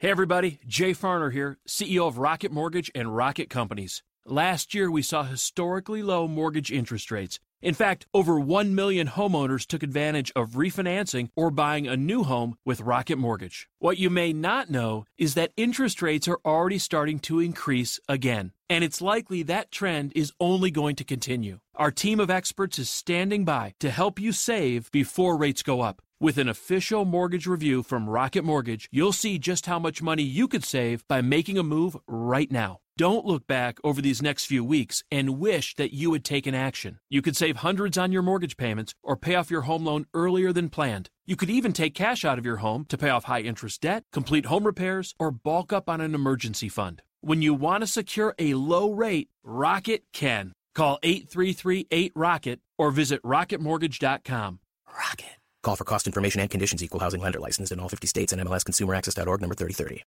Hey 0.00 0.10
everybody, 0.10 0.60
Jay 0.64 0.92
Farner 0.92 1.32
here, 1.32 1.58
CEO 1.66 2.06
of 2.06 2.18
Rocket 2.18 2.52
Mortgage 2.52 2.88
and 2.94 3.16
Rocket 3.16 3.50
Companies. 3.50 4.04
Last 4.24 4.72
year 4.72 4.92
we 4.92 5.02
saw 5.02 5.24
historically 5.24 6.04
low 6.04 6.28
mortgage 6.28 6.70
interest 6.70 7.10
rates. 7.10 7.40
In 7.60 7.74
fact, 7.74 8.06
over 8.14 8.38
1 8.38 8.76
million 8.76 9.08
homeowners 9.08 9.66
took 9.66 9.82
advantage 9.82 10.30
of 10.36 10.50
refinancing 10.50 11.30
or 11.34 11.50
buying 11.50 11.88
a 11.88 11.96
new 11.96 12.22
home 12.22 12.54
with 12.64 12.80
Rocket 12.80 13.18
Mortgage. 13.18 13.68
What 13.80 13.98
you 13.98 14.08
may 14.08 14.32
not 14.32 14.70
know 14.70 15.04
is 15.16 15.34
that 15.34 15.50
interest 15.56 16.00
rates 16.00 16.28
are 16.28 16.38
already 16.44 16.78
starting 16.78 17.18
to 17.20 17.40
increase 17.40 17.98
again, 18.08 18.52
and 18.70 18.84
it's 18.84 19.02
likely 19.02 19.42
that 19.42 19.72
trend 19.72 20.12
is 20.14 20.32
only 20.38 20.70
going 20.70 20.94
to 20.94 21.04
continue. 21.04 21.58
Our 21.74 21.90
team 21.90 22.20
of 22.20 22.30
experts 22.30 22.78
is 22.78 22.88
standing 22.88 23.44
by 23.44 23.74
to 23.80 23.90
help 23.90 24.20
you 24.20 24.30
save 24.30 24.92
before 24.92 25.36
rates 25.36 25.64
go 25.64 25.80
up. 25.80 26.02
With 26.20 26.36
an 26.36 26.48
official 26.48 27.04
mortgage 27.04 27.46
review 27.46 27.84
from 27.84 28.10
Rocket 28.10 28.42
Mortgage, 28.42 28.88
you'll 28.90 29.12
see 29.12 29.38
just 29.38 29.66
how 29.66 29.78
much 29.78 30.02
money 30.02 30.24
you 30.24 30.48
could 30.48 30.64
save 30.64 31.06
by 31.06 31.20
making 31.20 31.58
a 31.58 31.62
move 31.62 31.96
right 32.08 32.50
now. 32.50 32.80
Don't 32.96 33.24
look 33.24 33.46
back 33.46 33.78
over 33.84 34.02
these 34.02 34.20
next 34.20 34.46
few 34.46 34.64
weeks 34.64 35.04
and 35.12 35.38
wish 35.38 35.76
that 35.76 35.94
you 35.94 36.12
had 36.12 36.24
taken 36.24 36.56
action. 36.56 36.98
You 37.08 37.22
could 37.22 37.36
save 37.36 37.58
hundreds 37.58 37.96
on 37.96 38.10
your 38.10 38.22
mortgage 38.22 38.56
payments 38.56 38.94
or 39.04 39.16
pay 39.16 39.36
off 39.36 39.48
your 39.48 39.60
home 39.60 39.84
loan 39.84 40.06
earlier 40.12 40.52
than 40.52 40.70
planned. 40.70 41.08
You 41.24 41.36
could 41.36 41.50
even 41.50 41.72
take 41.72 41.94
cash 41.94 42.24
out 42.24 42.36
of 42.36 42.44
your 42.44 42.56
home 42.56 42.84
to 42.88 42.98
pay 42.98 43.10
off 43.10 43.24
high 43.24 43.42
interest 43.42 43.82
debt, 43.82 44.02
complete 44.12 44.46
home 44.46 44.64
repairs, 44.64 45.14
or 45.20 45.30
bulk 45.30 45.72
up 45.72 45.88
on 45.88 46.00
an 46.00 46.16
emergency 46.16 46.68
fund. 46.68 47.00
When 47.20 47.42
you 47.42 47.54
want 47.54 47.82
to 47.82 47.86
secure 47.86 48.34
a 48.40 48.54
low 48.54 48.90
rate, 48.90 49.28
Rocket 49.44 50.02
can. 50.12 50.52
Call 50.74 50.98
833-8ROCKET 51.04 52.58
or 52.76 52.90
visit 52.90 53.22
rocketmortgage.com. 53.22 54.58
Rocket. 54.88 55.37
Call 55.62 55.76
for 55.76 55.84
cost 55.84 56.06
information 56.06 56.40
and 56.40 56.50
conditions. 56.50 56.82
Equal 56.82 57.00
housing 57.00 57.20
lender 57.20 57.40
licensed 57.40 57.72
in 57.72 57.80
all 57.80 57.88
50 57.88 58.06
states 58.06 58.32
and 58.32 58.40
MLSConsumerAccess.org 58.42 59.40
number 59.40 59.54
3030. 59.54 60.04